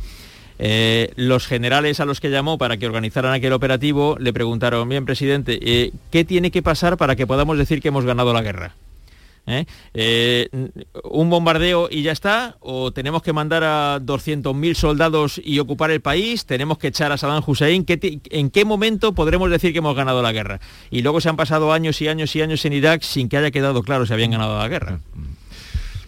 eh, 0.62 1.12
los 1.16 1.48
generales 1.48 2.00
a 2.00 2.06
los 2.06 2.20
que 2.20 2.30
llamó 2.30 2.58
para 2.58 2.78
que 2.78 2.86
organizaran 2.86 3.34
aquel 3.34 3.54
operativo 3.54 4.18
le 4.20 4.34
preguntaron, 4.34 4.88
bien, 4.90 5.06
presidente, 5.06 5.92
¿qué 6.12 6.26
tiene 6.26 6.52
que 6.52 6.62
pasar 6.62 6.98
para 6.98 7.16
que 7.16 7.26
podamos 7.26 7.58
decir 7.58 7.82
que 7.82 7.88
hemos 7.88 8.06
ganado 8.06 8.34
la 8.34 8.42
guerra? 8.42 8.76
¿Eh? 9.50 9.66
Eh, 9.94 10.50
un 11.04 11.30
bombardeo 11.30 11.90
y 11.92 12.04
ya 12.04 12.12
está, 12.12 12.58
o 12.60 12.92
tenemos 12.92 13.22
que 13.22 13.34
mandar 13.34 13.64
a 13.64 14.00
200.000 14.00 14.74
soldados 14.76 15.42
y 15.44 15.60
ocupar 15.60 15.92
el 15.92 16.02
país, 16.02 16.46
tenemos 16.46 16.78
que 16.78 16.88
echar 16.88 17.12
a 17.12 17.18
Saddam 17.18 17.44
Hussein, 17.46 17.86
¿en 17.88 18.50
qué 18.50 18.66
momento 18.66 19.14
podremos 19.14 19.50
decir 19.50 19.72
que 19.74 19.80
hemos 19.80 19.96
ganado 19.96 20.22
la 20.22 20.32
guerra? 20.32 20.60
Y 20.92 21.02
luego 21.02 21.20
se 21.22 21.30
han 21.30 21.36
pasado 21.36 21.74
años 21.74 22.02
y 22.02 22.08
años 22.08 22.36
y 22.36 22.42
años 22.42 22.64
en 22.66 22.74
Irak 22.74 23.02
sin 23.02 23.30
que 23.30 23.38
haya 23.38 23.52
quedado 23.52 23.84
claro 23.84 24.06
si 24.06 24.14
habían 24.14 24.32
ganado 24.32 24.58
la 24.58 24.68
guerra. 24.68 25.00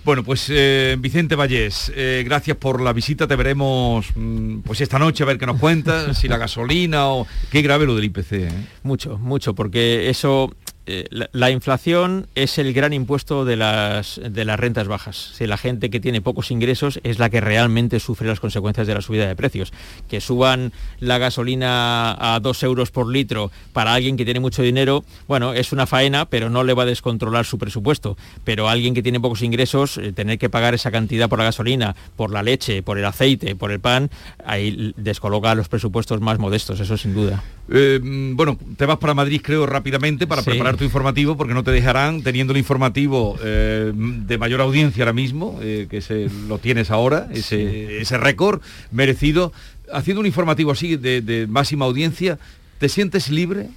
Bueno, 0.03 0.23
pues 0.23 0.47
eh, 0.49 0.95
Vicente 0.97 1.35
Vallés, 1.35 1.91
gracias 2.25 2.57
por 2.57 2.81
la 2.81 2.91
visita. 2.91 3.27
Te 3.27 3.35
veremos 3.35 4.07
mm, 4.15 4.61
pues 4.61 4.81
esta 4.81 4.97
noche 4.97 5.21
a 5.21 5.27
ver 5.27 5.37
qué 5.37 5.45
nos 5.45 5.59
cuentas, 5.59 6.17
si 6.19 6.27
la 6.27 6.37
gasolina 6.37 7.07
o 7.09 7.27
qué 7.51 7.61
grave 7.61 7.85
lo 7.85 7.95
del 7.95 8.05
IPC. 8.05 8.51
Mucho, 8.81 9.19
mucho, 9.19 9.53
porque 9.53 10.09
eso 10.09 10.55
eh, 10.93 11.27
la, 11.31 11.51
inflación 11.51 12.27
es 12.35 12.57
el 12.57 12.73
gran 12.73 12.91
impuesto 12.91 13.45
de 13.45 13.55
las, 13.55 14.19
de 14.21 14.43
las 14.43 14.59
rentas 14.59 14.89
bajas. 14.89 15.31
Si 15.35 15.47
la 15.47 15.55
gente 15.55 15.89
que 15.89 16.01
tiene 16.01 16.19
pocos 16.19 16.51
ingresos 16.51 16.99
es 17.03 17.17
la 17.17 17.29
que 17.29 17.39
realmente 17.39 18.01
sufre 18.01 18.27
las 18.27 18.41
consecuencias 18.41 18.87
de 18.87 18.93
la 18.93 19.01
subida 19.01 19.25
de 19.25 19.37
precios. 19.37 19.71
Que 20.09 20.19
suban 20.19 20.73
la 20.99 21.17
gasolina 21.17 22.35
a 22.35 22.41
dos 22.41 22.61
euros 22.63 22.91
por 22.91 23.07
litro 23.07 23.51
para 23.71 23.93
alguien 23.93 24.17
que 24.17 24.25
tiene 24.25 24.41
mucho 24.41 24.63
dinero, 24.63 25.05
bueno, 25.29 25.53
es 25.53 25.71
una 25.71 25.87
faena, 25.87 26.25
pero 26.25 26.49
no 26.49 26.65
le 26.65 26.73
va 26.73 26.83
a 26.83 26.87
descontrolar 26.87 27.45
su 27.45 27.57
presupuesto. 27.57 28.17
Pero 28.43 28.67
alguien 28.67 28.93
que 28.93 29.01
tiene 29.01 29.21
pocos 29.21 29.43
ingresos, 29.43 29.97
eh, 29.97 30.11
tener 30.11 30.39
que 30.39 30.49
pagar 30.49 30.73
esa 30.73 30.91
cantidad 30.91 31.29
por 31.29 31.39
la 31.39 31.45
gasolina, 31.45 31.95
por 32.17 32.31
la 32.31 32.43
leche, 32.43 32.83
por 32.83 32.97
el 32.97 33.05
aceite, 33.05 33.55
por 33.55 33.71
el 33.71 33.79
pan, 33.79 34.09
ahí 34.45 34.93
descoloca 34.97 35.55
los 35.55 35.69
presupuestos 35.69 36.19
más 36.19 36.37
modestos, 36.37 36.81
eso 36.81 36.97
sin 36.97 37.13
duda. 37.13 37.41
Eh, 37.73 37.99
mm, 38.01 38.35
bueno, 38.35 38.57
te 38.75 38.85
vas 38.85 38.97
para 38.97 39.13
Madrid, 39.13 39.41
creo, 39.41 39.65
rápidamente 39.65 40.27
para 40.27 40.41
preparar 40.41 40.75
tu 40.81 40.85
informativo 40.85 41.37
porque 41.37 41.53
no 41.53 41.63
te 41.63 41.69
dejarán 41.69 42.23
teniendo 42.23 42.53
el 42.53 42.57
informativo 42.57 43.37
eh, 43.43 43.91
de 43.93 44.37
mayor 44.39 44.61
audiencia 44.61 45.03
ahora 45.03 45.13
mismo, 45.13 45.59
eh, 45.61 45.85
que 45.87 46.01
se, 46.01 46.27
lo 46.47 46.57
tienes 46.57 46.89
ahora, 46.89 47.27
ese, 47.31 48.01
ese 48.01 48.17
récord 48.17 48.61
merecido. 48.89 49.53
Haciendo 49.93 50.21
un 50.21 50.25
informativo 50.25 50.71
así 50.71 50.97
de 50.97 51.45
máxima 51.47 51.85
audiencia, 51.85 52.39
¿te 52.79 52.89
sientes 52.89 53.29
libre? 53.29 53.69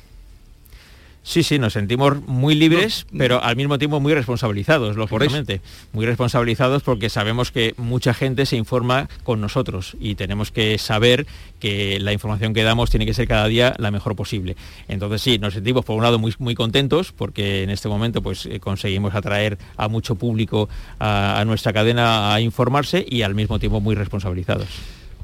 Sí, 1.27 1.43
sí, 1.43 1.59
nos 1.59 1.73
sentimos 1.73 2.21
muy 2.27 2.55
libres, 2.55 3.07
pero 3.17 3.43
al 3.43 3.57
mismo 3.57 3.79
tiempo 3.79 3.99
muy 3.99 4.13
responsabilizados, 4.13 4.95
lógicamente. 4.95 5.63
Muy 5.95 6.05
responsabilizados 6.05 6.83
porque 6.83 7.09
sabemos 7.09 7.51
que 7.51 7.75
mucha 7.79 8.13
gente 8.13 8.45
se 8.45 8.57
informa 8.57 9.09
con 9.23 9.41
nosotros 9.41 9.97
y 9.99 10.17
tenemos 10.17 10.51
que 10.51 10.77
saber 10.77 11.27
que 11.61 11.99
la 11.99 12.13
información 12.13 12.53
que 12.53 12.63
damos 12.63 12.91
tiene 12.91 13.07
que 13.07 13.15
ser 13.15 13.27
cada 13.27 13.49
día 13.49 13.75
la 13.79 13.91
mejor 13.91 14.15
posible. 14.15 14.55
Entonces 14.87 15.23
sí, 15.23 15.39
nos 15.39 15.55
sentimos 15.55 15.87
por 15.87 15.97
un 15.97 16.03
lado 16.03 16.19
muy, 16.19 16.35
muy 16.39 16.55
contentos 16.55 17.11
porque 17.13 17.63
en 17.63 17.71
este 17.71 17.89
momento 17.89 18.21
pues 18.21 18.45
eh, 18.45 18.61
conseguimos 18.61 19.15
atraer 19.15 19.57
a 19.79 19.89
mucho 19.89 20.17
público 20.17 20.69
a, 20.99 21.41
a 21.41 21.45
nuestra 21.47 21.73
cadena 21.73 22.35
a 22.35 22.41
informarse 22.43 23.03
y 23.09 23.23
al 23.23 23.35
mismo 23.35 23.59
tiempo 23.59 23.81
muy 23.81 23.95
responsabilizados. 23.95 24.69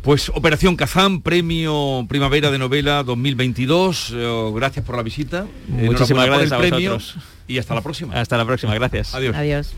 Pues 0.02 0.30
Operación 0.30 0.76
Kazán, 0.76 1.20
premio 1.20 2.06
Primavera 2.08 2.50
de 2.50 2.58
Novela 2.58 3.02
2022. 3.02 4.12
Eh, 4.14 4.50
gracias 4.54 4.84
por 4.84 4.96
la 4.96 5.02
visita. 5.02 5.46
Muchísimas 5.68 6.26
por 6.26 6.36
gracias 6.38 6.52
el 6.52 6.54
a 6.54 6.58
premio 6.58 6.92
vosotros. 6.94 7.24
Y 7.46 7.58
hasta 7.58 7.74
la 7.74 7.82
próxima. 7.82 8.14
Hasta 8.14 8.38
la 8.38 8.46
próxima, 8.46 8.74
gracias. 8.74 9.14
Adiós. 9.14 9.36
Adiós. 9.36 9.74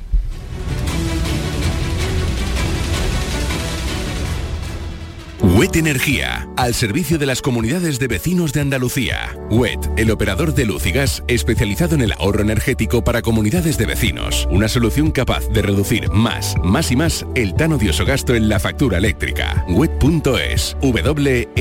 WET 5.43 5.76
Energía, 5.76 6.49
al 6.57 6.72
servicio 6.72 7.18
de 7.18 7.26
las 7.26 7.43
comunidades 7.43 7.99
de 7.99 8.07
vecinos 8.07 8.53
de 8.53 8.61
Andalucía. 8.61 9.36
WET, 9.51 9.90
el 9.97 10.12
operador 10.12 10.55
de 10.55 10.64
luz 10.64 10.86
y 10.86 10.93
gas 10.93 11.24
especializado 11.26 11.97
en 11.97 12.03
el 12.03 12.12
ahorro 12.12 12.43
energético 12.43 13.03
para 13.03 13.22
comunidades 13.22 13.76
de 13.76 13.86
vecinos. 13.86 14.47
Una 14.53 14.68
solución 14.68 15.11
capaz 15.11 15.49
de 15.49 15.62
reducir 15.62 16.09
más, 16.11 16.55
más 16.62 16.93
y 16.93 16.97
más 16.97 17.26
el 17.34 17.55
tan 17.55 17.72
odioso 17.72 18.05
gasto 18.05 18.36
en 18.36 18.49
la 18.49 18.61
factura 18.61 18.99
eléctrica. 18.99 19.66
WET.es, 19.68 20.76
WEET.es, 20.80 21.53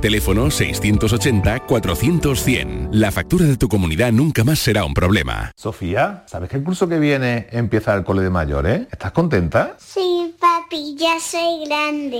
teléfono 0.00 0.46
680-400-100. 0.46 2.90
La 2.92 3.10
factura 3.10 3.46
de 3.46 3.56
tu 3.56 3.68
comunidad 3.68 4.12
nunca 4.12 4.44
más 4.44 4.60
será 4.60 4.84
un 4.84 4.94
problema. 4.94 5.50
Sofía, 5.56 6.22
¿sabes 6.26 6.48
que 6.48 6.58
el 6.58 6.62
curso 6.62 6.88
que 6.88 7.00
viene 7.00 7.48
empieza 7.50 7.92
el 7.94 8.04
cole 8.04 8.22
de 8.22 8.30
mayores? 8.30 8.82
¿Estás 8.92 9.10
contenta? 9.10 9.74
Sí, 9.78 10.32
papi, 10.38 10.94
ya 10.96 11.18
soy 11.18 11.66
grande. 11.66 12.19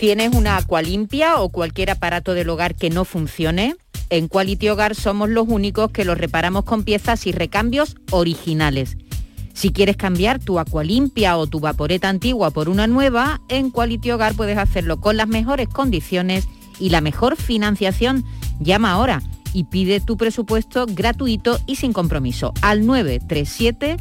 ¿Tienes 0.00 0.34
una 0.34 0.56
acualimpia 0.56 1.40
o 1.40 1.50
cualquier 1.50 1.90
aparato 1.90 2.32
del 2.32 2.48
hogar 2.48 2.74
que 2.74 2.88
no 2.88 3.04
funcione? 3.04 3.76
En 4.08 4.28
Quality 4.28 4.70
Hogar 4.70 4.94
somos 4.94 5.28
los 5.28 5.46
únicos 5.46 5.90
que 5.90 6.06
los 6.06 6.16
reparamos 6.16 6.64
con 6.64 6.84
piezas 6.84 7.26
y 7.26 7.32
recambios 7.32 7.96
originales. 8.10 8.96
Si 9.52 9.72
quieres 9.72 9.98
cambiar 9.98 10.38
tu 10.38 10.58
acualimpia 10.58 11.36
o 11.36 11.46
tu 11.46 11.60
vaporeta 11.60 12.08
antigua 12.08 12.50
por 12.50 12.70
una 12.70 12.86
nueva, 12.86 13.42
en 13.50 13.70
Quality 13.70 14.12
Hogar 14.12 14.32
puedes 14.32 14.56
hacerlo 14.56 15.02
con 15.02 15.18
las 15.18 15.28
mejores 15.28 15.68
condiciones 15.68 16.48
y 16.78 16.88
la 16.88 17.02
mejor 17.02 17.36
financiación. 17.36 18.24
Llama 18.58 18.92
ahora 18.92 19.22
y 19.52 19.64
pide 19.64 20.00
tu 20.00 20.16
presupuesto 20.16 20.86
gratuito 20.86 21.60
y 21.66 21.76
sin 21.76 21.92
compromiso 21.92 22.54
al 22.62 22.86
937 22.86 23.98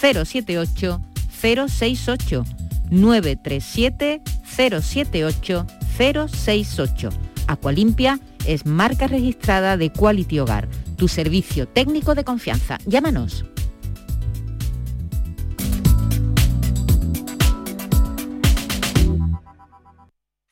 078 0.00 1.00
068 1.42 2.44
937 2.90 4.22
078 4.44 5.66
068. 5.96 7.08
Acualimpia 7.46 8.20
es 8.46 8.64
marca 8.66 9.06
registrada 9.06 9.76
de 9.76 9.90
Quality 9.90 10.38
Hogar, 10.40 10.68
tu 10.96 11.08
servicio 11.08 11.66
técnico 11.66 12.14
de 12.14 12.24
confianza. 12.24 12.78
Llámanos. 12.86 13.44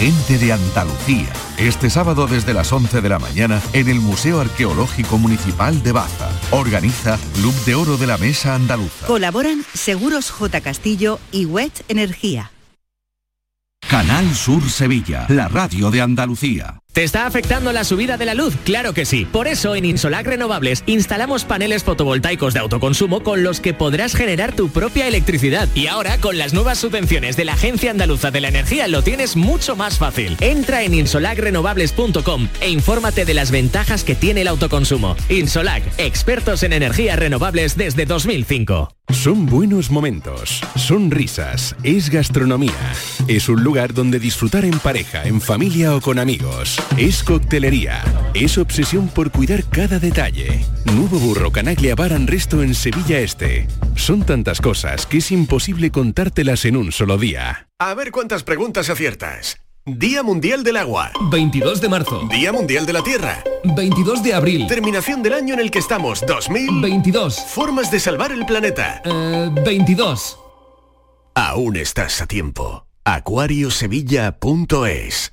Gente 0.00 0.38
de 0.38 0.54
Andalucía. 0.54 1.30
Este 1.58 1.90
sábado 1.90 2.26
desde 2.26 2.54
las 2.54 2.72
11 2.72 3.02
de 3.02 3.08
la 3.10 3.18
mañana 3.18 3.60
en 3.74 3.86
el 3.90 4.00
Museo 4.00 4.40
Arqueológico 4.40 5.18
Municipal 5.18 5.82
de 5.82 5.92
Baza. 5.92 6.30
Organiza 6.52 7.18
Club 7.34 7.52
de 7.66 7.74
Oro 7.74 7.98
de 7.98 8.06
la 8.06 8.16
Mesa 8.16 8.54
Andaluza. 8.54 9.06
Colaboran 9.06 9.62
Seguros 9.74 10.30
J. 10.30 10.62
Castillo 10.62 11.18
y 11.32 11.44
WET 11.44 11.84
Energía. 11.88 12.50
Canal 13.90 14.34
Sur 14.34 14.70
Sevilla, 14.70 15.26
la 15.28 15.48
radio 15.48 15.90
de 15.90 16.00
Andalucía. 16.00 16.78
¿Te 16.92 17.04
está 17.04 17.24
afectando 17.26 17.72
la 17.72 17.84
subida 17.84 18.16
de 18.16 18.26
la 18.26 18.34
luz? 18.34 18.56
Claro 18.64 18.92
que 18.92 19.04
sí. 19.04 19.24
Por 19.24 19.46
eso 19.46 19.76
en 19.76 19.84
Insolac 19.84 20.26
Renovables 20.26 20.82
instalamos 20.86 21.44
paneles 21.44 21.84
fotovoltaicos 21.84 22.52
de 22.52 22.58
autoconsumo 22.58 23.22
con 23.22 23.44
los 23.44 23.60
que 23.60 23.72
podrás 23.74 24.16
generar 24.16 24.56
tu 24.56 24.70
propia 24.70 25.06
electricidad. 25.06 25.68
Y 25.76 25.86
ahora 25.86 26.18
con 26.18 26.36
las 26.36 26.52
nuevas 26.52 26.78
subvenciones 26.78 27.36
de 27.36 27.44
la 27.44 27.52
Agencia 27.52 27.92
Andaluza 27.92 28.32
de 28.32 28.40
la 28.40 28.48
Energía 28.48 28.88
lo 28.88 29.02
tienes 29.02 29.36
mucho 29.36 29.76
más 29.76 29.98
fácil. 29.98 30.36
Entra 30.40 30.82
en 30.82 30.94
insolacrenovables.com 30.94 32.48
e 32.60 32.70
infórmate 32.70 33.24
de 33.24 33.34
las 33.34 33.52
ventajas 33.52 34.02
que 34.02 34.16
tiene 34.16 34.40
el 34.40 34.48
autoconsumo. 34.48 35.16
Insolac, 35.28 35.84
expertos 35.96 36.64
en 36.64 36.72
energías 36.72 37.18
renovables 37.20 37.76
desde 37.76 38.04
2005. 38.04 38.96
Son 39.12 39.46
buenos 39.46 39.90
momentos, 39.90 40.60
son 40.76 41.10
risas, 41.10 41.74
es 41.82 42.10
gastronomía. 42.10 42.72
Es 43.26 43.48
un 43.48 43.62
lugar 43.64 43.92
donde 43.92 44.20
disfrutar 44.20 44.64
en 44.64 44.78
pareja, 44.78 45.24
en 45.24 45.40
familia 45.40 45.96
o 45.96 46.00
con 46.00 46.18
amigos. 46.18 46.79
Es 46.96 47.22
coctelería, 47.22 48.02
es 48.34 48.58
obsesión 48.58 49.08
por 49.08 49.30
cuidar 49.30 49.64
cada 49.64 49.98
detalle. 49.98 50.64
Nuevo 50.84 51.18
Burro 51.18 51.50
Canaglia 51.50 51.94
Bar 51.94 52.12
and 52.12 52.28
Resto 52.28 52.62
en 52.62 52.74
Sevilla 52.74 53.20
Este. 53.20 53.66
Son 53.96 54.22
tantas 54.22 54.60
cosas 54.60 55.06
que 55.06 55.16
es 55.18 55.32
imposible 55.32 55.90
contártelas 55.90 56.64
en 56.64 56.76
un 56.76 56.92
solo 56.92 57.18
día. 57.18 57.68
A 57.78 57.94
ver 57.94 58.12
cuántas 58.12 58.42
preguntas 58.42 58.90
aciertas. 58.90 59.58
Día 59.86 60.22
Mundial 60.22 60.62
del 60.62 60.76
Agua. 60.76 61.10
22 61.30 61.80
de 61.80 61.88
marzo. 61.88 62.28
Día 62.30 62.52
Mundial 62.52 62.84
de 62.84 62.92
la 62.92 63.02
Tierra. 63.02 63.42
22 63.64 64.22
de 64.22 64.34
abril. 64.34 64.66
Terminación 64.66 65.22
del 65.22 65.32
año 65.32 65.54
en 65.54 65.60
el 65.60 65.70
que 65.70 65.78
estamos. 65.78 66.22
2022. 66.26 67.40
Formas 67.48 67.90
de 67.90 67.98
salvar 67.98 68.30
el 68.30 68.44
planeta. 68.46 69.00
22. 69.64 70.38
Aún 71.34 71.76
estás 71.76 72.20
a 72.20 72.26
tiempo. 72.26 72.86
Acuariosevilla.es 73.04 75.32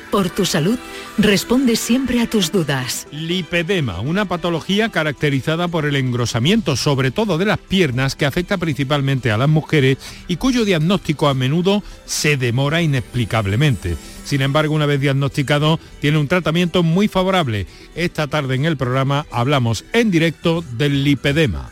por 0.11 0.29
tu 0.29 0.45
salud, 0.45 0.77
responde 1.17 1.75
siempre 1.75 2.21
a 2.21 2.29
tus 2.29 2.51
dudas. 2.51 3.07
Lipedema, 3.11 4.01
una 4.01 4.25
patología 4.25 4.89
caracterizada 4.89 5.67
por 5.69 5.85
el 5.85 5.95
engrosamiento, 5.95 6.75
sobre 6.75 7.09
todo 7.09 7.37
de 7.37 7.45
las 7.45 7.57
piernas, 7.57 8.15
que 8.15 8.25
afecta 8.25 8.57
principalmente 8.57 9.31
a 9.31 9.37
las 9.37 9.49
mujeres 9.49 9.97
y 10.27 10.35
cuyo 10.35 10.65
diagnóstico 10.65 11.27
a 11.27 11.33
menudo 11.33 11.81
se 12.05 12.37
demora 12.37 12.81
inexplicablemente. 12.81 13.95
Sin 14.23 14.41
embargo, 14.41 14.75
una 14.75 14.85
vez 14.85 14.99
diagnosticado, 14.99 15.79
tiene 15.99 16.17
un 16.17 16.27
tratamiento 16.27 16.83
muy 16.83 17.07
favorable. 17.07 17.65
Esta 17.95 18.27
tarde 18.27 18.55
en 18.55 18.65
el 18.65 18.77
programa 18.77 19.25
hablamos 19.31 19.85
en 19.93 20.11
directo 20.11 20.63
del 20.77 21.03
lipedema. 21.03 21.71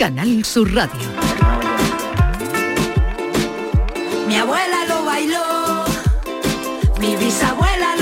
Canal 0.00 0.46
Sur 0.46 0.74
Radio. 0.74 1.10
Mi 4.26 4.34
abuela 4.34 4.86
lo 4.88 5.04
bailó, 5.04 5.84
mi 6.98 7.16
bisabuela 7.16 7.96
lo 7.96 7.99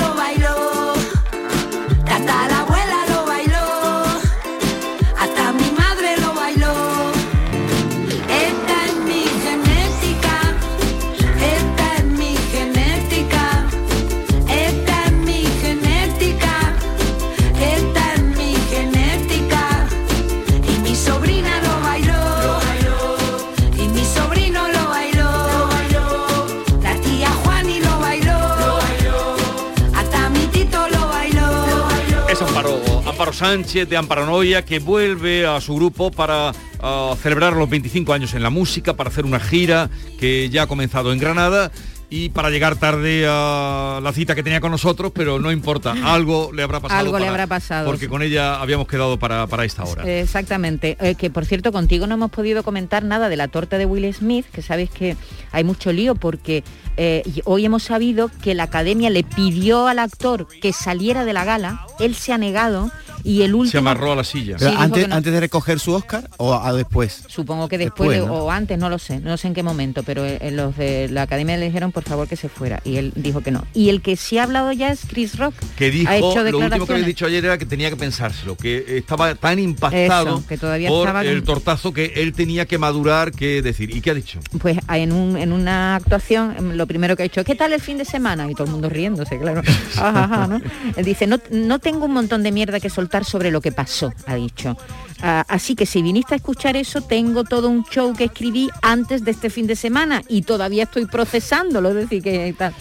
Sánchez 33.39 33.87
de 33.87 33.95
Amparanoia, 33.95 34.65
que 34.65 34.79
vuelve 34.79 35.47
a 35.47 35.61
su 35.61 35.73
grupo 35.73 36.11
para 36.11 36.51
ah, 36.81 37.15
celebrar 37.23 37.53
los 37.53 37.69
25 37.69 38.11
años 38.11 38.33
en 38.33 38.43
la 38.43 38.49
música, 38.49 38.97
para 38.97 39.09
hacer 39.09 39.23
una 39.23 39.39
gira 39.39 39.89
que 40.19 40.49
ya 40.49 40.63
ha 40.63 40.67
comenzado 40.67 41.13
en 41.13 41.19
Granada 41.19 41.71
y 42.09 42.29
para 42.29 42.49
llegar 42.49 42.75
tarde 42.75 43.25
a 43.29 44.01
la 44.03 44.11
cita 44.11 44.35
que 44.35 44.43
tenía 44.43 44.59
con 44.59 44.71
nosotros, 44.71 45.13
pero 45.15 45.39
no 45.39 45.53
importa, 45.53 45.95
algo 46.03 46.51
le 46.51 46.63
habrá 46.63 46.81
pasado. 46.81 46.99
Algo 46.99 47.17
le 47.17 47.27
habrá 47.27 47.47
pasado, 47.47 47.85
Porque 47.85 48.09
con 48.09 48.23
ella 48.23 48.59
habíamos 48.59 48.87
quedado 48.87 49.17
para, 49.17 49.47
para 49.47 49.63
esta 49.63 49.85
hora. 49.85 50.03
Exactamente. 50.03 50.97
Eh, 50.99 51.15
que 51.15 51.29
por 51.29 51.45
cierto, 51.45 51.71
contigo 51.71 52.07
no 52.07 52.15
hemos 52.15 52.31
podido 52.31 52.63
comentar 52.63 53.05
nada 53.05 53.29
de 53.29 53.37
la 53.37 53.47
torta 53.47 53.77
de 53.77 53.85
Will 53.85 54.13
Smith, 54.13 54.47
que 54.51 54.61
sabes 54.61 54.89
que 54.89 55.15
hay 55.51 55.63
mucho 55.63 55.93
lío 55.93 56.15
porque 56.15 56.63
eh, 56.97 57.23
hoy 57.45 57.63
hemos 57.63 57.83
sabido 57.83 58.31
que 58.41 58.53
la 58.53 58.63
academia 58.63 59.09
le 59.09 59.23
pidió 59.23 59.87
al 59.87 59.99
actor 59.99 60.47
que 60.61 60.73
saliera 60.73 61.23
de 61.23 61.33
la 61.33 61.45
gala, 61.45 61.85
él 61.99 62.15
se 62.15 62.33
ha 62.33 62.37
negado 62.37 62.91
y 63.23 63.41
el 63.43 63.53
último... 63.55 63.71
Se 63.71 63.77
amarró 63.77 64.11
a 64.13 64.15
la 64.15 64.23
silla. 64.23 64.57
Sí, 64.59 64.65
antes, 64.77 65.07
no. 65.07 65.15
antes 65.15 65.33
de 65.33 65.39
recoger 65.39 65.79
su 65.79 65.93
Oscar 65.93 66.29
o 66.37 66.53
a 66.53 66.73
después. 66.73 67.23
Supongo 67.27 67.67
que 67.67 67.77
después, 67.77 68.09
Después, 68.09 68.21
de- 68.21 68.25
¿no? 68.27 68.45
o 68.45 68.51
antes, 68.51 68.77
no 68.77 68.89
lo 68.89 68.99
sé, 68.99 69.19
no 69.19 69.35
sé 69.37 69.47
en 69.47 69.53
qué 69.53 69.63
momento, 69.63 70.03
pero 70.03 70.25
eh, 70.25 70.51
los 70.51 70.75
de 70.77 71.09
la 71.09 71.23
academia 71.23 71.57
le 71.57 71.65
dijeron 71.65 71.91
por 71.91 72.03
favor 72.03 72.27
que 72.27 72.35
se 72.35 72.49
fuera 72.49 72.81
y 72.83 72.97
él 72.97 73.11
dijo 73.15 73.41
que 73.41 73.51
no. 73.51 73.65
Y 73.73 73.89
el 73.89 74.01
que 74.01 74.15
sí 74.15 74.37
ha 74.37 74.43
hablado 74.43 74.71
ya 74.71 74.91
es 74.91 75.01
Chris 75.07 75.37
Rock. 75.37 75.53
que 75.77 75.89
dijo, 75.91 76.09
ha 76.09 76.17
hecho 76.17 76.43
lo 76.43 76.59
último 76.59 76.85
que 76.85 76.93
había 76.93 77.05
dicho 77.05 77.25
ayer 77.25 77.43
era 77.45 77.57
que 77.57 77.65
tenía 77.65 77.89
que 77.89 77.95
pensárselo, 77.97 78.55
que 78.55 78.97
estaba 78.97 79.35
tan 79.35 79.59
impactado 79.59 80.37
Eso, 80.39 80.47
que 80.47 80.57
todavía 80.57 80.89
por 80.89 80.99
estaba 81.07 81.23
el 81.23 81.43
tortazo 81.43 81.91
que 81.93 82.13
él 82.15 82.33
tenía 82.33 82.65
que 82.65 82.77
madurar, 82.77 83.31
que 83.31 83.61
decir. 83.61 83.95
¿Y 83.95 84.01
qué 84.01 84.11
ha 84.11 84.13
dicho? 84.13 84.39
Pues 84.59 84.77
en, 84.89 85.11
un- 85.11 85.37
en 85.37 85.51
una 85.51 85.95
actuación 85.95 86.55
em, 86.57 86.71
lo 86.73 86.85
primero 86.87 87.15
que 87.15 87.23
ha 87.23 87.25
hecho, 87.25 87.43
¿qué 87.43 87.55
tal 87.55 87.73
el 87.73 87.81
fin 87.81 87.97
de 87.97 88.05
semana? 88.05 88.49
Y 88.49 88.53
todo 88.53 88.65
el 88.65 88.71
mundo 88.71 88.89
riéndose, 88.89 89.39
claro. 89.39 89.61
Ajá, 89.97 90.23
ajá, 90.23 90.47
¿no? 90.47 90.61
Él 90.95 91.05
Dice, 91.05 91.25
no, 91.27 91.39
no 91.51 91.79
tengo 91.79 92.05
un 92.05 92.13
montón 92.13 92.43
de 92.43 92.51
mierda 92.51 92.79
que 92.79 92.89
soltar 92.89 93.08
sobre 93.25 93.51
lo 93.51 93.61
que 93.61 93.71
pasó, 93.71 94.13
ha 94.25 94.35
dicho. 94.35 94.77
Ah, 95.21 95.45
así 95.47 95.75
que 95.75 95.85
si 95.85 96.01
viniste 96.01 96.33
a 96.33 96.37
escuchar 96.37 96.75
eso, 96.77 97.01
tengo 97.01 97.43
todo 97.43 97.69
un 97.69 97.83
show 97.85 98.13
que 98.13 98.25
escribí 98.25 98.69
antes 98.81 99.25
de 99.25 99.31
este 99.31 99.49
fin 99.49 99.67
de 99.67 99.75
semana 99.75 100.21
y 100.27 100.43
todavía 100.43 100.83
estoy 100.83 101.05
procesándolo, 101.05 101.89
es 101.89 101.95
decir, 101.95 102.23
que 102.23 102.53
tal. 102.57 102.73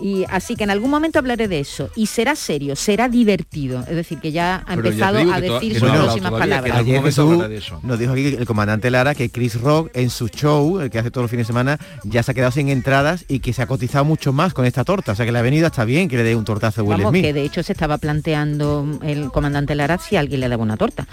Y 0.00 0.24
así 0.28 0.56
que 0.56 0.64
en 0.64 0.70
algún 0.70 0.90
momento 0.90 1.18
hablaré 1.18 1.48
de 1.48 1.60
eso. 1.60 1.90
Y 1.96 2.06
será 2.06 2.36
serio, 2.36 2.76
será 2.76 3.08
divertido. 3.08 3.80
Es 3.88 3.96
decir, 3.96 4.18
que 4.18 4.30
ya 4.30 4.56
ha 4.56 4.76
Pero 4.76 4.88
empezado 4.88 5.18
a 5.32 5.40
decir 5.40 5.78
sus 5.78 5.88
no 5.88 5.94
próximas 5.94 6.32
todavía, 6.32 6.62
que 6.62 6.70
palabras. 6.72 7.04
Jesús 7.04 7.82
nos 7.82 7.98
dijo 7.98 8.12
aquí 8.12 8.26
el 8.26 8.46
comandante 8.46 8.90
Lara 8.90 9.14
que 9.14 9.30
Chris 9.30 9.58
Rock 9.60 9.90
en 9.94 10.10
su 10.10 10.28
show, 10.28 10.80
el 10.80 10.90
que 10.90 10.98
hace 10.98 11.10
todos 11.10 11.24
los 11.24 11.30
fines 11.30 11.46
de 11.46 11.48
semana, 11.48 11.78
ya 12.04 12.22
se 12.22 12.32
ha 12.32 12.34
quedado 12.34 12.52
sin 12.52 12.68
entradas 12.68 13.24
y 13.28 13.40
que 13.40 13.52
se 13.52 13.62
ha 13.62 13.66
cotizado 13.66 14.04
mucho 14.04 14.32
más 14.32 14.52
con 14.52 14.66
esta 14.66 14.84
torta. 14.84 15.12
O 15.12 15.14
sea 15.14 15.24
que 15.24 15.32
le 15.32 15.38
ha 15.38 15.42
venido 15.42 15.66
hasta 15.66 15.84
bien 15.84 16.08
que 16.08 16.16
le 16.16 16.24
dé 16.24 16.36
un 16.36 16.44
tortazo 16.44 16.82
a 16.82 16.84
Will 16.84 16.98
Vamos, 16.98 17.10
Smith. 17.10 17.22
que 17.24 17.32
de 17.32 17.42
hecho 17.44 17.62
se 17.62 17.72
estaba 17.72 17.96
planteando 17.96 18.86
el 19.02 19.30
comandante 19.30 19.74
Lara 19.74 19.98
si 19.98 20.16
alguien 20.16 20.40
le 20.40 20.48
daba 20.48 20.62
una 20.62 20.76
torta. 20.76 21.06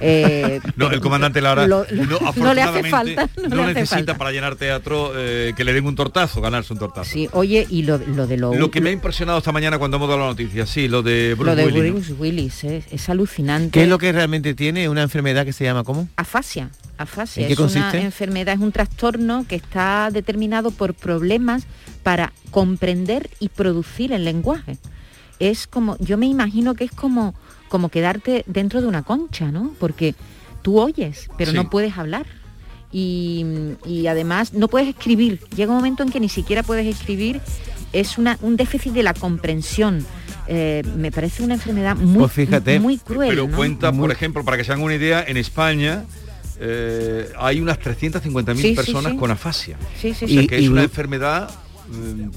Eh, 0.00 0.19
No, 0.76 0.90
el 0.90 1.00
comandante 1.00 1.40
Lara 1.40 1.66
Lo- 1.66 1.84
no, 1.90 2.04
no 2.36 2.54
le 2.54 2.62
hace 2.62 2.80
afortunadamente, 2.80 2.90
falta, 2.90 3.28
no 3.36 3.48
no 3.48 3.56
le 3.56 3.62
hace 3.62 3.74
necesita 3.74 3.96
falta. 3.96 4.18
para 4.18 4.32
llenar 4.32 4.56
teatro 4.56 5.12
eh, 5.16 5.52
que 5.56 5.64
le 5.64 5.72
den 5.72 5.86
un 5.86 5.94
tortazo, 5.96 6.40
ganarse 6.40 6.72
un 6.72 6.78
tortazo. 6.78 7.10
sí, 7.10 7.28
oye, 7.32 7.66
y 7.68 7.82
lo, 7.82 7.98
lo 7.98 8.26
de 8.26 8.36
lo, 8.36 8.54
Lo 8.54 8.70
que 8.70 8.80
me 8.80 8.90
ha 8.90 8.92
impresionado 8.92 9.38
esta 9.38 9.52
mañana 9.52 9.78
cuando 9.78 9.96
hemos 9.96 10.08
dado 10.08 10.20
la 10.20 10.26
noticia, 10.26 10.66
sí, 10.66 10.88
lo 10.88 11.02
de 11.02 11.34
Bruce 11.34 11.50
lo 11.50 11.56
de 11.56 11.64
Willis, 11.66 11.84
¿no? 11.84 11.92
Bruce 11.92 12.12
Willis 12.14 12.64
es, 12.64 12.84
es 12.90 13.08
alucinante. 13.08 13.70
¿Qué 13.72 13.82
es 13.84 13.88
lo 13.88 13.98
que 13.98 14.12
realmente 14.12 14.54
tiene? 14.54 14.88
Una 14.88 15.02
enfermedad 15.02 15.44
que 15.44 15.52
se 15.52 15.64
llama 15.64 15.84
¿cómo? 15.84 16.08
Afasia. 16.16 16.70
Afasia 16.98 17.42
¿En 17.42 17.46
qué 17.48 17.52
es 17.54 17.58
una 17.58 17.68
consiste? 17.68 18.00
enfermedad, 18.02 18.54
es 18.54 18.60
un 18.60 18.72
trastorno 18.72 19.46
que 19.48 19.54
está 19.56 20.10
determinado 20.12 20.70
por 20.70 20.92
problemas 20.94 21.64
para 22.02 22.32
comprender 22.50 23.30
y 23.40 23.48
producir 23.48 24.12
el 24.12 24.24
lenguaje. 24.24 24.76
Es 25.38 25.66
como, 25.66 25.96
yo 25.98 26.18
me 26.18 26.26
imagino 26.26 26.74
que 26.74 26.84
es 26.84 26.90
como, 26.90 27.34
como 27.70 27.88
quedarte 27.88 28.44
dentro 28.46 28.82
de 28.82 28.86
una 28.88 29.02
concha, 29.02 29.50
¿no? 29.50 29.74
Porque 29.80 30.14
tú 30.60 30.78
oyes, 30.78 31.30
pero 31.38 31.52
Sí. 31.52 31.56
no 31.56 31.70
puedes 31.70 31.96
hablar. 31.96 32.26
Y, 32.92 33.44
y 33.86 34.08
además 34.08 34.52
no 34.52 34.66
puedes 34.68 34.88
escribir. 34.88 35.40
Llega 35.56 35.70
un 35.70 35.76
momento 35.78 36.02
en 36.02 36.10
que 36.10 36.18
ni 36.20 36.28
siquiera 36.28 36.62
puedes 36.64 36.86
escribir. 36.86 37.40
Es 37.92 38.18
una, 38.18 38.36
un 38.42 38.56
déficit 38.56 38.92
de 38.92 39.02
la 39.04 39.14
comprensión. 39.14 40.04
Eh, 40.48 40.82
me 40.96 41.12
parece 41.12 41.44
una 41.44 41.54
enfermedad 41.54 41.94
muy, 41.96 42.18
Pues 42.18 42.32
fíjate. 42.32 42.80
muy 42.80 42.98
cruel. 42.98 43.30
Pero 43.30 43.46
¿no? 43.46 43.56
cuenta, 43.56 43.92
por 43.92 44.10
ejemplo, 44.10 44.44
para 44.44 44.56
que 44.56 44.64
se 44.64 44.72
hagan 44.72 44.84
una 44.84 44.96
idea, 44.96 45.24
en 45.26 45.36
España 45.36 46.04
eh, 46.58 47.30
hay 47.38 47.60
unas 47.60 47.78
350.000 47.78 48.56
Sí, 48.56 48.62
sí, 48.70 48.74
personas 48.74 49.12
sí. 49.12 49.18
con 49.18 49.30
afasia. 49.30 49.76
Sí, 50.00 50.12
sí, 50.12 50.24
O 50.24 50.28
sea, 50.28 50.46
que 50.48 50.56
Y- 50.56 50.58
es 50.58 50.64
y 50.64 50.68
una 50.68 50.82
enfermedad 50.82 51.48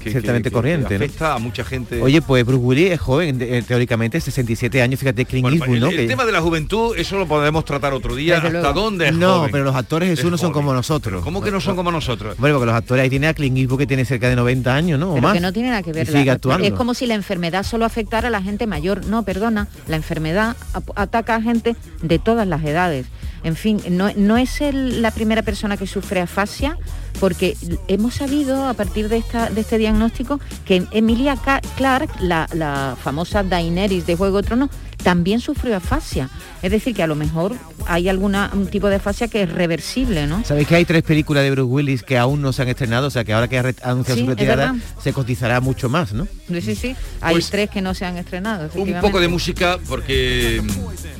que, 0.02 0.10
Ciertamente 0.10 0.44
que- 0.44 0.50
que 0.50 0.54
corriente, 0.54 1.10
a 1.20 1.38
mucha 1.38 1.64
gente. 1.64 2.02
Oye, 2.02 2.20
pues 2.22 2.44
Bruce 2.44 2.62
Willis 2.62 2.90
es 2.92 3.00
joven, 3.00 3.38
eh, 3.40 3.62
teóricamente, 3.66 4.20
67 4.20 4.82
años, 4.82 4.98
fíjate, 5.00 5.24
Clint 5.24 5.42
Bueno, 5.42 5.56
Eastwood, 5.56 5.74
el, 5.76 5.80
¿no? 5.80 5.88
el 5.90 5.96
Que- 5.96 6.06
tema 6.06 6.24
de 6.24 6.32
la 6.32 6.40
juventud, 6.40 6.94
eso 6.96 7.18
lo 7.18 7.26
podemos 7.26 7.64
tratar 7.64 7.92
otro 7.94 8.14
día. 8.14 8.34
Desde 8.36 8.48
¿Hasta 8.48 8.60
luego. 8.60 8.80
dónde 8.80 9.08
es 9.08 9.14
No, 9.14 9.36
joven? 9.38 9.50
pero 9.52 9.64
los 9.64 9.76
actores 9.76 10.08
Jesús 10.08 10.24
Es 10.26 10.30
no 10.32 10.38
son 10.38 10.50
joven. 10.52 10.62
como 10.64 10.74
nosotros. 10.74 11.22
¿Cómo 11.24 11.42
que 11.42 11.50
no 11.50 11.60
son 11.60 11.76
como 11.76 11.90
nosotros? 11.92 12.36
Bueno, 12.38 12.56
porque 12.56 12.66
los 12.66 12.74
actores 12.74 13.02
ahí 13.04 13.10
tiene 13.10 13.28
a 13.28 13.34
Clint 13.34 13.56
Eastwood 13.58 13.78
que 13.78 13.86
tiene 13.86 14.04
cerca 14.04 14.28
de 14.28 14.36
90 14.36 14.74
años, 14.74 14.98
¿no? 14.98 15.10
O 15.10 15.14
Pero 15.14 15.22
más. 15.22 15.34
que 15.34 15.40
no 15.40 15.52
tiene 15.52 15.68
nada 15.70 15.82
que 15.82 15.92
ver. 15.92 16.08
Y 16.08 16.12
sigue 16.12 16.24
la- 16.26 16.32
actuando. 16.34 16.66
es 16.66 16.72
como 16.74 16.94
si 16.94 17.06
la 17.06 17.14
enfermedad 17.14 17.62
solo 17.64 17.84
afectara 17.84 18.28
a 18.28 18.30
la 18.30 18.42
gente 18.42 18.66
mayor. 18.66 19.06
No, 19.06 19.22
perdona, 19.24 19.68
la 19.88 19.96
enfermedad 19.96 20.56
ataca 20.96 21.36
a 21.36 21.42
gente 21.42 21.76
de 22.02 22.18
todas 22.18 22.46
las 22.46 22.64
edades. 22.64 23.06
En 23.44 23.56
fin, 23.56 23.80
no, 23.90 24.36
es 24.38 24.60
la 24.72 25.10
primera 25.10 25.42
persona 25.42 25.76
que 25.76 25.86
sufre 25.86 26.20
afasia, 26.20 26.78
porque 27.20 27.56
hemos 27.88 28.14
sabido 28.14 28.66
a 28.66 28.74
partir 28.74 29.08
de, 29.08 29.22
este 29.56 29.78
diagnóstico 29.78 30.40
que 30.64 30.84
Emilia 30.90 31.36
Clarke, 31.76 32.12
la, 32.20 32.48
la 32.54 32.96
famosa 33.00 33.42
Daenerys 33.42 34.06
de 34.06 34.16
Juego 34.16 34.38
de 34.38 34.48
Tronos, 34.48 34.70
también 35.04 35.38
sufrió 35.40 35.76
afasia. 35.76 36.28
Es 36.62 36.72
decir, 36.72 36.94
que 36.96 37.02
a 37.02 37.06
lo 37.06 37.14
mejor 37.14 37.54
hay 37.86 38.08
algún 38.08 38.34
tipo 38.70 38.88
de 38.88 38.96
afasia 38.96 39.28
que 39.28 39.42
es 39.42 39.52
reversible, 39.52 40.26
¿no? 40.26 40.42
¿Sabéis 40.44 40.66
que 40.66 40.74
hay 40.74 40.84
tres 40.84 41.02
películas 41.04 41.44
de 41.44 41.50
Bruce 41.52 41.70
Willis 41.70 42.02
que 42.02 42.18
aún 42.18 42.40
no 42.42 42.52
se 42.52 42.62
han 42.62 42.68
estrenado? 42.68 43.06
O 43.06 43.10
sea, 43.10 43.22
que 43.22 43.32
ahora 43.34 43.46
que 43.46 43.58
ha 43.58 43.74
anunciado 43.82 44.16
Sí, 44.18 44.24
su 44.24 44.30
retirada, 44.30 44.74
se 45.02 45.12
cotizará 45.12 45.60
mucho 45.60 45.88
más, 45.88 46.12
¿no? 46.12 46.26
Sí, 46.48 46.60
sí, 46.62 46.74
sí. 46.74 46.96
Hay 47.20 47.34
Pues, 47.34 47.50
tres 47.50 47.70
que 47.70 47.80
no 47.82 47.94
se 47.94 48.06
han 48.06 48.16
estrenado. 48.16 48.68
Un 48.74 48.94
poco 49.00 49.20
de 49.20 49.28
música 49.28 49.78
porque 49.88 50.62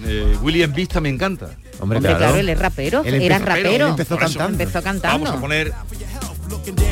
eh, 0.07 0.37
William 0.43 0.73
Vista 0.73 1.01
me 1.01 1.11
encanta. 1.11 1.51
Hombre, 1.81 1.99
Hombre, 1.99 2.17
claro, 2.17 2.37
él 2.37 2.49
es 2.49 2.59
rapero, 2.59 3.03
Él 3.05 3.15
era 3.15 3.37
empezó- 3.37 3.47
rapero. 3.47 3.85
él 3.87 3.91
empezó 3.91 4.17
cantando. 4.17 4.63
Empezó 4.63 4.83
cantando. 4.83 5.25
Vamos 5.25 5.39
a 5.39 5.41
poner. 5.41 5.73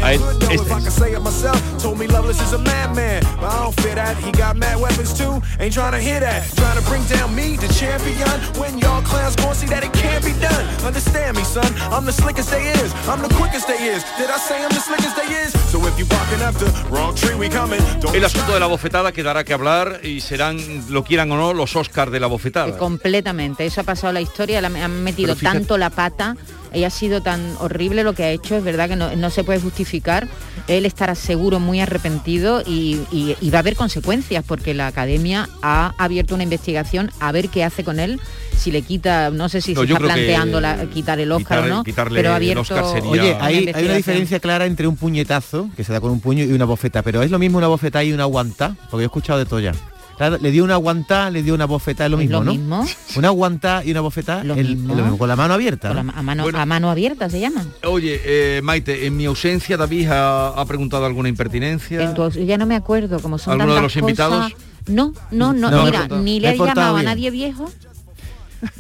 I 0.03 0.17
can 0.19 0.91
say 0.91 1.13
it 1.13 1.21
myself. 1.23 1.59
Told 1.81 1.99
me 1.99 2.07
Loveless 2.07 2.41
is 2.41 2.53
a 2.53 2.59
madman. 2.59 3.23
But 3.41 3.51
I 3.53 3.63
don't 3.63 3.81
fear 3.81 3.95
that. 3.95 4.17
He 4.19 4.33
got 4.33 4.57
mad 4.57 4.81
weapons 4.81 5.17
too. 5.17 5.41
Ain't 5.61 5.73
trying 5.75 5.93
to 5.93 6.01
hear 6.01 6.21
that. 6.21 6.43
Trying 6.57 6.79
to 6.83 6.85
bring 6.89 7.05
down 7.05 7.35
me, 7.35 7.57
the 7.57 7.69
champion. 7.75 8.29
When 8.61 8.79
y'all 8.79 9.03
clowns 9.03 9.37
gon' 9.37 9.55
see 9.55 9.67
that 9.69 9.85
it 9.85 9.93
can't 9.93 10.25
be 10.25 10.33
done. 10.41 10.65
Understand 10.85 11.37
me, 11.37 11.45
son. 11.45 11.71
I'm 11.93 12.05
the 12.05 12.13
slickest 12.13 12.51
they 12.51 12.65
is. 12.73 12.93
I'm 13.09 13.23
the 13.23 13.33
quickest 13.35 13.67
they 13.69 13.79
is. 13.95 14.03
Did 14.19 14.31
I 14.31 14.39
say 14.39 14.63
I'm 14.65 14.71
the 14.71 14.81
slickest 14.81 15.17
they 15.17 15.29
is? 15.45 15.53
So 15.71 15.79
if 15.87 15.99
you 15.99 16.05
barking 16.07 16.43
up 16.43 16.55
the 16.57 16.69
wrong 16.91 17.15
tree, 17.15 17.35
we 17.35 17.49
coming. 17.49 17.81
Don't 18.01 18.15
El 18.15 18.25
asunto 18.25 18.53
de 18.55 18.61
la 18.61 18.67
bofetada 18.67 19.13
quedará 19.13 19.45
que 19.45 19.55
hablar 19.55 20.01
y 20.03 20.21
serán, 20.21 20.59
lo 20.91 21.05
quieran 21.05 21.31
o 21.33 21.37
no, 21.37 21.55
los 21.55 21.75
Oscars 21.77 22.11
de 22.13 22.21
la 22.21 22.27
bofetada. 22.27 22.77
Completamente, 22.77 23.65
eso 23.65 23.81
ha 23.81 23.85
pasado 23.85 24.13
la 24.13 24.21
historia, 24.21 24.61
la, 24.61 24.69
han 24.69 25.03
metido 25.05 25.35
fíjate- 25.35 25.59
tanto 25.59 25.79
la 25.79 25.91
pata, 25.91 26.37
ella 26.75 26.87
ha 26.89 26.91
sido 26.91 27.21
tan 27.23 27.41
horrible 27.61 28.03
lo 28.05 28.13
que 28.15 28.25
ha 28.25 28.31
hecho, 28.31 28.57
es 28.57 28.65
verdad 28.65 28.89
que 28.89 28.97
no, 28.97 29.15
no 29.17 29.31
se 29.31 29.45
puede 29.45 29.61
justificar, 29.61 30.27
él 30.69 30.87
estará 30.87 31.15
seguro 31.15 31.61
muy 31.61 31.81
arrepentido 31.81 32.63
y, 32.67 33.01
y- 33.11 33.37
y 33.41 33.51
va 33.51 33.59
a 33.59 33.61
haber 33.61 33.77
consecuencias 33.77 34.45
porque 34.47 34.75
la 34.75 34.87
academia 34.87 35.49
ha 35.63 35.95
abierto 35.99 36.35
una 36.35 36.45
investigación 36.45 37.11
a 37.21 37.33
ver 37.33 37.49
qué 37.49 37.65
hace 37.65 37.85
con 37.85 37.99
él, 38.01 38.21
si 38.57 38.71
le 38.71 38.83
quita, 38.83 39.31
no 39.31 39.49
sé 39.49 39.61
si 39.61 39.75
No, 39.75 39.81
se 39.81 39.87
está 39.87 39.99
que 39.99 40.05
planteando 40.05 40.61
la- 40.61 40.87
quitar 40.87 41.19
el 41.21 41.33
Oscar 41.33 41.59
quitar- 41.59 41.71
o 41.73 41.75
no, 41.77 41.85
quitarle 41.85 42.19
pero 42.21 42.33
abierto 42.35 42.61
Oscar 42.63 42.85
sería- 42.93 43.11
Oye, 43.11 43.35
Una 43.35 43.45
hay, 43.45 43.71
hay 43.75 43.85
una 43.85 43.95
diferencia 43.95 44.39
clara 44.41 44.67
entre 44.67 44.87
un 44.87 44.97
puñetazo, 44.97 45.69
que 45.77 45.85
se 45.85 45.93
da 45.93 46.01
con 46.01 46.11
un 46.13 46.21
puño, 46.21 46.45
y 46.45 46.53
una 46.53 46.65
bofeta, 46.65 47.03
pero 47.03 47.23
es 47.23 47.31
lo 47.31 47.39
mismo 47.39 47.59
una 47.59 47.69
bofeta 47.69 48.03
y 48.05 48.13
una 48.13 48.23
aguantá, 48.25 48.77
porque 48.91 48.99
yo 48.99 49.01
he 49.01 49.05
escuchado 49.07 49.39
de 49.39 49.47
todo 49.47 49.61
ya. 49.61 49.73
Claro, 50.17 50.39
le 50.41 50.51
dio 50.51 50.63
una 50.65 50.75
aguantá, 50.75 51.31
le 51.31 51.43
dio 51.43 51.55
una 51.55 51.65
bofeta, 51.65 52.05
es 52.05 52.11
lo 52.11 52.17
¿Es 52.19 52.23
mismo, 52.25 52.39
lo 52.39 52.45
¿no? 52.45 52.53
mismo? 52.53 52.87
Una 53.17 53.29
aguantá 53.29 53.83
y 53.85 53.91
una 53.91 54.01
bofeta, 54.03 54.45
Lo 54.45 54.55
el- 54.55 54.61
es 54.61 54.69
mismo. 54.77 54.95
lo 54.95 55.03
mismo, 55.03 55.19
con 55.19 55.29
la 55.29 55.37
mano 55.37 55.55
abierta. 55.55 55.91
A, 55.91 56.03
mano, 56.23 56.47
a 56.55 56.67
mano 56.67 56.91
abierta 56.91 57.29
se 57.29 57.41
llama. 57.41 57.65
Oye, 57.85 58.21
eh, 58.25 58.61
Maite, 58.63 59.07
en 59.07 59.17
mi 59.17 59.25
ausencia 59.27 59.77
David 59.77 60.09
ha, 60.11 60.49
ha 60.49 60.65
preguntado 60.67 61.05
alguna 61.07 61.29
impertinencia. 61.29 62.03
Entonces, 62.03 62.47
ya 62.47 62.57
no 62.59 62.67
me 62.67 62.77
acuerdo 62.77 63.21
cómo 63.21 63.39
son 63.39 63.53
¿Alguno 63.55 63.75
de 63.75 63.81
tantas 63.81 63.95
los 63.97 64.01
invitados? 64.03 64.45
cosas. 64.53 64.59
No, 64.89 65.13
no, 65.31 65.53
no, 65.53 65.71
No, 65.71 65.85
mira, 65.85 66.09
ni 66.09 66.41
le 66.41 66.51
he 66.51 66.59
llamado 66.59 66.97
a 66.97 67.03
nadie 67.03 67.31
viejo, 67.31 67.71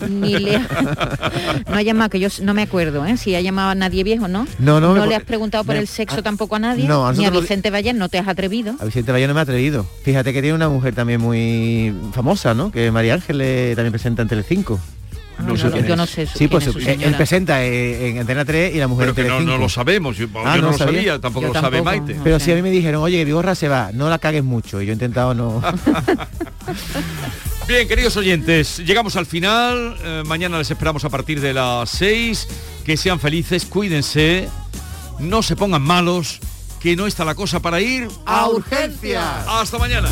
ni 0.08 0.38
le 0.38 0.56
ha, 0.56 0.68
no 1.68 1.74
ha 1.76 1.82
llamado, 1.82 2.10
que 2.10 2.20
yo 2.20 2.28
no 2.42 2.54
me 2.54 2.62
acuerdo, 2.62 3.04
¿eh? 3.06 3.16
si 3.16 3.34
ha 3.34 3.40
llamado 3.40 3.70
a 3.70 3.74
nadie 3.74 4.04
viejo, 4.04 4.28
¿no? 4.28 4.46
No, 4.58 4.80
no, 4.80 4.94
me 4.94 5.06
le 5.06 5.14
has 5.16 5.24
preguntado 5.24 5.64
por 5.64 5.74
me- 5.74 5.80
el 5.80 5.88
sexo 5.88 6.20
a- 6.20 6.22
tampoco 6.22 6.56
a 6.56 6.58
nadie, 6.58 6.86
no, 6.86 7.06
a 7.06 7.12
ni 7.12 7.18
a 7.18 7.30
nosotros 7.30 7.34
lo- 7.34 7.40
Vicente 7.42 7.70
Valle 7.70 7.92
no 7.92 8.08
te 8.08 8.18
has 8.18 8.28
atrevido. 8.28 8.74
A 8.80 8.84
Vicente 8.84 9.12
Valle 9.12 9.26
no 9.28 9.34
me 9.34 9.40
ha 9.40 9.42
atrevido. 9.44 9.86
Fíjate 10.04 10.32
que 10.32 10.40
tiene 10.42 10.54
una 10.54 10.68
mujer 10.68 10.94
también 10.94 11.20
muy 11.20 11.94
famosa, 12.12 12.54
¿no? 12.54 12.70
Que 12.72 12.90
María 12.90 13.14
Ángeles 13.14 13.74
también 13.76 13.92
presenta 13.92 14.22
en 14.22 14.28
Telecinco. 14.28 14.78
No 15.38 15.56
sé 15.56 15.70
quién 15.70 15.86
yo 15.86 15.92
es. 15.94 15.98
no 15.98 16.06
sé. 16.06 16.26
Sí, 16.26 16.46
pues 16.48 16.64
su 16.64 16.78
él, 16.78 17.14
presenta 17.16 17.64
eh, 17.64 18.10
en 18.10 18.18
Antena 18.18 18.44
3 18.44 18.74
y 18.74 18.78
la 18.78 18.86
mujer 18.86 19.06
Pero 19.06 19.14
que 19.14 19.22
en 19.22 19.44
no, 19.46 19.52
no 19.52 19.58
lo 19.58 19.68
sabemos. 19.68 20.16
Yo, 20.16 20.26
Ah, 20.44 20.56
yo 20.56 20.62
no 20.62 20.70
lo 20.70 20.78
sabía. 20.78 20.94
sabía, 20.94 21.18
tampoco 21.20 21.46
Yo 21.48 21.52
lo 21.54 21.60
sabe 21.60 21.78
tampoco. 21.78 21.98
Maite. 22.06 22.20
Pero 22.22 22.38
si 22.38 22.52
a 22.52 22.54
mí 22.54 22.62
me 22.62 22.70
dijeron, 22.70 23.02
oye, 23.02 23.16
que 23.18 23.24
Vigorra 23.24 23.54
se 23.54 23.68
va, 23.68 23.90
no 23.92 24.08
la 24.08 24.18
cagues 24.18 24.44
mucho. 24.44 24.80
Y 24.80 24.86
yo 24.86 24.92
he 24.92 24.94
intentado 24.94 25.34
no... 25.34 25.60
Bien, 27.68 27.86
queridos 27.88 28.16
oyentes, 28.16 28.78
llegamos 28.78 29.16
al 29.16 29.26
final. 29.26 29.96
Eh, 30.02 30.22
mañana 30.26 30.58
les 30.58 30.70
esperamos 30.70 31.04
a 31.04 31.08
partir 31.10 31.40
de 31.40 31.54
las 31.54 31.88
6. 31.90 32.48
Que 32.84 32.96
sean 32.96 33.20
felices, 33.20 33.64
cuídense, 33.64 34.48
no 35.20 35.42
se 35.42 35.54
pongan 35.56 35.82
malos, 35.82 36.40
que 36.80 36.96
no 36.96 37.06
está 37.06 37.24
la 37.24 37.36
cosa 37.36 37.60
para 37.60 37.80
ir 37.80 38.08
¡A 38.26 38.48
urgencias! 38.48 39.24
Hasta 39.46 39.78
mañana. 39.78 40.08